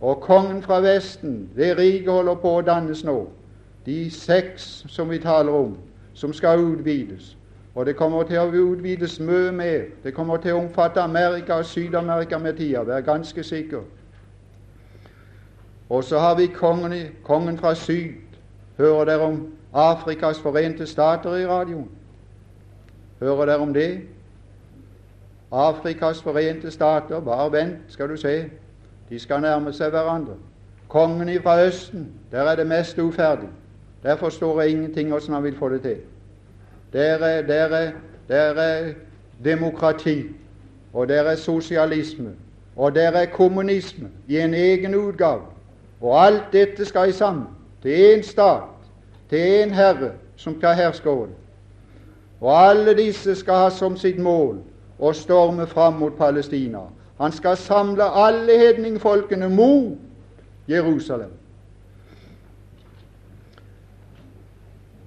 Og 0.00 0.20
kongen 0.24 0.62
fra 0.62 0.80
Vesten, 0.80 1.50
det 1.56 1.76
riket 1.78 2.10
holder 2.10 2.40
på 2.40 2.56
å 2.56 2.64
dannes 2.64 3.04
nå. 3.04 3.26
De 3.86 4.10
seks 4.10 4.86
som 4.88 5.12
vi 5.12 5.20
taler 5.20 5.52
om, 5.52 5.76
som 6.14 6.32
skal 6.32 6.62
utvides. 6.72 7.34
Og 7.74 7.86
det 7.86 7.96
kommer 7.96 8.24
til 8.24 8.40
å 8.40 8.48
utvides 8.72 9.20
mye 9.20 9.52
mer. 9.52 9.90
Det 10.02 10.14
kommer 10.16 10.40
til 10.40 10.56
å 10.56 10.62
omfatte 10.64 11.04
Amerika 11.04 11.60
og 11.60 11.68
Syd-Amerika 11.68 12.38
med 12.38 12.56
tida, 12.56 12.82
vær 12.82 13.04
ganske 13.04 13.44
sikker. 13.44 13.84
Og 15.92 16.04
så 16.04 16.18
har 16.18 16.34
vi 16.34 16.46
kongen, 16.46 16.92
kongen 17.22 17.58
fra 17.58 17.74
syd. 17.74 18.12
Hører 18.78 19.04
dere 19.04 19.20
om 19.20 19.52
Afrikas 19.72 20.38
forente 20.40 20.86
stater 20.86 21.36
i 21.36 21.46
radioen? 21.46 21.88
Hører 23.20 23.46
dere 23.46 23.58
om 23.58 23.74
det? 23.74 24.00
Afrikas 25.52 26.22
forente 26.22 26.70
stater, 26.70 27.20
bare 27.20 27.52
vent, 27.52 27.76
skal 27.88 28.08
du 28.08 28.16
se. 28.16 28.44
De 29.10 29.18
skal 29.18 29.44
nærme 29.44 29.72
seg 29.72 29.92
hverandre. 29.92 30.38
Kongen 30.88 31.28
fra 31.42 31.58
Østen, 31.66 32.08
der 32.30 32.40
er 32.40 32.56
det 32.56 32.66
mest 32.66 32.98
uferdig. 32.98 33.48
Der 34.02 34.16
forstår 34.16 34.60
jeg 34.60 34.70
ingenting 34.70 35.08
hvordan 35.08 35.34
han 35.34 35.44
vil 35.44 35.58
få 35.58 35.68
det 35.68 35.82
til. 35.82 35.96
Der 36.92 37.02
er, 37.02 37.42
der 37.42 37.54
er, 37.54 37.92
der 38.28 38.36
er 38.36 38.92
demokrati, 39.44 40.22
og 40.92 41.08
der 41.08 41.22
er 41.22 41.36
sosialisme, 41.36 42.30
og 42.76 42.94
der 42.94 43.10
er 43.10 43.26
kommunisme 43.26 44.08
i 44.28 44.38
en 44.38 44.54
egen 44.54 44.94
utgave. 44.94 45.42
Og 46.02 46.24
alt 46.24 46.52
dette 46.52 46.84
skal 46.84 47.08
i 47.08 47.12
sammen 47.12 47.46
til 47.82 48.18
én 48.18 48.22
stat, 48.22 48.62
til 49.30 49.38
én 49.62 49.74
herre 49.74 50.12
som 50.36 50.58
skal 50.58 50.74
herske 50.74 51.10
over 51.10 51.26
det. 51.26 51.34
Og 52.40 52.68
alle 52.70 52.96
disse 52.96 53.34
skal 53.34 53.54
ha 53.54 53.70
som 53.70 53.96
sitt 53.96 54.18
mål 54.18 54.58
å 54.98 55.12
storme 55.14 55.66
fram 55.66 56.00
mot 56.02 56.16
Palestina. 56.18 56.80
Han 57.18 57.32
skal 57.32 57.56
samle 57.56 58.04
alle 58.04 58.58
hedningfolkene 58.58 59.48
mot 59.48 59.98
Jerusalem. 60.68 61.30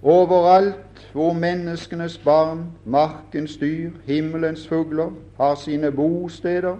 Overalt 0.03 0.75
hvor 1.13 1.33
menneskenes 1.33 2.17
barn, 2.17 2.65
markens 2.85 3.57
dyr, 3.57 3.91
himmelens 4.05 4.67
fugler 4.67 5.11
har 5.37 5.55
sine 5.55 5.91
bosteder, 5.91 6.75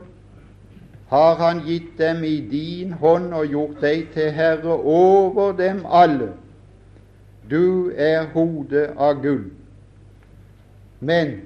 har 1.08 1.36
Han 1.36 1.60
gitt 1.66 1.98
dem 1.98 2.24
i 2.24 2.40
din 2.52 2.92
hånd 2.92 3.34
og 3.34 3.46
gjort 3.46 3.82
deg 3.82 4.08
til 4.14 4.32
herre 4.32 4.74
over 4.74 5.52
dem 5.52 5.86
alle. 5.86 6.32
Du 7.50 7.92
er 7.96 8.26
hodet 8.34 8.90
av 8.98 9.22
gull. 9.22 9.52
Men 11.00 11.42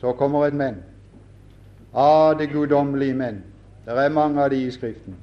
så 0.00 0.12
kommer 0.12 0.46
et 0.46 0.54
men. 0.54 0.82
Ah, 1.94 2.38
det 2.38 2.50
guddommelige 2.50 3.14
men. 3.14 3.42
Det 3.84 3.92
er 3.92 4.08
mange 4.08 4.42
av 4.42 4.50
de 4.50 4.56
i 4.66 4.70
Skriften. 4.70 5.14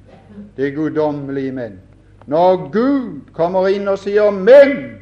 Det 0.56 0.74
guddommelige 0.74 1.52
men. 1.52 1.80
Når 2.26 2.70
Gud 2.72 3.20
kommer 3.32 3.68
inn 3.68 3.88
og 3.88 3.98
sier 3.98 4.30
'men', 4.30 5.00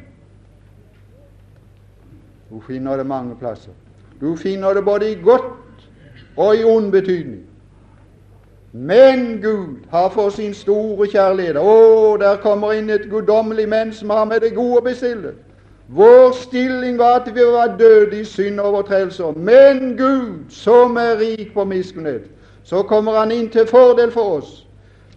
du 2.49 2.59
finner 2.59 2.97
det 2.97 3.05
mange 3.05 3.35
plasser. 3.35 3.71
Du 4.21 4.35
finner 4.35 4.73
det 4.73 4.85
både 4.85 5.11
i 5.11 5.15
godt 5.15 5.87
og 6.37 6.55
i 6.55 6.63
ond 6.63 6.91
betydning. 6.91 7.48
Men 8.71 9.41
Gud 9.41 9.75
har 9.91 10.09
for 10.09 10.29
sin 10.29 10.53
store 10.53 11.07
kjærlighet 11.07 11.57
Å, 11.57 12.17
der 12.21 12.37
kommer 12.43 12.75
inn 12.77 12.89
et 12.93 13.07
guddommelig 13.09 13.65
menn 13.69 13.93
som 13.93 14.09
har 14.13 14.27
med 14.29 14.43
det 14.45 14.53
gode 14.53 14.77
å 14.77 14.85
bestille. 14.85 15.33
Vår 15.89 16.35
stilling 16.37 16.99
var 16.99 17.23
at 17.23 17.31
vi 17.33 17.41
var 17.41 17.73
døde 17.79 18.19
i 18.19 18.25
synd 18.25 18.59
og 18.59 18.67
overtredelser. 18.73 19.33
Men 19.37 19.95
Gud, 19.97 20.45
som 20.49 20.97
er 21.01 21.17
rik 21.17 21.53
på 21.53 21.65
miskunnhet, 21.65 22.29
så 22.63 22.83
kommer 22.83 23.17
Han 23.17 23.31
inn 23.31 23.49
til 23.49 23.65
fordel 23.67 24.11
for 24.11 24.37
oss. 24.37 24.65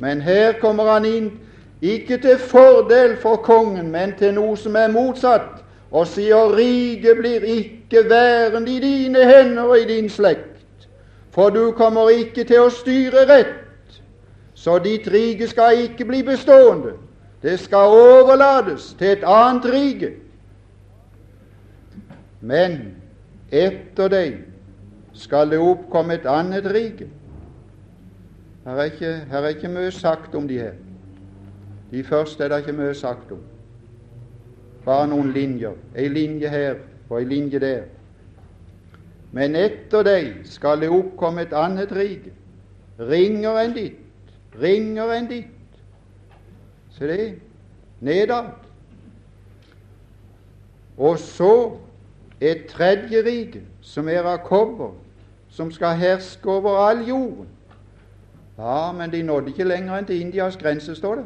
Men 0.01 0.21
her 0.21 0.57
kommer 0.61 0.89
Han 0.95 1.05
inn 1.05 1.31
ikke 1.83 2.17
til 2.23 2.39
fordel 2.39 3.17
for 3.21 3.37
kongen, 3.37 3.91
men 3.91 4.15
til 4.19 4.33
noe 4.35 4.57
som 4.57 4.77
er 4.77 4.89
motsatt, 4.89 5.61
og 5.91 6.07
sier 6.09 6.57
riket 6.57 7.19
blir 7.21 7.45
ikke 7.45 8.09
værende 8.09 8.73
i 8.73 8.81
dine 8.81 9.27
hender 9.29 9.69
og 9.69 9.79
i 9.79 9.85
din 9.85 10.09
slekt. 10.09 10.52
For 11.33 11.51
du 11.51 11.73
kommer 11.73 12.11
ikke 12.13 12.45
til 12.45 12.67
å 12.67 12.73
styre 12.73 13.25
rett, 13.29 14.01
så 14.55 14.77
ditt 14.85 15.09
rike 15.09 15.49
skal 15.49 15.87
ikke 15.87 16.05
bli 16.05 16.21
bestående. 16.27 16.93
Det 17.43 17.57
skal 17.59 17.97
overlates 17.97 18.93
til 18.99 19.17
et 19.17 19.25
annet 19.27 19.65
rike. 19.73 20.11
Men 22.41 22.77
etter 23.51 24.13
deg 24.13 24.37
skal 25.17 25.51
det 25.51 25.59
oppkomme 25.63 26.21
et 26.21 26.29
annet 26.29 26.69
rike. 26.69 27.09
Her 28.67 28.79
er, 28.79 28.93
ikke, 28.93 29.13
her 29.31 29.43
er 29.43 29.57
ikke 29.57 29.73
mye 29.73 29.91
sagt 29.91 30.37
om 30.39 30.47
de 30.49 30.61
her. 30.61 30.77
De 31.91 32.05
første 32.05 32.45
er 32.45 32.53
det 32.53 32.61
ikke 32.63 32.77
mye 32.77 32.95
sagt 32.95 33.33
om. 33.33 33.41
Bare 34.85 35.09
noen 35.11 35.33
linjer. 35.35 35.75
Ei 35.97 36.07
linje 36.13 36.49
her 36.53 36.79
og 37.09 37.19
ei 37.19 37.27
linje 37.27 37.59
der. 37.63 37.83
Men 39.33 39.57
etter 39.57 40.05
deg 40.05 40.43
skal 40.45 40.83
det 40.83 40.91
oppkomme 40.93 41.47
et 41.47 41.55
annet 41.57 41.93
rike, 41.97 42.33
ringer 43.01 43.57
enn 43.63 43.73
ditt, 43.77 44.35
ringer 44.61 45.15
enn 45.17 45.29
ditt. 45.31 45.79
Se 46.93 47.09
det, 47.09 47.31
nedad. 48.05 48.53
Og 51.01 51.17
så 51.19 51.55
et 52.43 52.67
tredje 52.69 53.23
rike, 53.25 53.63
som 53.81 54.09
er 54.13 54.27
av 54.29 54.43
kobber, 54.45 54.93
som 55.49 55.73
skal 55.73 55.97
herske 55.97 56.51
over 56.51 56.77
all 56.85 57.01
jorden. 57.09 57.49
Ja, 58.59 58.93
men 58.93 59.11
de 59.13 59.23
nådde 59.23 59.55
ikke 59.55 59.65
lenger 59.65 59.97
enn 59.97 60.07
til 60.07 60.21
Indias 60.21 60.61
grense, 60.61 60.95
står 60.95 61.23
det. 61.23 61.25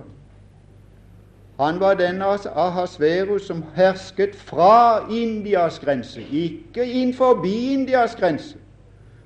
Han 1.61 1.81
var 1.81 1.95
den 1.95 2.23
Ahasverus 2.23 3.47
som 3.47 3.65
hersket 3.75 4.37
fra 4.37 5.07
Indias 5.11 5.79
grense. 5.79 6.21
Ikke 6.33 6.85
inn 6.85 7.15
forbi 7.15 7.73
Indias 7.73 8.17
grense, 8.17 8.57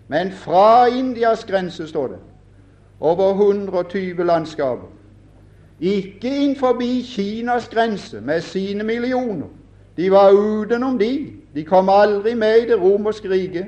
men 0.08 0.32
fra 0.32 0.86
Indias 0.86 1.44
grense, 1.44 1.88
står 1.88 2.06
det. 2.06 2.18
Over 3.00 3.30
120 3.30 4.24
landskaper. 4.24 4.86
Ikke 5.80 6.30
inn 6.44 6.56
forbi 6.56 7.02
Kinas 7.02 7.68
grense 7.68 8.20
med 8.20 8.40
sine 8.40 8.84
millioner. 8.84 9.46
De 9.96 10.10
var 10.10 10.30
utenom 10.30 10.98
de. 10.98 11.32
De 11.54 11.64
kom 11.64 11.88
aldri 11.88 12.34
med 12.34 12.62
i 12.62 12.66
det 12.68 12.80
romerske 12.80 13.30
riket. 13.30 13.66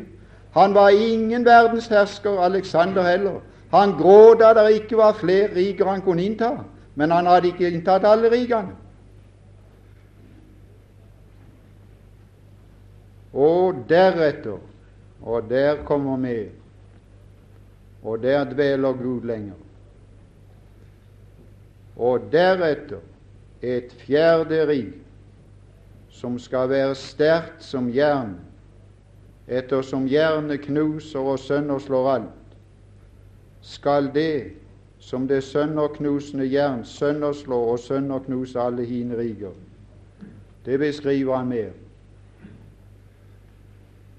Han 0.53 0.75
var 0.75 0.89
ingen 0.89 1.45
verdenshersker, 1.45 2.41
Alexander 2.41 3.03
heller. 3.03 3.41
Han 3.71 3.93
gråt 3.93 4.41
da 4.41 4.53
det 4.55 4.73
ikke 4.75 4.97
var 4.97 5.13
flere 5.13 5.49
riker 5.57 5.87
han 5.87 6.01
kunne 6.01 6.25
innta. 6.25 6.51
Men 6.95 7.11
han 7.11 7.27
hadde 7.27 7.53
ikke 7.53 7.71
inntatt 7.71 8.05
alle 8.05 8.31
rikene. 8.33 8.77
Og 13.33 13.85
deretter, 13.89 14.61
og 15.23 15.49
der 15.49 15.85
kommer 15.89 16.17
vi, 16.21 16.37
og 18.03 18.23
der 18.23 18.45
dveler 18.51 18.93
Gud 18.93 19.25
lenger. 19.25 19.57
Og 21.97 22.29
deretter 22.33 23.01
et 23.63 23.93
fjerde 24.05 24.67
rik 24.69 24.99
som 26.13 26.39
skal 26.39 26.69
være 26.69 26.95
sterkt 26.95 27.65
som 27.65 27.89
jern, 27.91 28.37
ettersom 29.49 30.05
jernet 30.11 30.61
knuser 30.67 31.25
og 31.25 31.41
sønderslår 31.41 32.11
alt, 32.13 32.57
skal 33.63 34.11
det 34.15 34.62
som 35.03 35.27
det 35.29 35.43
sønderknusende 35.45 36.47
jern 36.47 36.85
sønnerslår 36.85 37.73
og 37.73 37.79
sønnerknuser 37.79 38.61
alle 38.61 38.85
hine 38.85 39.19
riger. 39.19 39.51
Det 40.65 40.79
beskriver 40.79 41.37
han 41.37 41.49
mer. 41.49 41.71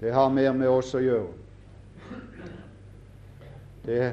Det 0.00 0.12
har 0.12 0.28
mer 0.28 0.52
med 0.52 0.68
oss 0.68 0.92
å 0.94 1.00
gjøre. 1.00 1.32
Det, 3.86 4.12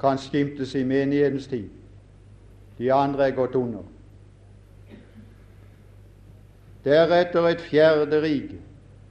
kan 0.00 0.18
skimtes 0.18 0.74
i 0.74 0.84
menighetens 0.84 1.46
tid. 1.46 1.70
De 2.78 2.92
andre 2.92 3.28
er 3.28 3.34
gått 3.34 3.54
under. 3.54 3.82
Deretter 6.84 7.46
et 7.50 7.62
fjerde 7.62 8.20
rike, 8.22 8.58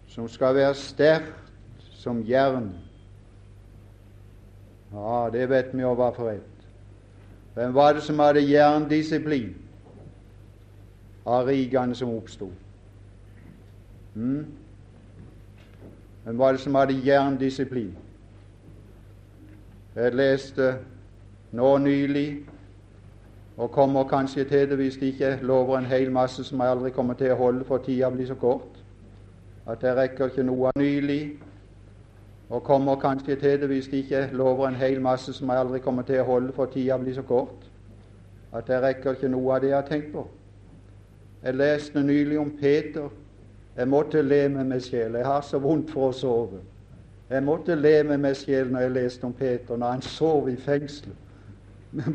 som 0.08 0.30
skal 0.32 0.56
være 0.56 0.76
sterkt 0.80 1.90
som 2.00 2.22
jern. 2.24 2.70
Ja, 4.94 5.28
det 5.34 5.50
vet 5.50 5.74
vi 5.76 5.84
jo 5.84 5.92
hva 6.00 6.14
for 6.16 6.32
ett. 6.32 6.57
Hvem 7.58 7.74
var 7.74 7.94
det 7.94 8.04
som 8.04 8.20
hadde 8.20 8.42
jerndisiplin 8.52 9.56
av 11.26 11.48
rikene 11.48 11.96
som 11.96 12.12
oppsto? 12.14 12.52
Hmm? 14.14 14.46
Hvem 16.24 16.38
var 16.38 16.52
det 16.52 16.62
som 16.62 16.76
hadde 16.76 17.00
jerndisiplin? 17.06 17.96
Jeg 19.96 20.14
leste 20.14 20.76
nå 21.52 21.78
nylig, 21.78 22.46
og 23.58 23.72
kommer 23.72 24.04
kanskje 24.04 24.44
til 24.44 24.70
det 24.70 24.78
hvis 24.78 25.02
de 25.02 25.10
ikke 25.10 25.40
lover 25.42 25.78
en 25.78 25.90
hel 25.90 26.12
masse 26.12 26.44
som 26.44 26.62
jeg 26.62 26.76
aldri 26.78 26.94
kommer 26.94 27.18
til 27.18 27.34
å 27.34 27.42
holde, 27.42 27.66
for 27.66 27.82
tida 27.82 28.14
blir 28.14 28.30
så 28.30 28.38
kort, 28.38 28.78
at 29.66 29.82
jeg 29.82 29.98
rekker 29.98 30.30
ikke 30.30 30.46
noe 30.46 30.78
nylig, 30.78 31.40
og 32.50 32.64
kommer 32.64 32.96
kanskje 32.96 33.36
til 33.36 33.62
det 33.62 33.68
hvis 33.68 33.88
de 33.88 33.98
ikke 33.98 34.30
lover 34.34 34.68
en 34.68 34.76
hel 34.80 35.02
masse 35.02 35.34
som 35.34 35.50
jeg 35.50 35.60
aldri 35.60 35.80
kommer 35.84 36.06
til 36.08 36.22
å 36.22 36.28
holde, 36.28 36.54
for 36.56 36.72
tida 36.72 36.98
blir 36.98 37.16
så 37.18 37.26
kort, 37.28 37.68
at 38.56 38.70
jeg 38.70 38.82
rekker 38.82 39.18
ikke 39.18 39.32
noe 39.32 39.56
av 39.56 39.62
det 39.62 39.74
jeg 39.74 39.76
har 39.76 39.90
tenkt 39.90 40.14
på. 40.14 40.24
Jeg 41.44 41.56
leste 41.56 42.04
nylig 42.04 42.40
om 42.40 42.52
Peter. 42.60 43.10
Jeg 43.78 43.88
måtte 43.88 44.22
le 44.22 44.48
med 44.50 44.66
meg 44.72 44.82
sjel. 44.82 45.16
Jeg 45.20 45.26
har 45.26 45.44
så 45.46 45.60
vondt 45.62 45.92
for 45.94 46.10
å 46.10 46.16
sove. 46.16 46.62
Jeg 47.30 47.44
måtte 47.44 47.76
le 47.76 48.04
med 48.08 48.24
meg 48.24 48.38
sjel 48.40 48.72
når 48.72 48.86
jeg 48.86 48.94
leste 48.96 49.28
om 49.28 49.34
Peter, 49.36 49.78
når 49.78 49.98
han 49.98 50.02
sov 50.02 50.50
i 50.50 50.56
fengselet. 50.56 51.16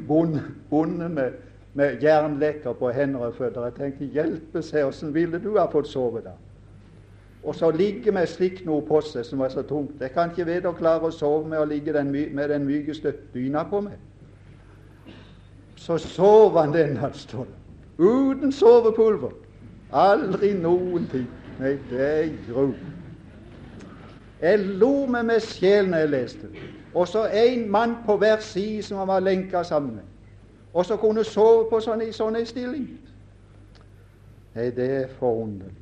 Bonde, 0.08 0.42
bonde 0.70 1.08
med, 1.08 1.36
med 1.74 2.02
jernlekker 2.02 2.72
på 2.72 2.90
hender 2.92 3.28
og 3.28 3.36
føtter. 3.36 3.68
Jeg 3.68 3.76
tenkte 3.78 4.10
hjelpe 4.16 4.62
seg, 4.64 4.88
åssen 4.88 5.14
ville 5.14 5.40
du 5.42 5.52
ha 5.58 5.68
fått 5.70 5.88
sove 5.92 6.24
da? 6.24 6.34
Og 7.42 7.54
så 7.54 7.70
ligge 7.70 8.12
med 8.12 8.26
slikt 8.30 8.62
noe 8.66 8.84
på 8.86 9.00
seg 9.02 9.26
som 9.26 9.42
var 9.42 9.50
så 9.50 9.64
tungt. 9.66 10.00
Jeg 10.00 10.12
kan 10.14 10.30
ikke 10.30 10.46
vite 10.46 10.70
å 10.70 10.78
klare 10.78 11.08
å 11.08 11.14
sove 11.14 11.48
med 11.48 11.58
å 11.58 11.66
ligge 11.66 11.94
den, 11.94 12.12
med 12.12 12.48
den 12.52 12.66
mykeste 12.66 13.14
dyna 13.34 13.64
på 13.66 13.80
meg. 13.82 13.98
Så 15.76 15.98
sov 15.98 16.58
han 16.60 16.74
den 16.74 16.94
natt. 17.00 17.34
Uten 17.98 18.52
sovepulver. 18.54 19.34
Aldri 19.92 20.52
noen 20.54 21.08
ting. 21.10 21.26
Nei, 21.58 21.74
det 21.90 22.06
er 22.06 22.30
gro. 22.46 22.68
Jeg 24.42 24.62
lo 24.78 25.06
med 25.10 25.26
meg 25.26 25.42
sjel 25.42 25.90
når 25.90 26.04
jeg 26.04 26.12
leste. 26.14 26.48
Og 26.94 27.08
så 27.08 27.26
en 27.26 27.68
mann 27.70 27.98
på 28.06 28.16
hver 28.22 28.40
side 28.40 28.82
som 28.86 29.02
han 29.02 29.08
var 29.08 29.20
lenka 29.20 29.62
sammen 29.62 29.98
med. 29.98 30.06
Og 30.72 30.86
så 30.86 30.96
kunne 30.96 31.24
sove 31.24 31.66
på 31.70 31.82
sånn, 31.82 32.06
sånn 32.14 32.38
stilling. 32.46 32.88
Nei, 34.54 34.70
det 34.70 34.90
er 35.02 35.14
forunderlig. 35.18 35.81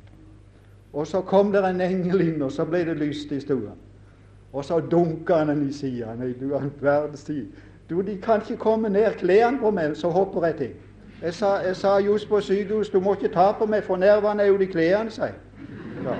Og 0.93 1.07
så 1.07 1.21
kom 1.21 1.51
det 1.51 1.63
en 1.65 1.81
engel 1.81 2.21
inn, 2.21 2.41
og 2.41 2.51
så 2.51 2.65
ble 2.65 2.83
det 2.85 2.97
lyst 2.99 3.31
i 3.31 3.39
stua. 3.39 3.75
Og 4.53 4.65
så 4.65 4.79
dunka 4.79 5.33
han 5.33 5.49
den 5.49 5.69
i 5.69 5.73
sida. 5.73 6.15
Nei, 6.19 6.33
du 6.39 6.55
all 6.55 6.71
verdens 6.81 7.23
tid. 7.23 7.45
Du, 7.89 8.01
de 8.01 8.17
kan 8.23 8.41
ikke 8.41 8.59
komme 8.59 8.89
ned 8.89 9.15
klærne 9.19 9.59
på 9.59 9.71
meg, 9.71 9.95
så 9.97 10.09
hopper 10.09 10.45
jeg 10.45 10.55
til. 10.55 10.73
Jeg 11.21 11.33
sa, 11.33 11.55
jeg 11.65 11.75
sa 11.75 11.97
just 11.99 12.29
på 12.29 12.41
sykehus 12.41 12.89
du 12.89 12.99
må 12.99 13.13
ikke 13.13 13.33
ta 13.33 13.51
på 13.51 13.65
meg, 13.65 13.83
for 13.83 13.95
nervene 13.95 14.43
er 14.43 14.47
jo 14.47 14.57
de 14.57 14.67
klærne, 14.67 15.11
jeg. 15.17 15.33
Ja. 16.03 16.15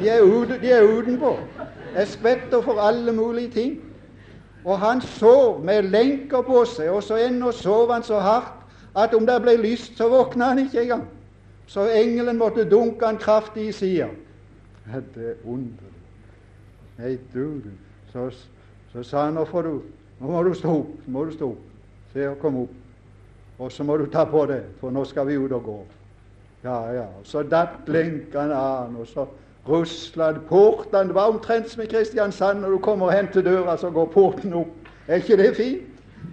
De, 0.00 0.08
er 0.08 0.22
ute, 0.22 0.58
de 0.60 0.70
er 0.70 0.82
utenpå. 0.82 1.36
Jeg 1.94 2.08
skvetter 2.08 2.62
for 2.62 2.80
alle 2.80 3.12
mulige 3.12 3.50
ting. 3.50 3.80
Og 4.64 4.78
han 4.78 5.00
sov 5.00 5.64
med 5.64 5.82
lenker 5.82 6.42
på 6.42 6.64
seg, 6.64 6.90
og 6.90 7.02
så 7.02 7.16
ennå 7.16 7.52
sov 7.52 7.92
han 7.92 8.02
så 8.02 8.18
hardt 8.18 8.64
at 8.96 9.14
om 9.14 9.26
det 9.26 9.42
ble 9.42 9.56
lyst, 9.56 9.96
så 9.96 10.08
våkna 10.08 10.44
han 10.52 10.58
ikke 10.58 10.82
engang. 10.82 11.02
Så 11.66 11.88
engelen 11.88 12.38
måtte 12.38 12.64
dunke 12.70 13.06
han 13.06 13.18
kraftig 13.18 13.68
i 13.68 13.72
sida. 13.72 14.08
Det 15.14 15.28
er 15.28 15.34
underlig. 15.44 15.92
Nei, 16.98 17.18
du, 17.34 17.60
du. 17.64 17.70
Så, 18.12 18.30
så 18.92 19.02
sa 19.02 19.24
han 19.24 19.34
nå 19.34 19.44
du 19.62 19.80
Nå 20.20 20.30
må 20.30 20.42
du 20.42 20.54
stå 20.54 20.70
opp. 20.70 21.06
Må 21.06 21.24
du 21.24 21.32
stå 21.32 21.48
opp. 21.50 21.62
Se 22.12 22.28
og 22.28 22.38
kom 22.38 22.56
opp. 22.62 22.74
Og 23.58 23.72
så 23.72 23.84
må 23.84 23.96
du 23.96 24.06
ta 24.10 24.24
på 24.24 24.46
det, 24.46 24.62
for 24.80 24.90
nå 24.90 25.04
skal 25.04 25.26
vi 25.26 25.38
ut 25.38 25.52
og 25.52 25.62
gå. 25.62 25.78
Ja, 26.64 26.78
ja. 26.92 27.06
Så 27.24 27.42
datt 27.42 27.88
lenkene 27.90 28.54
av, 28.54 28.94
og 28.98 29.06
så 29.06 29.26
rusla 29.68 30.32
portene 30.48 31.08
Det 31.08 31.14
var 31.14 31.32
omtrent 31.32 31.70
som 31.70 31.82
i 31.82 31.86
Kristiansand. 31.86 32.60
Når 32.60 32.70
du 32.70 32.78
kommer 32.78 33.10
hen 33.10 33.28
til 33.32 33.44
døra, 33.44 33.76
så 33.76 33.90
går 33.90 34.06
porten 34.06 34.54
opp. 34.54 34.90
Er 35.08 35.16
ikke 35.22 35.36
det 35.36 35.56
fint? 35.56 35.82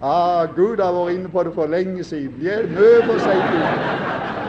Ah, 0.02 0.46
Gud 0.56 0.80
har 0.80 0.92
vært 0.92 1.14
inne 1.14 1.28
på 1.28 1.42
det 1.42 1.52
for 1.54 1.66
lenge 1.66 2.04
siden. 2.04 2.32
De 2.40 2.48
er 2.48 2.66
møver 2.70 3.18
seg 3.18 3.42
til. 3.50 4.41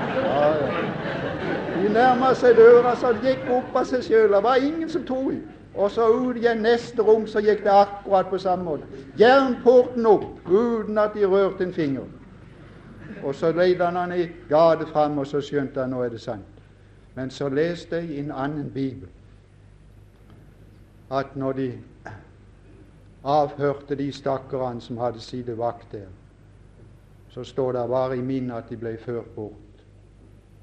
Nærma 1.94 2.34
seg 2.34 2.56
døra, 2.58 2.96
så 2.96 3.14
det 3.14 3.22
gikk 3.28 3.50
opp 3.54 3.76
av 3.78 3.86
seg 3.86 4.04
sjøl. 4.06 4.32
Det 4.34 4.44
var 4.44 4.56
ingen 4.62 4.90
som 4.90 5.06
tok 5.06 5.30
den. 5.32 5.44
Og 5.74 5.92
så 5.92 6.06
ut 6.10 6.38
igjen 6.38 6.62
neste 6.62 7.02
rom, 7.02 7.26
så 7.28 7.42
gikk 7.42 7.64
det 7.66 7.72
akkurat 7.74 8.30
på 8.30 8.38
samme 8.38 8.64
måte. 8.64 8.86
Jernporten 9.18 10.06
opp 10.06 10.50
uten 10.50 10.98
at 11.02 11.16
de 11.18 11.26
rørte 11.26 11.66
en 11.66 11.74
finger. 11.74 12.06
Og 13.24 13.36
så 13.36 13.52
leide 13.52 13.86
han 13.86 14.14
i 14.14 14.28
gade 14.50 14.86
fram, 14.92 15.18
og 15.18 15.28
så 15.28 15.42
skjønte 15.42 15.82
han 15.82 15.94
nå 15.94 16.04
er 16.06 16.14
det 16.14 16.22
sant. 16.22 16.62
Men 17.16 17.30
så 17.30 17.50
leste 17.50 18.02
jeg 18.02 18.10
i 18.10 18.20
en 18.20 18.32
annen 18.32 18.70
bibel 18.74 19.10
at 21.14 21.36
når 21.36 21.54
de 21.54 21.68
avhørte 23.24 23.96
de 23.96 24.12
stakkarene 24.12 24.82
som 24.82 24.98
hadde 24.98 25.22
sittet 25.22 25.58
vakt 25.58 25.92
der, 25.92 26.08
så 27.30 27.44
står 27.44 27.72
det 27.72 27.90
bare 27.90 28.18
i 28.18 28.22
minnet 28.22 28.58
at 28.58 28.70
de 28.70 28.78
ble 28.78 28.98
ført 28.98 29.30
bort. 29.36 29.63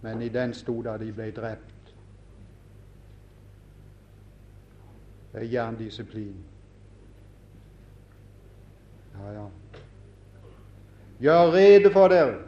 Men 0.02 0.22
i 0.22 0.28
den 0.28 0.54
sto 0.54 0.80
at 0.88 1.00
de 1.00 1.12
ble 1.12 1.30
drept. 1.30 1.94
Det 5.32 5.42
er 5.42 5.52
jerndisiplin. 5.52 6.36
Ja, 9.14 9.32
ja. 9.32 9.46
Gjør 11.20 11.52
rede 11.52 11.92
for 11.92 12.08
dere. 12.08 12.38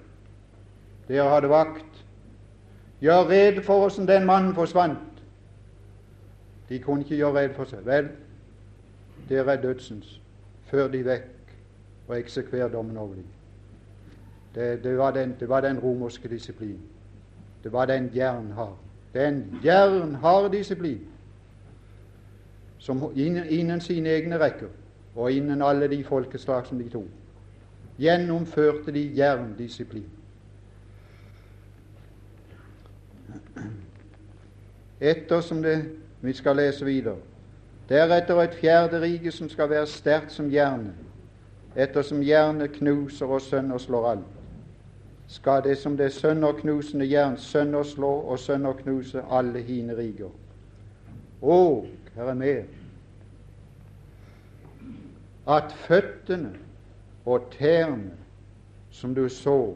Dere 1.08 1.28
hadde 1.30 1.48
vakt. 1.48 2.04
Gjør 3.00 3.28
rede 3.28 3.62
for 3.62 3.86
åssen 3.86 4.08
den 4.08 4.26
mannen 4.26 4.54
forsvant. 4.54 4.98
De 6.68 6.78
kunne 6.78 7.02
ikke 7.02 7.16
gjøre 7.16 7.38
rede 7.38 7.54
for 7.54 7.68
seg. 7.68 7.84
Vel, 7.86 8.08
dere 9.28 9.52
er 9.52 9.62
dødsens. 9.62 10.20
Før 10.70 10.88
de 10.88 11.04
vekk 11.04 11.54
og 12.08 12.18
eksekver 12.18 12.68
dommen 12.68 12.96
over 12.96 13.14
dem. 13.14 13.26
Det, 14.54 14.84
det, 14.84 14.98
var 14.98 15.10
den, 15.10 15.36
det 15.40 15.48
var 15.48 15.60
den 15.60 15.78
romerske 15.78 16.28
disiplin. 16.28 16.80
Det 17.64 17.72
var 17.72 17.86
den 17.86 18.10
jernhard. 18.14 18.76
Den 19.14 19.60
jernhard 19.64 20.52
disiplin 20.52 21.08
som 22.78 23.12
innen, 23.16 23.80
sine 23.80 24.08
egne 24.08 24.38
rekker 24.38 24.68
og 25.14 25.32
innen 25.32 25.62
alle 25.62 25.88
de 25.88 26.04
folkeslag 26.04 26.66
som 26.66 26.78
de 26.78 26.88
tok, 26.88 27.06
gjennomførte 27.98 28.92
de 28.92 29.04
jerndisiplin. 29.16 30.10
ettersom 35.02 35.62
det 35.62 35.84
Vi 36.20 36.32
skal 36.32 36.56
lese 36.56 36.84
videre. 36.84 37.16
Deretter 37.88 38.36
et 38.40 38.54
fjerde 38.54 39.00
rike 39.00 39.30
som 39.32 39.48
skal 39.48 39.70
være 39.70 39.86
sterkt 39.86 40.32
som 40.32 40.52
jernet, 40.52 40.94
ettersom 41.76 42.22
jernet 42.22 42.72
knuser 42.72 43.26
og 43.26 43.40
sønderslår 43.42 44.06
alt. 44.10 44.41
Skal 45.32 45.62
det 45.64 45.78
som 45.78 45.96
det 45.96 46.10
sønderknusende 46.12 47.06
jern 47.08 47.38
sønderslå 47.40 48.10
og 48.10 48.38
sønderknuse 48.38 49.22
alle 49.30 49.62
hine 49.62 49.96
riger. 49.96 50.28
Og 51.42 51.86
her 52.14 52.22
er 52.22 52.34
mer 52.34 52.62
at 55.48 55.72
føttene 55.72 56.52
og 57.24 57.48
tærne 57.58 58.12
som 58.90 59.14
du 59.14 59.28
så, 59.28 59.74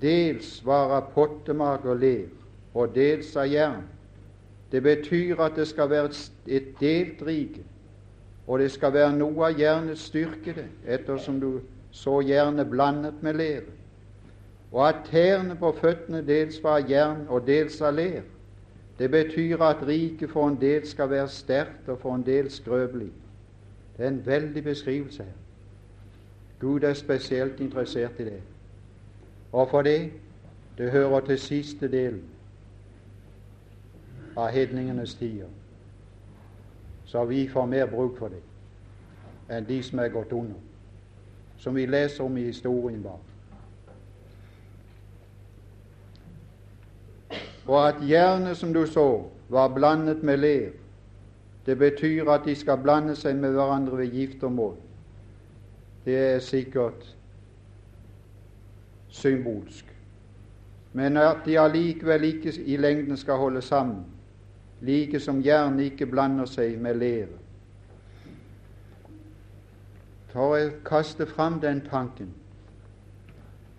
dels 0.00 0.62
var 0.66 0.94
av 0.94 1.10
pottemak 1.12 1.84
og 1.84 1.98
ler, 1.98 2.30
og 2.74 2.94
dels 2.94 3.34
av 3.36 3.50
jern. 3.50 3.84
Det 4.72 4.82
betyr 4.82 5.42
at 5.42 5.58
det 5.58 5.66
skal 5.68 5.90
være 5.90 6.14
et 6.46 6.74
delt 6.80 7.22
rike, 7.26 7.66
og 8.46 8.58
det 8.62 8.70
skal 8.70 8.94
være 8.94 9.16
noe 9.18 9.50
av 9.50 9.58
jernets 9.60 10.06
styrke, 10.06 10.54
det, 10.54 10.68
ettersom 10.86 11.40
du 11.40 11.50
så 11.90 12.20
jernet 12.22 12.70
blandet 12.70 13.22
med 13.22 13.42
ler. 13.42 13.64
Og 14.74 14.88
at 14.88 15.04
tærne 15.06 15.54
på 15.56 15.70
føttene 15.72 16.26
dels 16.26 16.58
var 16.62 16.82
jern 16.88 17.28
og 17.28 17.46
dels 17.46 17.78
av 17.80 17.94
ler. 17.94 18.22
Det 18.98 19.10
betyr 19.10 19.62
at 19.62 19.86
riket 19.86 20.30
for 20.30 20.48
en 20.48 20.58
del 20.60 20.86
skal 20.86 21.10
være 21.10 21.28
sterkt 21.28 21.88
og 21.88 22.00
for 22.02 22.14
en 22.14 22.26
del 22.26 22.50
skrøpelig. 22.50 23.12
Det 23.96 24.04
er 24.04 24.08
en 24.08 24.26
veldig 24.26 24.64
beskrivelse 24.64 25.22
her. 25.22 25.38
Gud 26.60 26.82
er 26.82 26.94
spesielt 26.94 27.60
interessert 27.60 28.18
i 28.18 28.24
det. 28.24 28.40
Og 29.52 29.70
for 29.70 29.82
det, 29.82 30.10
det 30.78 30.90
hører 30.90 31.20
til 31.20 31.38
siste 31.38 31.88
delen 31.88 32.24
av 34.36 34.50
hedningenes 34.50 35.14
tider. 35.14 35.48
Så 37.04 37.24
vi 37.24 37.48
får 37.48 37.66
mer 37.66 37.86
bruk 37.86 38.18
for 38.18 38.28
det 38.28 38.42
enn 39.50 39.66
de 39.68 39.82
som 39.84 39.98
er 39.98 40.08
gått 40.08 40.32
under. 40.32 40.58
som 41.56 41.74
vi 41.74 41.86
leser 41.86 42.24
om 42.24 42.36
i 42.36 42.44
historien 42.44 43.02
bak. 43.02 43.33
Og 47.66 47.88
at 47.88 48.08
jernet, 48.08 48.56
som 48.56 48.72
du 48.74 48.86
så, 48.86 49.24
var 49.48 49.68
blandet 49.74 50.22
med 50.22 50.36
ler. 50.36 50.70
Det 51.66 51.78
betyr 51.78 52.28
at 52.30 52.44
de 52.44 52.54
skal 52.54 52.78
blande 52.82 53.16
seg 53.16 53.36
med 53.36 53.52
hverandre 53.56 53.96
ved 53.96 54.12
giftermål. 54.12 54.76
Det 56.04 56.16
er 56.18 56.38
sikkert 56.38 57.16
symbolsk. 59.08 59.94
Men 60.92 61.16
at 61.16 61.36
de 61.46 61.58
allikevel 61.60 62.24
ikke 62.24 62.52
i 62.66 62.76
lengden 62.76 63.16
skal 63.16 63.34
holde 63.34 63.62
sammen, 63.62 64.04
like 64.80 65.20
som 65.20 65.40
jernet 65.44 65.84
ikke 65.84 66.06
blander 66.06 66.46
seg 66.46 66.76
med 66.78 67.00
lere. 67.00 67.40
For 70.34 70.56
å 70.58 70.70
kaste 70.84 71.26
fram 71.30 71.60
den 71.62 71.80
tanken 71.86 72.32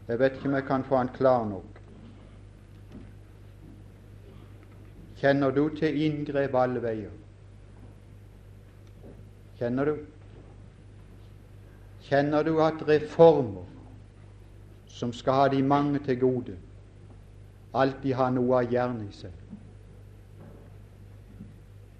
Jeg 0.07 0.19
vet 0.19 0.35
ikke 0.37 0.47
om 0.47 0.53
jeg 0.55 0.65
kan 0.67 0.83
få 0.85 0.97
den 0.97 1.09
klar 1.15 1.45
nok. 1.49 1.74
Kjenner 5.15 5.51
du 5.51 5.69
til 5.75 6.01
inngrep 6.05 6.55
alle 6.59 6.81
veier? 6.83 7.13
Kjenner 9.59 9.85
du? 9.85 9.95
Kjenner 12.05 12.43
du 12.43 12.59
at 12.61 12.83
reformer 12.87 13.63
som 14.91 15.13
skal 15.13 15.33
ha 15.33 15.47
de 15.51 15.63
mange 15.63 15.99
til 15.99 16.19
gode, 16.19 16.57
alltid 17.73 18.13
har 18.15 18.29
noe 18.35 18.59
av 18.59 18.71
jern 18.71 18.99
i 19.03 19.11
seg? 19.15 19.31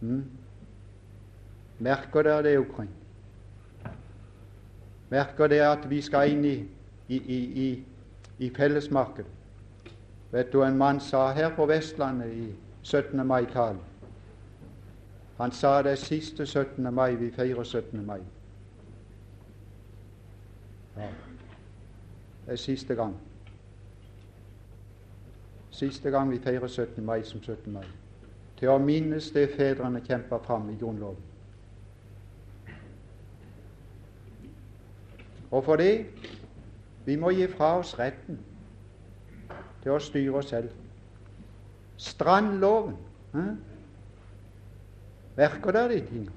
Mm? 0.01 0.21
Merker 1.79 2.23
dere 2.23 2.43
det 2.43 2.57
omkring? 2.59 2.91
Merker 5.11 5.51
dere 5.51 5.71
at 5.75 5.89
vi 5.89 6.01
skal 6.03 6.31
inn 6.31 6.45
i, 6.47 6.55
i, 7.07 7.17
i, 7.17 7.67
i 8.39 8.51
fellesmarkedet? 8.55 9.31
Vet 10.31 10.51
du 10.51 10.61
en 10.63 10.77
mann 10.77 10.99
sa 10.99 11.29
her 11.33 11.53
på 11.55 11.67
Vestlandet 11.69 12.31
i 12.35 12.47
17. 12.85 13.27
mai-talen? 13.27 13.79
Han 15.37 15.51
sa 15.51 15.81
det 15.81 15.97
siste 15.97 16.45
17. 16.45 16.93
mai. 16.93 17.15
Vi 17.15 17.31
feirer 17.31 17.63
17. 17.63 18.05
mai. 18.05 18.19
Ja. 20.97 21.07
Det 22.45 22.51
er 22.51 22.55
siste 22.55 22.95
gang. 22.95 23.15
Siste 25.69 26.09
gang 26.09 26.31
vi 26.31 26.39
feirer 26.39 26.67
17. 26.67 27.05
mai 27.05 27.23
som 27.23 27.41
17. 27.41 27.73
mai. 27.73 27.85
Til 28.57 28.69
å 28.69 28.77
minnes 28.77 29.31
det 29.31 29.49
fedrene 29.57 30.01
kjempa 30.05 30.37
fram 30.37 30.69
i 30.69 30.77
Grunnloven. 30.79 31.23
Og 35.51 35.63
for 35.63 35.75
det 35.75 36.05
vi 37.05 37.15
må 37.15 37.29
gi 37.29 37.47
fra 37.47 37.77
oss 37.79 37.99
retten 37.99 38.39
til 39.83 39.91
å 39.91 39.99
styre 39.99 40.37
oss 40.37 40.49
selv. 40.53 40.84
Strandloven. 41.97 42.95
Eh? 43.35 43.39
Merker 45.35 45.71
dere 45.71 45.93
de 45.93 46.05
tingene? 46.05 46.31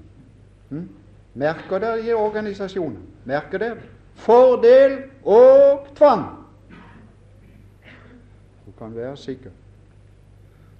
Hm? 0.69 0.89
Merker 1.33 1.79
dere 1.79 2.03
de 2.03 2.15
organisasjonene? 2.15 2.99
Merker 3.25 3.57
dere 3.57 3.77
Fordel 4.19 4.97
og 5.23 5.87
tvang. 5.95 6.25
Du 8.65 8.71
kan 8.77 8.95
være 8.95 9.17
sikker. 9.17 9.51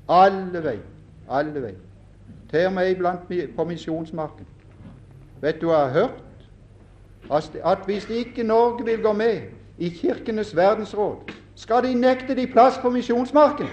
Alle 0.10 0.64
veier. 0.64 0.88
Alle 1.30 1.62
veier. 1.62 1.80
Til 2.50 2.66
og 2.66 2.74
med 2.74 2.92
iblant 2.92 3.56
på 3.56 3.64
misjonsmarken. 3.64 4.48
Vet 5.42 5.62
du 5.62 5.70
hva 5.70 5.78
jeg 5.78 5.92
har 5.92 6.00
hørt? 6.00 6.24
At 7.64 7.86
hvis 7.86 8.10
ikke 8.10 8.44
Norge 8.44 8.86
vil 8.86 9.02
gå 9.02 9.14
med 9.14 9.42
i 9.78 9.90
Kirkenes 9.90 10.56
verdensråd, 10.56 11.32
skal 11.56 11.84
de 11.84 11.94
nekte 11.94 12.36
de 12.36 12.48
plass 12.48 12.78
på 12.78 12.90
misjonsmarken. 12.90 13.68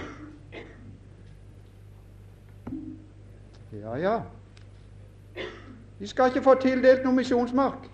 Ja, 3.87 3.95
ja. 3.95 4.21
De 5.99 6.07
skal 6.07 6.27
ikke 6.27 6.43
få 6.43 6.53
tildelt 6.59 7.05
noe 7.05 7.15
misjonsmark. 7.15 7.87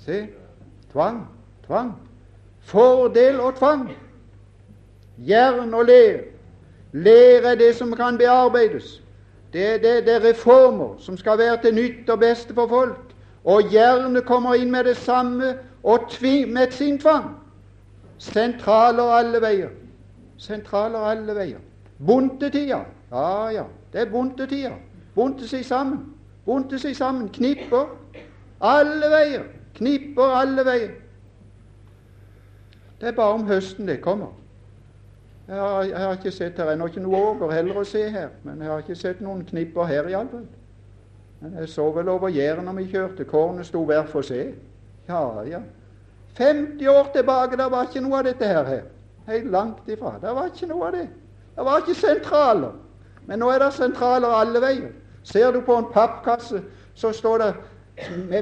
Se 0.00 0.26
tvang, 0.92 1.26
tvang. 1.66 1.92
Fordel 2.64 3.40
og 3.40 3.54
tvang. 3.58 3.90
Jern 5.18 5.74
og 5.74 5.84
ler. 5.84 6.22
Ler 6.92 7.50
er 7.50 7.54
det 7.54 7.74
som 7.76 7.92
kan 7.92 8.18
bearbeides. 8.18 9.02
Det, 9.52 9.82
det, 9.82 10.06
det, 10.06 10.14
er 10.14 10.24
reformer 10.24 10.96
som 10.98 11.16
skal 11.16 11.38
være 11.38 11.60
til 11.62 11.74
nytte 11.74 12.12
og 12.12 12.18
beste 12.18 12.54
for 12.54 12.68
folk. 12.68 13.14
Og 13.44 13.74
jernet 13.74 14.24
kommer 14.24 14.54
inn 14.54 14.70
med 14.70 14.84
det 14.84 14.96
samme 14.96 15.58
og 15.82 16.08
tving, 16.10 16.52
med 16.52 16.70
sin 16.70 16.98
tvang. 16.98 17.36
Sentraler 18.18 19.12
alle 19.20 19.40
veier. 19.40 19.70
Sentraler 20.38 20.98
alle 20.98 21.34
veier. 21.34 21.60
Bontetida. 22.06 22.84
Ja, 23.10 23.48
ja, 23.54 23.64
det 23.92 24.00
er 24.00 24.10
bontetida 24.10 24.74
bunte 25.16 25.48
seg 25.48 25.64
sammen. 25.64 26.00
Bunte 26.46 26.78
seg 26.78 26.96
sammen. 26.96 27.28
Knipper 27.32 27.88
alle 28.60 29.10
veier. 29.12 29.46
Knipper 29.76 30.34
alle 30.40 30.64
veier. 30.66 30.90
Det 33.00 33.10
er 33.10 33.16
bare 33.16 33.36
om 33.36 33.46
høsten 33.48 33.88
det 33.88 34.00
kommer. 34.04 34.34
Jeg 35.46 35.56
har, 35.60 35.82
jeg 35.84 35.98
har 35.98 36.16
ikke 36.16 36.30
sett 36.34 36.58
her 36.58 36.72
ennå 36.72 36.88
ikke 36.90 37.02
noe 37.04 37.18
åger 37.22 37.52
heller 37.54 37.76
å 37.78 37.84
se 37.86 38.00
her, 38.10 38.32
men 38.42 38.62
jeg 38.64 38.70
har 38.72 38.80
ikke 38.82 38.96
sett 38.98 39.20
noen 39.22 39.44
knipper 39.46 39.86
her 39.86 40.08
iallfall. 40.10 40.46
Men 41.40 41.58
jeg 41.60 41.68
så 41.70 41.84
vel 41.94 42.08
over 42.10 42.32
Jæren 42.32 42.66
når 42.66 42.78
vi 42.80 42.86
kjørte. 42.90 43.26
Kornet 43.28 43.68
sto 43.68 43.84
hver 43.86 44.08
for 44.10 44.26
seg. 44.26 44.56
Ja, 45.06 45.20
ja. 45.46 45.60
50 46.36 46.88
år 46.90 47.12
tilbake 47.14 47.56
det 47.60 47.68
var 47.72 47.86
ikke 47.86 48.02
noe 48.02 48.18
av 48.18 48.26
dette 48.26 48.48
her. 48.48 48.72
Helt 49.28 49.52
langt 49.52 49.86
ifra. 49.92 50.16
Det 50.22 50.34
var 50.34 50.50
ikke 50.50 50.68
noe 50.72 50.88
av 50.88 50.96
det. 50.96 51.06
Det 51.56 51.68
var 51.68 51.84
ikke 51.84 51.94
sentraler. 52.00 52.74
Men 53.26 53.42
nå 53.42 53.50
er 53.50 53.58
det 53.62 53.72
sentraler 53.74 54.34
alle 54.34 54.60
veier. 54.62 54.92
Ser 55.26 55.50
du 55.52 55.60
på 55.66 55.76
en 55.76 55.88
pappkasse, 55.92 56.62
så 56.94 57.12
står 57.12 57.38
det 57.42 57.54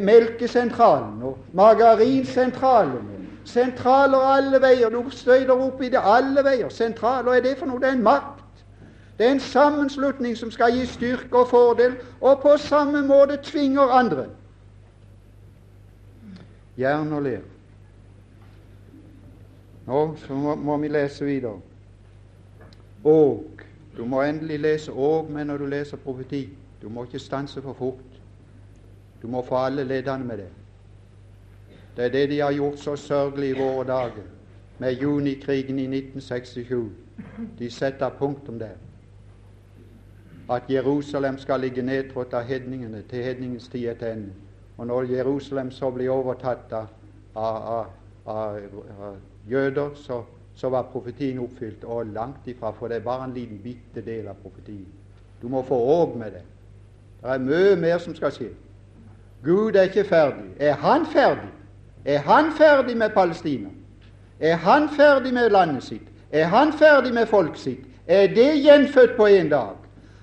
Melkesentralen 0.03 1.23
og 1.23 1.39
Margarinsentralen. 1.53 3.29
Sentraler 3.45 4.19
alle 4.19 4.61
veier. 4.61 4.91
Du 4.91 5.11
støyter 5.11 5.55
opp 5.55 5.83
i 5.83 5.89
det 5.93 6.01
alle 6.03 6.45
veier. 6.45 6.69
Sentraler, 6.69 7.33
er 7.33 7.45
det 7.45 7.57
for 7.59 7.71
noe? 7.71 7.81
Det 7.81 7.89
er 7.89 7.97
en 7.99 8.05
makt. 8.05 8.45
Det 9.19 9.27
er 9.27 9.37
en 9.37 9.41
sammenslutning 9.41 10.37
som 10.37 10.51
skal 10.51 10.75
gi 10.75 10.87
styrke 10.91 11.39
og 11.39 11.49
fordel, 11.49 11.95
og 12.21 12.41
på 12.43 12.57
samme 12.59 13.05
måte 13.07 13.39
tvinger 13.43 13.93
andre. 13.95 14.27
Jern 16.79 17.13
og 17.13 17.23
ler. 17.23 17.45
Nå 19.87 20.01
så 20.19 20.35
må, 20.35 20.55
må 20.55 20.77
vi 20.83 20.89
lese 20.89 21.25
videre. 21.25 21.61
Og 23.05 23.54
Du 23.97 24.05
må 24.05 24.23
endelig 24.23 24.59
lese 24.61 24.93
òg, 24.93 25.31
men 25.31 25.47
når 25.47 25.59
du 25.59 25.67
leser 25.67 25.97
profeti 25.97 26.49
du 26.85 26.89
må 26.89 27.05
ikke 27.05 27.19
stanse 27.19 27.63
for 27.63 27.73
fort. 27.73 28.21
Du 29.23 29.29
må 29.29 29.41
få 29.43 29.57
alle 29.57 29.85
leddene 29.85 30.25
med 30.25 30.37
det. 30.37 30.49
Det 31.97 32.05
er 32.05 32.09
det 32.09 32.31
de 32.31 32.41
har 32.41 32.53
gjort 32.53 32.79
så 32.79 32.97
sørgelig 32.97 33.49
i 33.49 33.59
våre 33.59 33.87
dager 33.87 34.27
med 34.79 34.93
junikrigen 34.93 35.79
i 35.79 35.87
1967. 35.87 36.93
De 37.59 37.71
setter 37.71 38.11
punktum 38.19 38.59
der. 38.59 38.77
At 40.51 40.63
Jerusalem 40.71 41.39
skal 41.39 41.61
ligge 41.61 41.83
nedtrådt 41.83 42.35
av 42.35 42.45
hedningene 42.45 43.03
til 43.09 43.25
hedningens 43.25 43.69
tid 43.69 43.89
etter 43.89 44.13
ende. 44.13 44.33
Og 44.77 44.87
når 44.87 45.03
Jerusalem 45.03 45.71
så 45.71 45.91
blir 45.91 46.11
overtatt 46.11 46.73
av, 46.73 46.87
av, 47.35 47.87
av, 48.27 48.61
av 48.99 49.17
jøder, 49.51 49.95
så, 49.95 50.21
så, 50.55 50.69
var 50.69 50.83
profetien 50.93 51.39
oppfylt. 51.39 51.85
Og 51.85 52.07
langt 52.07 52.47
ifra, 52.47 52.71
for 52.71 52.89
det 52.89 52.97
er 52.97 53.01
bare 53.01 53.25
en 53.25 53.35
liten 53.35 53.59
bitte 53.59 54.05
del 54.07 54.29
av 54.29 54.35
profetien. 54.43 54.87
Du 55.43 55.49
må 55.49 55.63
få 55.63 55.79
råd 55.79 56.17
med 56.19 56.31
det. 56.31 56.45
Det 57.23 57.31
er 57.31 57.39
mye 57.39 57.77
mer 57.77 57.99
som 57.99 58.15
skal 58.15 58.33
skje. 58.33 58.51
Gud 59.45 59.77
er 59.77 59.91
ikke 59.91 60.05
ferdig. 60.09 60.51
Er 60.61 60.73
han 60.81 61.07
ferdig? 61.07 61.51
Er 62.05 62.19
han 62.19 62.53
ferdig 62.53 62.97
med 62.97 63.11
Palestina? 63.11 63.69
Er 64.41 64.57
han 64.57 64.89
ferdig 64.89 65.35
med 65.35 65.51
landet 65.51 65.83
sitt? 65.83 66.09
Er 66.33 66.45
han 66.45 66.73
ferdig 66.73 67.15
med 67.15 67.27
folk 67.27 67.57
sitt? 67.57 67.85
Er 68.07 68.27
det 68.27 68.63
gjenfødt 68.65 69.17
på 69.17 69.27
en 69.27 69.49
dag? 69.49 69.77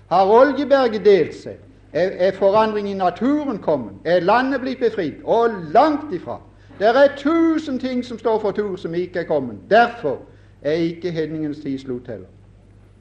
Har 0.10 0.26
Oljeberget 0.26 1.06
delt 1.06 1.36
seg? 1.36 1.58
Er, 1.94 2.10
er 2.28 2.32
forandring 2.32 2.90
i 2.90 2.94
naturen 2.94 3.60
kommet? 3.60 3.94
Er 4.06 4.20
landet 4.20 4.62
blitt 4.62 4.80
befridd? 4.80 5.24
Og 5.24 5.50
langt 5.74 6.14
ifra. 6.14 6.40
Det 6.80 6.88
er 6.88 7.16
tusen 7.18 7.80
ting 7.80 8.06
som 8.06 8.20
står 8.20 8.40
for 8.40 8.52
tur, 8.52 8.76
som 8.76 8.94
ikke 8.94 9.20
er 9.20 9.24
kommet. 9.24 9.58
Derfor 9.70 10.22
er 10.62 10.72
ikke 10.72 11.12
hedningens 11.12 11.60
tid 11.60 11.80
slutt 11.80 12.08
heller. 12.08 12.28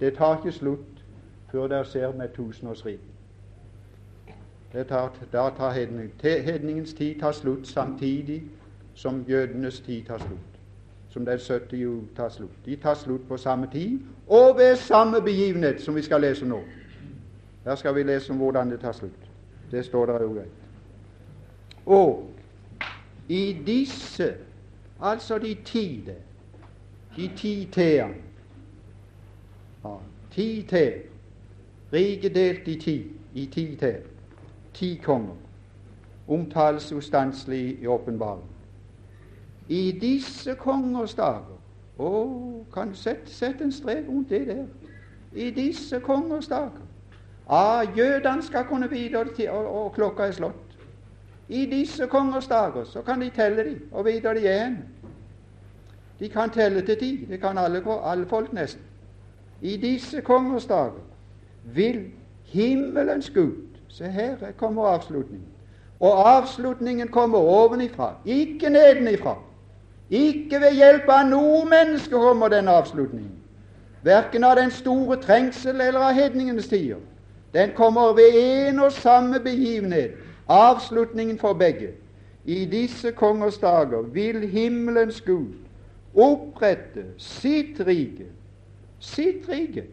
Det 0.01 0.17
tar 0.17 0.37
ikke 0.37 0.59
slutt 0.59 1.05
før 1.51 1.67
dere 1.67 1.85
ser 1.85 2.13
med 2.13 2.29
tusenårsriket. 2.35 3.11
Det 4.73 4.87
tar, 4.87 5.13
da 5.33 5.51
tar 5.57 5.71
hedning. 5.71 6.13
Hedningens 6.23 6.95
tid 6.95 7.21
tar 7.21 7.33
slutt 7.33 7.69
samtidig 7.69 8.43
som 8.95 9.25
jødenes 9.29 9.81
tid 9.81 10.05
tar 10.05 10.19
slutt. 10.19 10.61
Som 11.09 11.25
den 11.27 11.39
70 11.39 11.77
jul 11.77 12.03
tar 12.17 12.29
slutt. 12.29 12.67
De 12.67 12.77
tar 12.77 12.95
slutt 12.95 13.29
på 13.29 13.37
samme 13.37 13.69
tid 13.73 13.99
og 14.29 14.59
ved 14.59 14.77
samme 14.77 15.21
begivenhet 15.21 15.81
som 15.81 15.95
vi 15.95 16.03
skal 16.03 16.21
lese 16.21 16.47
nå. 16.47 16.61
Der 17.65 17.75
skal 17.75 17.95
vi 17.95 18.03
lese 18.03 18.33
om 18.33 18.39
hvordan 18.39 18.71
det 18.71 18.81
tar 18.81 18.93
slutt. 18.93 19.31
Det 19.71 19.85
står 19.85 20.07
der 20.07 20.23
jo 20.23 20.33
greit. 20.33 20.61
Og 21.87 22.31
I 23.31 23.57
disse, 23.67 24.35
altså 25.01 25.39
de 25.39 25.55
tide, 25.65 26.15
de 27.17 27.31
ti 27.37 27.69
t-ene 27.73 28.15
ja, 29.85 29.95
Ti 30.31 30.67
teer. 30.69 30.99
riket 31.93 32.35
delt 32.35 32.69
i 32.69 32.77
ti, 32.77 32.97
i 33.35 33.47
ti 33.47 33.77
teer. 33.77 34.01
ti 34.75 35.01
konger, 35.05 35.35
omtales 36.29 36.93
ustanselig 36.93 37.79
i 37.83 37.87
åpenbaringen. 37.87 38.49
I 39.69 39.93
disse 40.01 40.55
kongers 40.55 41.15
dager 41.15 41.59
Å, 41.99 42.11
kan 42.73 42.89
du 42.89 42.95
sette, 42.97 43.31
sette 43.31 43.65
en 43.65 43.73
strek 43.73 44.09
rundt 44.09 44.31
det 44.31 44.47
der? 44.47 44.65
I 45.35 45.51
disse 45.51 46.01
kongers 46.01 46.49
dager. 46.49 46.83
Ah, 47.49 47.85
jødene 47.97 48.43
skal 48.43 48.65
kunne 48.65 48.91
vite 48.91 49.19
og, 49.19 49.27
og, 49.49 49.85
og 49.85 49.93
klokka 49.93 50.23
er 50.27 50.33
slått. 50.33 50.70
I 51.51 51.67
disse 51.67 52.07
kongers 52.07 52.47
dager 52.47 52.85
så 52.85 53.03
kan 53.03 53.21
de 53.21 53.31
telle 53.31 53.65
de 53.65 53.77
og 53.93 54.05
videre 54.05 54.35
de 54.35 54.49
hen. 54.49 54.79
De 56.21 56.29
kan 56.29 56.51
telle 56.51 56.81
til 56.87 56.99
ti. 56.99 57.27
Det 57.31 57.41
kan 57.41 57.59
alle, 57.59 57.83
alle 58.05 58.27
folk 58.27 58.53
nesten. 58.53 58.83
I 59.61 59.77
disse 59.77 60.21
kongers 60.21 60.67
dager 60.67 61.03
vil 61.65 62.05
himmelens 62.45 63.31
Gud 63.31 63.71
Se 63.89 64.05
her 64.05 64.37
kommer 64.57 64.87
avslutningen. 64.87 65.47
Og 66.01 66.37
avslutningen 66.37 67.09
kommer 67.09 67.39
ovenifra, 67.39 68.15
ikke 68.25 68.71
nedenifra. 68.71 69.39
Ikke 70.11 70.61
ved 70.61 70.75
hjelp 70.75 71.09
av 71.09 71.27
noe 71.29 71.65
menneske 71.67 72.15
kommer 72.15 72.49
den 72.49 72.69
avslutningen. 72.69 73.35
Verken 74.03 74.45
av 74.45 74.57
den 74.57 74.71
store 74.71 75.17
trengsel 75.17 75.81
eller 75.81 76.01
av 76.01 76.15
hedningenes 76.15 76.69
tider. 76.69 77.03
Den 77.55 77.75
kommer 77.77 78.15
ved 78.15 78.39
en 78.39 78.79
og 78.79 78.93
samme 78.93 79.41
begivenhet 79.41 80.30
avslutningen 80.51 81.39
for 81.39 81.53
begge. 81.53 81.89
I 82.45 82.65
disse 82.65 83.13
kongers 83.13 83.59
dager 83.59 84.03
vil 84.03 84.49
himmelens 84.49 85.21
Gud 85.21 85.55
opprette 86.15 87.05
sitt 87.19 87.81
rike, 87.87 88.27
sitt 88.99 89.49
rike, 89.49 89.85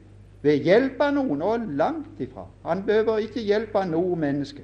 ved 0.42 0.64
hjelp 0.64 1.02
av 1.02 1.14
noen, 1.14 1.42
og 1.42 1.60
langt 1.78 2.20
ifra. 2.20 2.48
Han 2.66 2.84
behøver 2.86 3.18
ikke 3.26 3.44
hjelp 3.44 3.76
av 3.76 3.88
noe 3.90 4.16
menneske. 4.16 4.64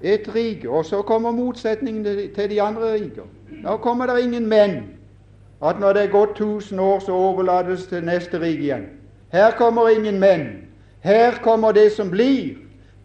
Et 0.00 0.24
rike, 0.34 0.68
og 0.70 0.84
så 0.84 1.02
kommer 1.02 1.34
motsetningen 1.36 2.04
til 2.34 2.50
de 2.50 2.62
andre 2.62 2.92
riker. 2.92 3.28
Nå 3.50 3.76
kommer 3.84 4.06
det 4.06 4.22
ingen 4.24 4.48
menn. 4.48 4.78
At 5.60 5.80
når 5.80 5.92
det 5.92 6.02
er 6.02 6.12
gått 6.12 6.36
tusen 6.36 6.78
år, 6.78 7.02
så 7.04 7.12
overlates 7.12 7.84
til 7.86 8.04
neste 8.04 8.40
rike 8.40 8.62
igjen. 8.62 8.86
Her 9.32 9.52
kommer 9.58 9.88
ingen 9.92 10.20
menn. 10.20 10.46
Her 11.00 11.36
kommer 11.42 11.72
det 11.72 11.92
som 11.92 12.10
blir. 12.10 12.56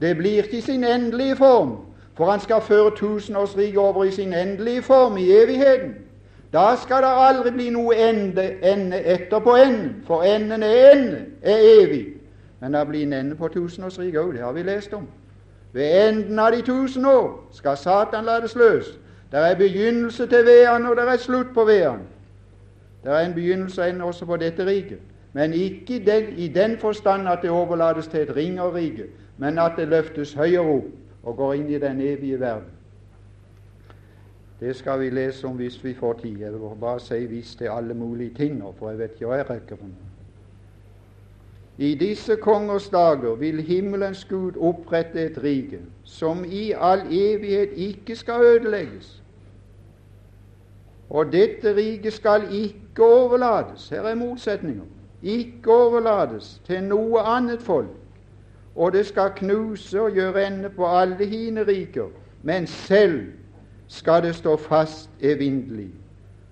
Det 0.02 0.18
blir 0.18 0.44
i 0.52 0.62
sin 0.62 0.84
endelige 0.84 1.36
form, 1.36 1.78
for 2.16 2.32
han 2.32 2.40
skal 2.40 2.62
føre 2.62 2.92
tusenårsriket 2.96 3.78
over 3.78 4.04
i 4.04 4.12
sin 4.12 4.34
endelige 4.34 4.82
form, 4.82 5.18
i 5.18 5.32
evigheten. 5.32 5.96
Da 6.54 6.76
skal 6.84 7.04
det 7.04 7.12
aldri 7.12 7.52
bli 7.52 7.70
noe 7.70 7.96
ende, 8.10 8.64
ende 8.64 9.00
etterpå 9.00 9.56
enden, 9.56 10.04
for 10.08 10.24
enden 10.24 10.64
er 10.64 10.92
ende, 10.92 11.26
er 11.42 11.58
evig. 11.58 12.08
Men 12.60 12.74
det 12.74 12.88
blir 12.88 13.04
en 13.04 13.14
ende 13.14 13.36
på 13.36 13.48
tusenårsriket 13.48 14.20
òg, 14.20 14.34
det 14.34 14.42
har 14.42 14.52
vi 14.52 14.64
lest 14.64 14.94
om. 14.94 15.08
Ved 15.74 16.10
enden 16.10 16.40
av 16.40 16.52
de 16.52 16.62
tusen 16.62 17.06
år 17.06 17.50
skal 17.52 17.78
Satan 17.78 18.26
lades 18.26 18.56
løs. 18.56 18.86
Det 19.32 19.40
er 19.40 19.56
begynnelse 19.56 20.28
til 20.28 20.46
veden, 20.46 20.86
og 20.86 20.96
det 20.96 21.04
er 21.04 21.18
slutt 21.18 21.54
på 21.54 21.66
veden. 21.66 22.00
Det 23.04 23.12
er 23.12 23.20
en 23.20 23.34
begynnelse 23.34 24.04
også 24.04 24.26
på 24.26 24.38
dette 24.38 24.66
riket, 24.66 25.00
men 25.36 25.54
ikke 25.54 26.00
den, 26.06 26.38
i 26.38 26.48
den 26.48 26.78
forstand 26.78 27.28
at 27.28 27.40
det 27.42 27.50
overlates 27.50 28.08
til 28.08 28.20
et 28.20 28.36
ringerrike, 28.36 29.06
men 29.38 29.60
at 29.60 29.72
det 29.78 29.88
løftes 29.92 30.34
høyere 30.34 30.78
opp 30.78 31.28
og 31.28 31.36
går 31.36 31.54
inn 31.60 31.74
i 31.76 31.80
den 31.80 32.00
evige 32.02 32.40
verden. 32.40 32.72
Det 34.60 34.76
skal 34.80 35.02
vi 35.02 35.10
lese 35.12 35.48
om 35.48 35.60
hvis 35.60 35.76
vi 35.84 35.94
får 35.94 36.14
tid. 36.22 36.40
Jeg 36.40 36.54
vil 36.54 36.80
bare 36.80 37.00
si 37.00 37.26
'hvis' 37.26 37.58
til 37.58 37.66
alle 37.66 37.94
mulige 37.94 38.34
ting 38.34 38.58
nå, 38.58 38.74
for 38.80 38.90
jeg 38.90 39.00
vet 39.00 39.12
ikke 39.12 39.26
hva 39.26 39.36
jeg 39.36 39.50
rekker 39.50 39.76
for 39.76 39.86
noe. 39.86 40.08
I 41.78 41.96
disse 41.96 42.36
kongers 42.36 42.90
dager 42.90 43.36
vil 43.36 43.62
himmelens 43.62 44.26
Gud 44.26 44.52
opprette 44.58 45.22
et 45.26 45.44
rike 45.44 45.80
som 46.04 46.46
i 46.46 46.72
all 46.78 47.02
evighet 47.12 47.70
ikke 47.76 48.16
skal 48.16 48.42
ødelegges. 48.42 49.24
Og 51.10 51.32
dette 51.32 51.76
riket 51.76 52.14
skal 52.14 52.44
ikke 52.52 53.04
overlates 53.04 53.90
her 53.90 54.02
er 54.02 54.16
motsetninger 54.16 54.95
ikke 55.26 55.74
overlates 55.74 56.62
til 56.66 56.84
noe 56.84 57.20
annet 57.26 57.62
folk 57.62 57.94
og 58.76 58.94
det 58.94 59.06
skal 59.06 59.30
knuse 59.36 60.02
og 60.02 60.12
gjøre 60.12 60.48
ende 60.48 60.70
på 60.70 60.88
alle 60.88 61.26
hine 61.26 61.68
riker, 61.68 62.08
men 62.44 62.68
selv 62.68 63.22
skal 63.88 64.24
det 64.24 64.36
stå 64.36 64.58
fast 64.58 65.10
evinnelig. 65.22 65.90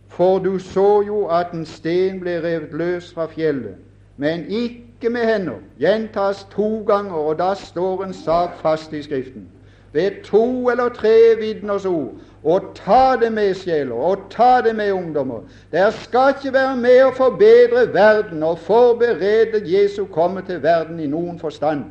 For 0.08 0.40
du 0.40 0.60
så 0.60 1.02
jo 1.02 1.26
at 1.26 1.52
en 1.52 1.66
sten 1.66 2.20
ble 2.20 2.38
revet 2.44 2.74
løs 2.74 3.14
fra 3.14 3.26
fjellet, 3.26 3.76
men 4.18 4.46
ikke 4.50 5.10
med 5.10 5.26
hender. 5.26 5.60
Gjentas 5.80 6.48
to 6.52 6.84
ganger, 6.88 7.14
og 7.14 7.40
da 7.40 7.54
står 7.54 8.04
en 8.04 8.14
sak 8.14 8.58
fast 8.62 8.94
i 8.94 9.02
Skriften. 9.02 9.48
Ved 9.92 10.24
to 10.24 10.70
eller 10.70 10.90
tre 10.90 11.36
vitners 11.40 11.86
ord. 11.86 12.14
Og 12.44 12.62
ta 12.76 13.16
det 13.22 13.32
med, 13.32 13.54
sjeler, 13.56 13.96
og 13.96 14.18
ta 14.30 14.62
det 14.66 14.76
med, 14.76 14.92
ungdommer. 14.92 15.40
Dere 15.72 15.92
skal 15.92 16.34
ikke 16.36 16.54
være 16.54 16.76
med 16.76 16.98
å 17.06 17.14
forbedre 17.16 17.86
verden 17.94 18.44
og 18.44 18.60
forberede 18.60 19.62
Jesu 19.64 20.06
komme 20.12 20.44
til 20.48 20.60
verden 20.64 21.00
i 21.00 21.08
noen 21.08 21.40
forstand. 21.40 21.86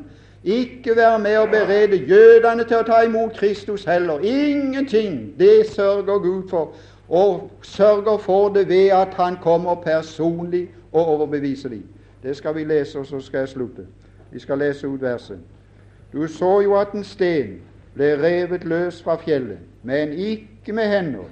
Ikke 0.44 0.96
være 0.96 1.18
med 1.22 1.38
å 1.38 1.46
berede 1.46 2.02
jødene 2.04 2.66
til 2.68 2.82
å 2.82 2.86
ta 2.86 3.00
imot 3.06 3.38
Kristus 3.38 3.84
heller. 3.88 4.20
Ingenting. 4.20 5.32
Det 5.38 5.70
sørger 5.70 6.18
Gud 6.18 6.48
for, 6.50 6.74
og 7.08 7.50
sørger 7.62 8.18
for 8.18 8.52
det 8.52 8.68
ved 8.68 8.90
at 8.92 9.14
Han 9.14 9.36
kommer 9.42 9.74
personlig 9.74 10.68
og 10.92 11.06
overbeviser 11.06 11.68
dem. 11.68 11.84
Det 12.22 12.36
skal 12.36 12.54
vi 12.54 12.64
lese, 12.64 12.98
og 12.98 13.06
så 13.06 13.20
skal 13.20 13.38
jeg 13.38 13.48
slutte. 13.48 13.86
Vi 14.30 14.38
skal 14.38 14.58
lese 14.58 14.88
ut 14.88 15.02
verset. 15.02 15.38
Du 16.12 16.26
så 16.28 16.60
jo 16.60 16.76
at 16.76 16.92
en 16.92 17.04
sten 17.04 17.60
ble 17.94 18.16
revet 18.20 18.64
løs 18.64 19.02
fra 19.02 19.16
fjellet, 19.16 19.58
men 19.82 20.12
ikke 20.12 20.72
med 20.72 20.88
hender, 20.88 21.24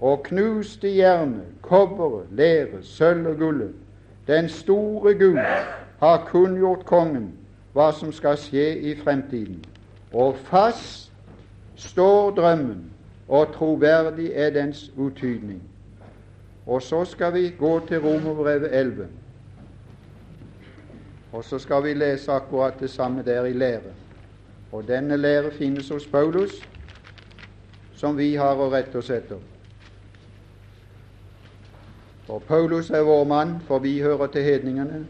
og 0.00 0.22
knuste 0.22 0.96
jernet, 0.96 1.44
kobberet, 1.62 2.26
leret, 2.30 2.84
sølv 2.84 3.26
og 3.26 3.36
gullet. 3.36 3.72
Den 4.26 4.48
store 4.48 5.14
Gud 5.14 5.38
har 5.98 6.24
kunngjort 6.26 6.84
kongen 6.84 7.30
hva 7.76 7.90
som 7.92 8.12
skal 8.12 8.38
skje 8.40 8.70
i 8.88 8.94
fremtiden. 8.96 9.64
Og 10.12 10.36
fast 10.48 11.12
står 11.76 12.30
drømmen, 12.36 12.84
og 13.28 13.52
troverdig 13.54 14.30
er 14.34 14.50
dens 14.50 14.90
uttydning. 14.96 15.62
Og 16.66 16.82
så 16.82 17.04
skal 17.04 17.34
vi 17.34 17.50
gå 17.58 17.80
til 17.88 18.00
Romerbrevet 18.00 18.68
11. 18.72 19.06
Og 21.32 21.44
så 21.44 21.58
skal 21.58 21.84
vi 21.84 21.94
lese 21.94 22.32
akkurat 22.32 22.80
det 22.80 22.90
samme 22.90 23.22
der 23.22 23.44
i 23.44 23.52
lære. 23.52 23.92
Og 24.72 24.88
denne 24.88 25.16
lære 25.16 25.50
finnes 25.50 25.88
hos 25.88 26.06
Paulus, 26.06 26.68
som 27.96 28.16
vi 28.16 28.34
har 28.36 28.56
å 28.60 28.70
rette 28.72 28.98
oss 28.98 29.10
etter. 29.10 29.40
For 32.26 32.42
Paulus 32.42 32.90
er 32.90 33.06
vår 33.06 33.24
mann, 33.24 33.60
for 33.66 33.78
vi 33.78 34.00
hører 34.02 34.26
til 34.26 34.42
hedningene 34.42 35.04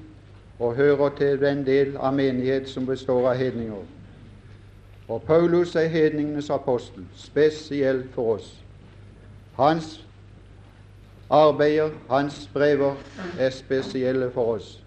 og 0.59 0.77
hører 0.77 1.09
til 1.17 1.41
den 1.41 1.65
del 1.67 1.97
av 1.97 2.15
menighet 2.15 2.69
som 2.69 2.87
består 2.87 3.31
av 3.31 3.37
hedninger. 3.37 3.85
Og 5.09 5.23
Paulus 5.23 5.77
er 5.77 5.89
hedningenes 5.89 6.51
apostel, 6.51 7.05
spesielt 7.15 8.11
for 8.15 8.37
oss. 8.37 8.49
Hans 9.57 10.07
arbeider, 11.31 11.91
hans 12.11 12.51
brever, 12.53 12.95
er 13.39 13.51
spesielle 13.51 14.31
for 14.31 14.57
oss. 14.57 14.83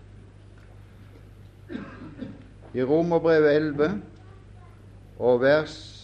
I 2.74 2.84
Romerbrevet 2.84 3.56
11 3.56 4.02
og 5.20 5.42
vers 5.42 5.99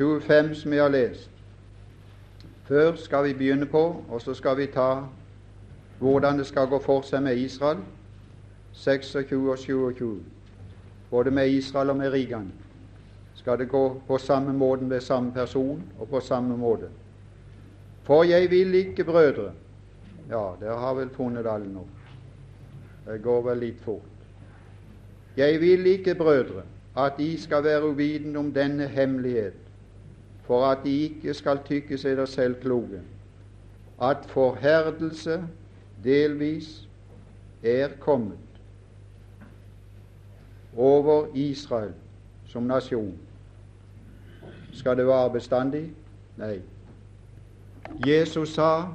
25, 0.00 0.54
som 0.54 0.70
vi 0.70 0.78
har 0.78 0.88
lest 0.88 1.30
Før 2.64 2.94
skal 2.96 3.24
vi 3.24 3.34
begynne 3.34 3.66
på, 3.66 4.04
og 4.08 4.22
så 4.22 4.34
skal 4.34 4.56
vi 4.56 4.66
ta 4.66 5.04
hvordan 6.00 6.38
det 6.38 6.46
skal 6.48 6.70
gå 6.70 6.78
for 6.80 7.04
seg 7.04 7.20
med 7.22 7.36
Israel 7.36 7.82
26 8.72 9.50
og 9.50 9.58
27, 9.58 10.14
både 11.10 11.30
med 11.30 11.50
Israel 11.52 11.90
og 11.92 11.96
med 12.00 12.12
Rigan 12.12 12.48
skal 13.34 13.58
det 13.58 13.68
gå 13.68 14.00
på 14.06 14.18
samme 14.18 14.52
måten 14.52 14.90
ved 14.90 15.00
samme 15.00 15.32
person 15.32 15.82
og 15.98 16.08
på 16.08 16.20
samme 16.20 16.56
måte. 16.56 16.88
For 18.02 18.24
jeg 18.24 18.50
vil 18.50 18.74
ikke, 18.74 19.04
brødre 19.04 19.52
Ja, 20.30 20.54
dere 20.60 20.78
har 20.78 20.94
vel 20.94 21.08
funnet 21.10 21.46
alle 21.46 21.66
nå. 21.72 21.86
Det 23.06 23.22
går 23.22 23.40
vel 23.42 23.58
litt 23.58 23.80
fort. 23.82 24.06
Jeg 25.36 25.60
vil 25.60 25.86
ikke, 25.86 26.14
brødre, 26.14 26.62
at 26.96 27.18
de 27.18 27.40
skal 27.42 27.64
være 27.64 27.88
uvitende 27.88 28.38
om 28.38 28.52
denne 28.54 28.86
hemmelighet, 28.86 29.59
for 30.50 30.66
at 30.66 30.78
de 30.84 30.90
ikke 30.90 31.34
skal 31.34 31.60
tykke 31.62 31.94
seg 31.98 32.16
der 32.18 32.26
selv 32.26 32.56
kloke, 32.58 32.98
at 34.02 34.24
forherdelse 34.26 35.36
delvis 36.04 36.88
er 37.62 37.94
kommet 38.00 38.58
over 40.76 41.28
Israel 41.34 41.94
som 42.46 42.66
nasjon. 42.66 43.14
Skal 44.72 44.96
det 44.96 45.06
vare 45.06 45.30
bestandig? 45.38 45.86
Nei. 46.36 46.58
Jesus 48.06 48.58
sa 48.58 48.88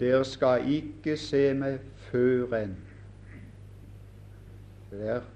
dere 0.00 0.24
skal 0.24 0.64
ikke 0.80 1.20
se 1.20 1.50
meg 1.52 1.80
før 2.08 2.56
enn. 2.64 2.78
Det 4.90 5.08
er 5.20 5.26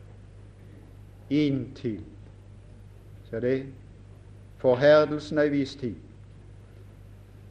inntil. 1.29 2.01
Ser 3.29 3.45
det 3.45 3.59
forherdelsen 4.59 5.39
er 5.39 5.51
viss 5.51 5.75
tid. 5.77 5.97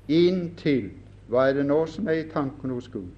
Inntil 0.07 0.91
Hva 1.27 1.47
er 1.49 1.55
det 1.57 1.65
nå 1.65 1.79
som 1.89 2.07
er 2.07 2.19
i 2.21 2.29
tanken 2.29 2.69
hos 2.69 2.87
Gud? 2.93 3.09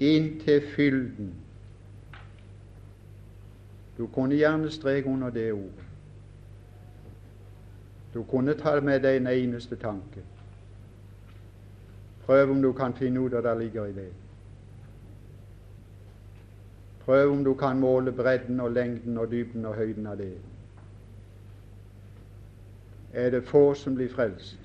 Inntil 0.00 0.60
fylden. 0.74 1.30
Du 3.98 4.06
kunne 4.06 4.36
gjerne 4.36 4.70
streke 4.70 5.08
under 5.08 5.30
det 5.30 5.52
ordet. 5.52 5.86
Du 8.14 8.22
kunne 8.22 8.54
ta 8.54 8.80
med 8.80 9.00
deg 9.00 9.16
en 9.16 9.26
eneste 9.32 9.76
tanke. 9.76 10.20
Prøv 12.26 12.50
om 12.50 12.62
du 12.62 12.72
kan 12.72 12.94
finne 12.94 13.20
ut 13.20 13.32
hva 13.32 13.40
det 13.40 13.58
ligger 13.58 13.86
i 13.86 13.92
det. 13.96 14.10
Prøv 17.04 17.32
om 17.32 17.44
du 17.44 17.54
kan 17.54 17.80
måle 17.80 18.12
bredden 18.12 18.60
og 18.60 18.72
lengden 18.72 19.18
og 19.18 19.30
dybden 19.30 19.64
og 19.64 19.74
høyden 19.74 20.06
av 20.06 20.16
det. 20.18 20.32
Er 23.16 23.30
det 23.30 23.44
få 23.44 23.74
som 23.74 23.94
blir 23.94 24.08
frelst? 24.12 24.58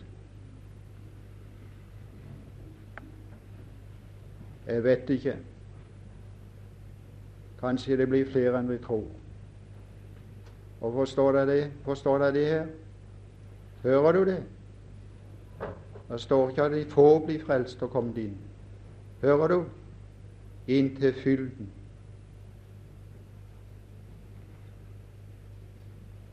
Jeg 4.68 4.84
vet 4.84 5.10
ikke. 5.10 5.38
Kanskje 7.60 7.98
det 7.98 8.08
blir 8.10 8.26
flere 8.28 8.60
enn 8.60 8.68
vi 8.68 8.76
tror. 8.84 9.06
Og 10.82 10.94
forstår 10.94 11.32
dere 11.32 11.48
det? 11.48 11.72
Forstår 11.86 12.18
dere 12.18 12.34
det 12.36 12.46
her? 12.46 12.66
Hører 13.84 14.12
du 14.12 14.26
det? 14.26 14.44
Det 16.10 16.20
står 16.20 16.50
ikke 16.50 16.64
at 16.64 16.76
de 16.76 16.82
få 16.92 17.06
blir 17.26 17.46
frelst 17.46 17.84
og 17.84 17.94
kommet 17.94 18.18
inn. 18.18 18.36
Hører 19.22 19.48
du? 19.48 19.64
Inntil 20.68 21.14
fylden. 21.14 21.72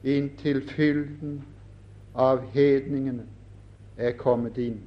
Inntil 0.03 0.61
fylden 0.69 1.39
av 2.19 2.43
hedningene 2.53 3.27
er 3.97 4.17
kommet 4.19 4.59
inn. 4.59 4.81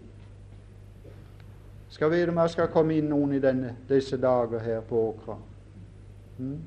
Skal 1.90 2.12
vite 2.12 2.30
om 2.30 2.40
det 2.40 2.52
skal 2.52 2.72
komme 2.72 2.96
inn 3.00 3.08
noen 3.12 3.36
i 3.36 3.40
denne, 3.44 3.76
disse 3.88 4.20
dager 4.20 4.60
her 4.60 4.82
på 4.88 5.00
Åkra. 5.10 5.38
Hmm? 6.38 6.60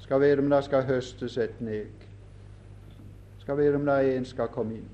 Skal 0.00 0.20
vite 0.20 0.44
om 0.44 0.52
det 0.52 0.62
skal 0.64 0.84
høstes 0.84 1.38
et 1.40 1.60
neg. 1.60 2.06
Skal 3.40 3.56
vite 3.56 3.80
om 3.80 3.88
det 3.88 3.98
en 4.16 4.28
skal 4.28 4.52
komme 4.52 4.80
inn. 4.80 4.90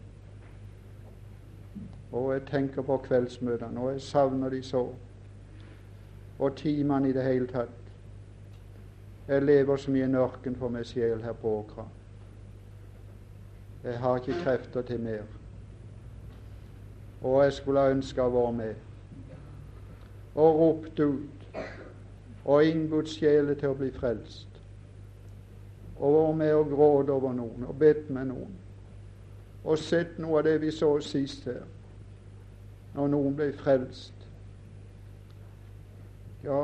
Og 2.13 2.33
jeg 2.33 2.47
tenker 2.49 2.83
på 2.83 2.97
kveldsmøtene, 3.05 3.81
og 3.81 3.93
jeg 3.93 4.01
savner 4.07 4.49
de 4.55 4.63
så. 4.63 4.87
Og 6.39 6.57
timene 6.57 7.11
i 7.11 7.13
det 7.13 7.27
hele 7.27 7.47
tatt. 7.47 7.75
Jeg 9.29 9.43
lever 9.43 9.77
som 9.77 9.97
i 9.97 10.03
en 10.03 10.15
ørken 10.15 10.57
for 10.57 10.73
meg 10.73 10.87
sjel 10.87 11.23
her 11.23 11.35
på 11.37 11.59
Åkra. 11.59 11.85
Jeg 13.85 13.99
har 13.99 14.17
ikke 14.17 14.41
krefter 14.43 14.83
til 14.83 15.01
mer. 15.01 15.23
Og 17.23 17.45
jeg 17.45 17.53
skulle 17.53 17.91
ønske 17.91 18.23
å 18.23 18.31
være 18.31 18.53
med 18.53 18.75
og 20.39 20.59
ropt 20.59 21.01
ut 21.01 21.47
og 22.45 22.65
innbudt 22.65 23.11
sjelen 23.11 23.59
til 23.59 23.73
å 23.73 23.79
bli 23.79 23.91
frelst. 23.91 24.61
Og 25.99 26.15
vært 26.15 26.39
med 26.39 26.55
og 26.55 26.71
gråte 26.71 27.13
over 27.13 27.35
noen 27.35 27.67
og 27.67 27.75
bedt 27.79 28.11
med 28.15 28.31
noen. 28.31 28.55
Og 29.65 29.79
sett 29.83 30.19
noe 30.23 30.39
av 30.39 30.47
det 30.47 30.61
vi 30.63 30.71
så 30.73 30.93
sist 31.03 31.49
her, 31.51 31.65
når 32.95 33.11
noen 33.13 33.35
ble 33.37 33.51
frelst. 33.59 34.15
Ja, 36.47 36.63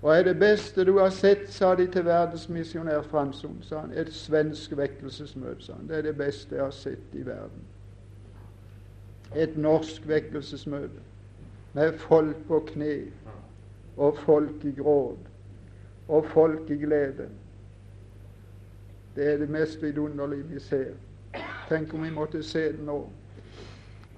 hva 0.00 0.18
er 0.18 0.22
det 0.22 0.38
beste 0.38 0.84
du 0.84 0.98
har 0.98 1.10
sett, 1.10 1.48
sa 1.50 1.74
de 1.74 1.86
til 1.90 2.04
verdensmisjonær 2.04 3.02
Fransson. 3.02 3.58
sa 3.62 3.80
han. 3.80 3.92
Et 3.92 4.12
svensk 4.14 4.76
vekkelsesmøte, 4.76 5.64
sa 5.64 5.72
han. 5.72 5.88
Det 5.88 5.96
er 5.96 6.02
det 6.02 6.16
beste 6.16 6.54
jeg 6.54 6.64
har 6.64 6.70
sett 6.70 7.14
i 7.14 7.26
verden. 7.26 7.64
Et 9.36 9.56
norsk 9.56 10.08
vekkelsesmøte 10.08 11.02
med 11.74 11.92
folk 11.92 12.36
på 12.46 12.60
kne 12.72 12.94
og 13.96 14.16
folk 14.18 14.64
i 14.64 14.72
gråd 14.78 15.18
og 16.08 16.24
folk 16.26 16.70
i 16.70 16.76
glede. 16.76 17.28
Det 19.16 19.32
er 19.32 19.36
det 19.36 19.50
mest 19.50 19.82
vidunderlige 19.82 20.42
vi 20.42 20.60
ser. 20.60 20.94
Tenk 21.68 21.94
om 21.94 22.02
vi 22.02 22.10
måtte 22.10 22.42
se 22.42 22.72
det 22.72 22.84
nå. 22.86 23.10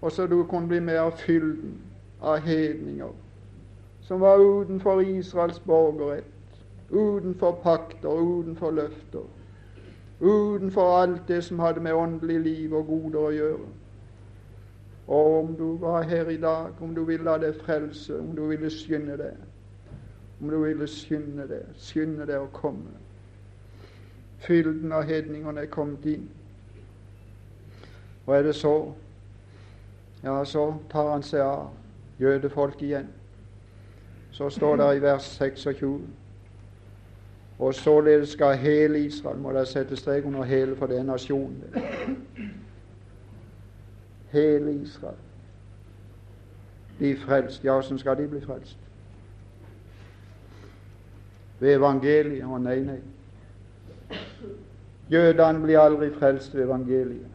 Og 0.01 0.13
så 0.13 0.27
du 0.27 0.45
kunne 0.45 0.69
bli 0.69 0.81
mer 0.81 1.11
fylden 1.11 1.75
av 2.23 2.39
hedninger 2.39 3.13
som 4.11 4.21
var 4.21 4.39
utenfor 4.39 5.01
Israels 5.03 5.61
borgerrett, 5.65 6.25
utenfor 6.91 7.53
pakter, 7.63 8.09
utenfor 8.09 8.71
løfter, 8.71 9.23
utenfor 10.21 11.03
alt 11.03 11.29
det 11.29 11.45
som 11.45 11.59
hadde 11.59 11.81
med 11.81 11.95
åndelig 11.95 12.41
liv 12.41 12.75
og 12.75 12.87
goder 12.87 13.19
å 13.21 13.31
gjøre. 13.31 13.69
Og 15.07 15.37
om 15.37 15.53
du 15.55 15.77
var 15.79 16.03
her 16.11 16.27
i 16.29 16.41
dag, 16.43 16.83
om 16.83 16.95
du 16.95 17.05
ville 17.05 17.31
ha 17.31 17.39
deg 17.39 17.61
frelse, 17.63 18.19
om 18.19 18.33
du 18.35 18.49
ville 18.49 18.71
skynde 18.71 19.15
deg, 19.21 19.39
om 20.41 20.51
du 20.51 20.59
ville 20.65 20.91
skynde 20.91 21.47
deg, 21.47 21.71
skynde 21.79 22.27
deg 22.27 22.43
å 22.43 22.51
komme. 22.51 22.99
Fylden 24.43 24.91
av 24.91 25.07
hedningene 25.07 25.69
er 25.69 25.71
kommet 25.71 26.11
inn. 26.17 26.27
Og 28.27 28.35
er 28.41 28.43
det 28.43 28.59
så, 28.59 28.75
ja, 30.27 30.35
så 30.43 30.67
tar 30.91 31.15
han 31.15 31.23
seg 31.23 31.47
av 31.47 31.71
jødefolk 32.19 32.83
igjen 32.83 33.15
så 34.41 34.51
står 34.51 34.77
det 34.77 34.97
i 34.97 35.03
vers 35.03 35.23
26 35.23 36.01
og 37.59 37.75
således 37.75 38.29
skal 38.29 38.57
hele 38.57 39.01
Israel 39.05 39.39
Må 39.39 39.53
dere 39.53 39.67
sette 39.67 39.97
strek 39.97 40.25
under 40.25 40.43
hele, 40.43 40.77
for 40.77 40.87
er 40.87 41.03
nasjonen. 41.03 41.65
Hele 44.31 44.73
Israel 44.73 45.19
bli 46.99 47.17
frelst. 47.17 47.65
Ja, 47.65 47.73
hvordan 47.73 47.99
skal 47.99 48.17
de 48.17 48.29
bli 48.29 48.41
frelst? 48.41 48.79
Ved 51.59 51.75
evangeliet? 51.77 52.45
Å 52.45 52.59
nei, 52.59 52.79
nei. 52.81 53.01
Jødene 55.11 55.61
blir 55.61 55.81
aldri 55.81 56.09
frelst 56.17 56.55
ved 56.55 56.65
evangeliet. 56.65 57.29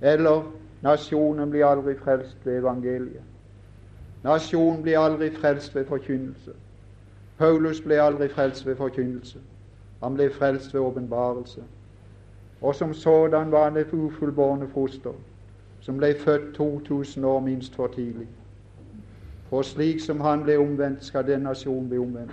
Eller 0.00 0.46
nasjonen 0.82 1.50
blir 1.50 1.66
aldri 1.66 1.96
frelst 1.98 2.46
ved 2.46 2.60
evangeliet. 2.62 3.27
Nasjonen 4.24 4.82
blir 4.82 4.98
aldri 4.98 5.30
frelst 5.30 5.74
ved 5.74 5.86
forkynnelse. 5.86 6.52
Paulus 7.38 7.80
ble 7.80 8.00
aldri 8.02 8.28
frelst 8.28 8.66
ved 8.66 8.76
forkynnelse. 8.76 9.38
Han 10.02 10.14
ble 10.14 10.30
frelst 10.30 10.74
ved 10.74 10.80
åpenbarelse. 10.80 11.62
Og 12.60 12.74
som 12.74 12.94
sådan 12.94 13.52
var 13.52 13.64
han 13.64 13.76
et 13.76 13.92
ufullbårne 13.92 14.68
foster 14.74 15.12
som 15.80 15.96
ble 15.96 16.14
født 16.18 16.54
2000 16.54 17.24
år 17.24 17.40
minst 17.40 17.74
for 17.74 17.86
tidlig. 17.86 18.26
For 19.48 19.62
slik 19.62 20.00
som 20.00 20.20
han 20.20 20.42
ble 20.42 20.58
omvendt, 20.58 21.04
skal 21.04 21.26
den 21.26 21.40
nasjonen 21.40 21.88
bli 21.88 21.98
omvendt. 21.98 22.32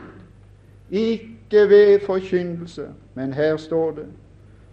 Ikke 0.92 1.70
ved 1.70 2.00
forkynnelse, 2.06 2.88
men 3.14 3.34
her 3.34 3.58
står 3.58 3.92
det 3.92 4.06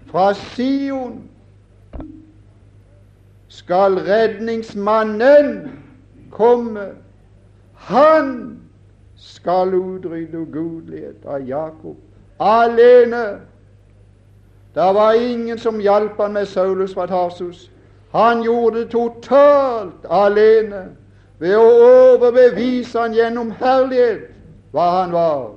fra 0.06 0.34
Sion 0.34 1.22
skal 3.48 3.94
redningsmannen 3.94 5.70
komme 6.30 6.88
han 7.82 8.60
skal 9.16 9.74
utrydde 9.74 10.38
ugudelighet 10.38 11.24
av 11.26 11.48
Jakob 11.48 11.96
alene. 12.38 13.40
Det 14.74 14.94
var 14.94 15.14
ingen 15.14 15.58
som 15.58 15.80
hjalp 15.80 16.16
han 16.16 16.32
med 16.32 16.48
Saulus 16.48 16.94
fra 16.94 17.06
Tarsus. 17.06 17.70
Han 18.10 18.42
gjorde 18.42 18.78
det 18.78 18.90
totalt 18.90 20.06
alene 20.10 20.84
ved 21.38 21.56
å 21.56 21.66
overbevise 21.88 23.00
han 23.00 23.14
gjennom 23.16 23.50
herlighet 23.58 24.28
hva 24.72 24.88
han 25.00 25.12
var. 25.12 25.50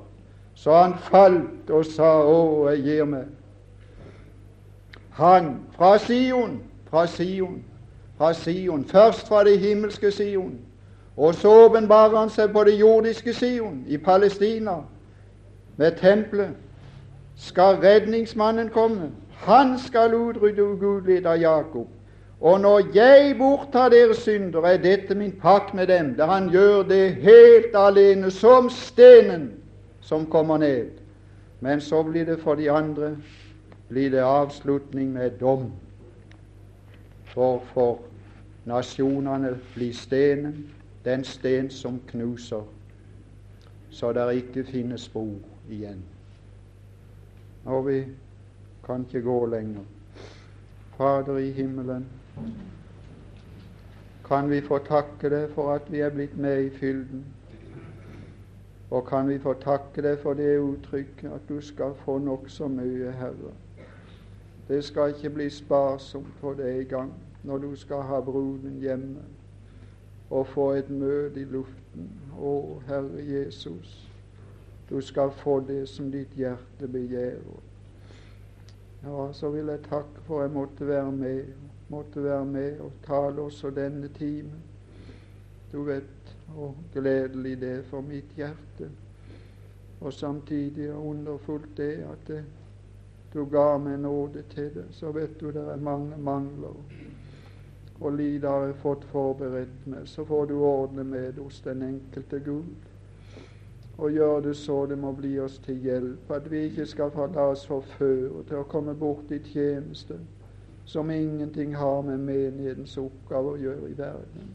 Så 0.56 0.74
han 0.74 0.98
falt 1.12 1.70
og 1.70 1.86
sa, 1.86 2.24
'Å, 2.24 2.70
jeg 2.70 2.84
gir 2.84 3.06
meg'. 3.06 3.30
Han 5.12 5.60
fra 5.78 5.98
Sion, 5.98 6.64
fra 6.90 7.06
Sion, 7.08 7.64
fra 8.18 8.34
Sion, 8.34 8.86
først 8.86 9.28
fra 9.28 9.44
det 9.44 9.60
himmelske 9.60 10.12
Sion, 10.12 10.60
og 11.18 11.36
så 11.36 11.52
åpenbarer 11.66 12.18
han 12.18 12.30
seg 12.30 12.52
på 12.54 12.64
det 12.68 12.76
jordiske 12.80 13.34
Sion, 13.34 13.84
i 13.88 13.98
Palestina, 13.98 14.82
med 15.78 15.92
tempelet. 16.00 16.56
Skal 17.36 17.76
redningsmannen 17.84 18.70
komme? 18.70 19.12
Han 19.44 19.80
skal 19.80 20.14
utrydde 20.14 20.64
ugudelighet 20.64 21.26
av 21.26 21.40
Jakob. 21.40 21.88
Og 22.40 22.62
når 22.62 22.82
jeg 22.96 23.36
borttar 23.38 23.90
deres 23.90 24.18
synder, 24.18 24.62
er 24.62 24.78
dette 24.78 25.16
min 25.16 25.32
pakt 25.32 25.74
med 25.74 25.88
dem, 25.88 26.14
der 26.16 26.26
han 26.26 26.50
gjør 26.50 26.84
det 26.84 27.16
helt 27.24 27.76
alene, 27.76 28.32
som 28.32 28.70
stenen 28.70 29.54
som 30.02 30.26
kommer 30.26 30.58
ned. 30.58 30.92
Men 31.60 31.82
så 31.82 32.04
blir 32.04 32.26
det 32.26 32.40
for 32.40 32.56
de 32.56 32.72
andre 32.72 33.16
blir 33.90 34.12
det 34.12 34.22
avslutning 34.22 35.14
med 35.14 35.30
dom. 35.40 35.72
for 37.34 38.00
nasjonene 38.66 39.58
blir 39.76 39.94
stenen, 39.94 40.75
den 41.06 41.24
sten 41.24 41.70
som 41.70 42.02
knuser, 42.08 42.64
så 43.90 44.14
der 44.14 44.30
ikke 44.30 44.64
finnes 44.64 45.02
spor 45.02 45.36
igjen. 45.70 46.04
Og 47.66 47.88
vi 47.88 48.06
kan 48.86 49.06
ikke 49.06 49.22
gå 49.22 49.46
lenger. 49.46 49.84
Fader 50.98 51.38
i 51.38 51.52
himmelen, 51.52 52.08
kan 54.26 54.50
vi 54.50 54.62
få 54.62 54.78
takke 54.78 55.30
deg 55.30 55.50
for 55.54 55.74
at 55.74 55.92
vi 55.92 56.00
er 56.00 56.10
blitt 56.10 56.38
med 56.38 56.64
i 56.64 56.70
fylden. 56.70 57.26
Og 58.90 59.08
kan 59.08 59.30
vi 59.30 59.40
få 59.40 59.54
takke 59.54 60.02
deg 60.02 60.20
for 60.20 60.34
det 60.34 60.58
uttrykket 60.60 61.30
at 61.32 61.50
du 61.50 61.62
skal 61.62 61.94
få 62.06 62.18
nokså 62.18 62.68
mye, 62.68 63.12
Herre. 63.12 63.54
Det 64.68 64.84
skal 64.84 65.14
ikke 65.14 65.30
bli 65.30 65.50
sparsomt 65.50 66.34
for 66.42 66.58
deg 66.58 66.80
engang 66.80 67.14
når 67.44 67.58
du 67.58 67.76
skal 67.76 68.02
ha 68.02 68.20
bruden 68.22 68.80
hjemme 68.82 69.22
og 70.30 70.48
få 70.48 70.72
et 70.72 70.90
møte 70.90 71.42
i 71.42 71.46
luften. 71.50 72.10
Å, 72.38 72.82
Herre 72.88 73.24
Jesus, 73.24 74.10
du 74.90 75.02
skal 75.02 75.32
få 75.32 75.60
det 75.68 75.86
som 75.90 76.12
ditt 76.12 76.34
hjerte 76.38 76.88
begjærer. 76.88 77.62
Ja, 79.06 79.30
så 79.34 79.50
vil 79.54 79.70
jeg 79.70 79.86
takke 79.86 80.24
for 80.26 80.42
jeg 80.42 80.54
måtte 80.54 80.88
være 80.88 81.12
med, 81.12 81.54
måtte 81.90 82.24
være 82.24 82.46
med 82.46 82.80
og 82.82 82.92
tale 83.06 83.42
også 83.42 83.70
denne 83.70 84.10
timen. 84.18 84.64
Du 85.72 85.84
vet 85.84 86.36
hvor 86.54 86.76
gledelig 86.94 87.60
det 87.62 87.72
er 87.80 87.84
for 87.90 88.02
mitt 88.02 88.34
hjerte. 88.38 88.90
Og 90.02 90.14
samtidig 90.14 90.88
er 90.88 90.96
underfullt 90.98 91.78
det 91.78 91.94
at 92.06 92.28
det, 92.28 92.44
du 93.34 93.46
ga 93.46 93.78
meg 93.78 94.00
nåde 94.00 94.44
til 94.50 94.70
det. 94.74 94.86
Så 94.92 95.12
vet 95.12 95.40
du 95.40 95.52
det 95.52 95.66
er 95.70 95.82
mange 95.82 96.18
mangler 96.18 96.78
og 98.00 98.12
lider 98.14 98.74
fått 98.82 99.06
forberedt 99.12 99.88
med, 99.88 100.08
så 100.08 100.26
får 100.26 100.46
du 100.46 100.56
ordne 100.64 101.04
med 101.04 101.40
hos 101.40 101.62
den 101.62 101.82
enkelte 101.82 102.40
Gud. 102.40 102.92
Og 103.98 104.12
gjør 104.12 104.40
det 104.40 104.56
så 104.60 104.86
det 104.86 104.98
må 105.00 105.14
bli 105.16 105.38
oss 105.40 105.58
til 105.64 105.80
hjelp, 105.80 106.32
at 106.32 106.52
vi 106.52 106.66
ikke 106.68 106.86
skal 106.86 107.12
la 107.16 107.50
oss 107.52 107.64
forføre 107.68 108.44
til 108.44 108.60
å 108.60 108.68
komme 108.68 108.96
bort 109.00 109.32
i 109.32 109.40
tjeneste 109.40 110.20
som 110.86 111.12
ingenting 111.12 111.76
har 111.76 112.02
med 112.02 112.20
menighetens 112.20 112.98
oppgave 113.02 113.56
å 113.56 113.58
gjøre 113.58 113.90
i 113.90 113.98
verden. 113.98 114.52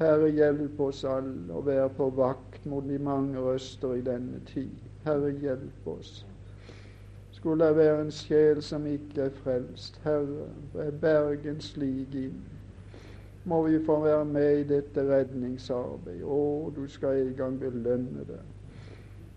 Herre, 0.00 0.30
hjelp 0.32 0.80
oss 0.80 1.04
alle 1.04 1.52
å 1.54 1.62
være 1.62 1.90
på 1.94 2.08
vakt 2.16 2.64
mot 2.66 2.86
de 2.88 2.98
mange 2.98 3.38
røster 3.38 3.94
i 3.94 4.02
denne 4.02 4.40
tid. 4.48 4.72
Herre, 5.04 5.30
hjelp 5.30 5.86
oss. 5.92 6.24
Skulle 7.40 7.66
det 7.66 7.76
være 7.76 8.00
en 8.02 8.10
sjel 8.10 8.62
som 8.62 8.86
ikke 8.86 9.22
er 9.22 9.30
frelst, 9.30 10.00
Herre, 10.04 10.90
berg 11.00 11.46
en 11.48 11.60
slik 11.60 12.12
inn. 12.14 12.42
Må 13.48 13.62
vi 13.62 13.78
få 13.86 13.96
være 14.02 14.24
med 14.24 14.58
i 14.58 14.66
dette 14.68 15.06
redningsarbeidet. 15.08 16.26
Å, 16.28 16.68
du 16.76 16.84
skal 16.84 17.22
en 17.22 17.32
gang 17.38 17.56
belønne 17.62 18.26
det. 18.28 18.42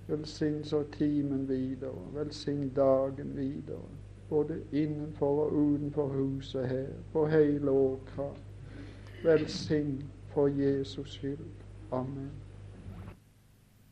Velsign 0.10 0.60
så 0.68 0.84
timen 0.98 1.48
videre, 1.48 1.96
velsign 2.12 2.74
dagen 2.76 3.32
videre, 3.40 3.88
både 4.30 4.60
innenfor 4.72 5.46
og 5.46 5.56
utenfor 5.56 6.12
huset 6.18 6.68
her, 6.68 6.92
på 7.14 7.28
hele 7.32 7.72
Åkra. 7.72 8.34
Velsign 9.24 10.02
for 10.36 10.52
Jesus 10.52 11.16
skyld. 11.16 11.64
Amen. 11.92 12.43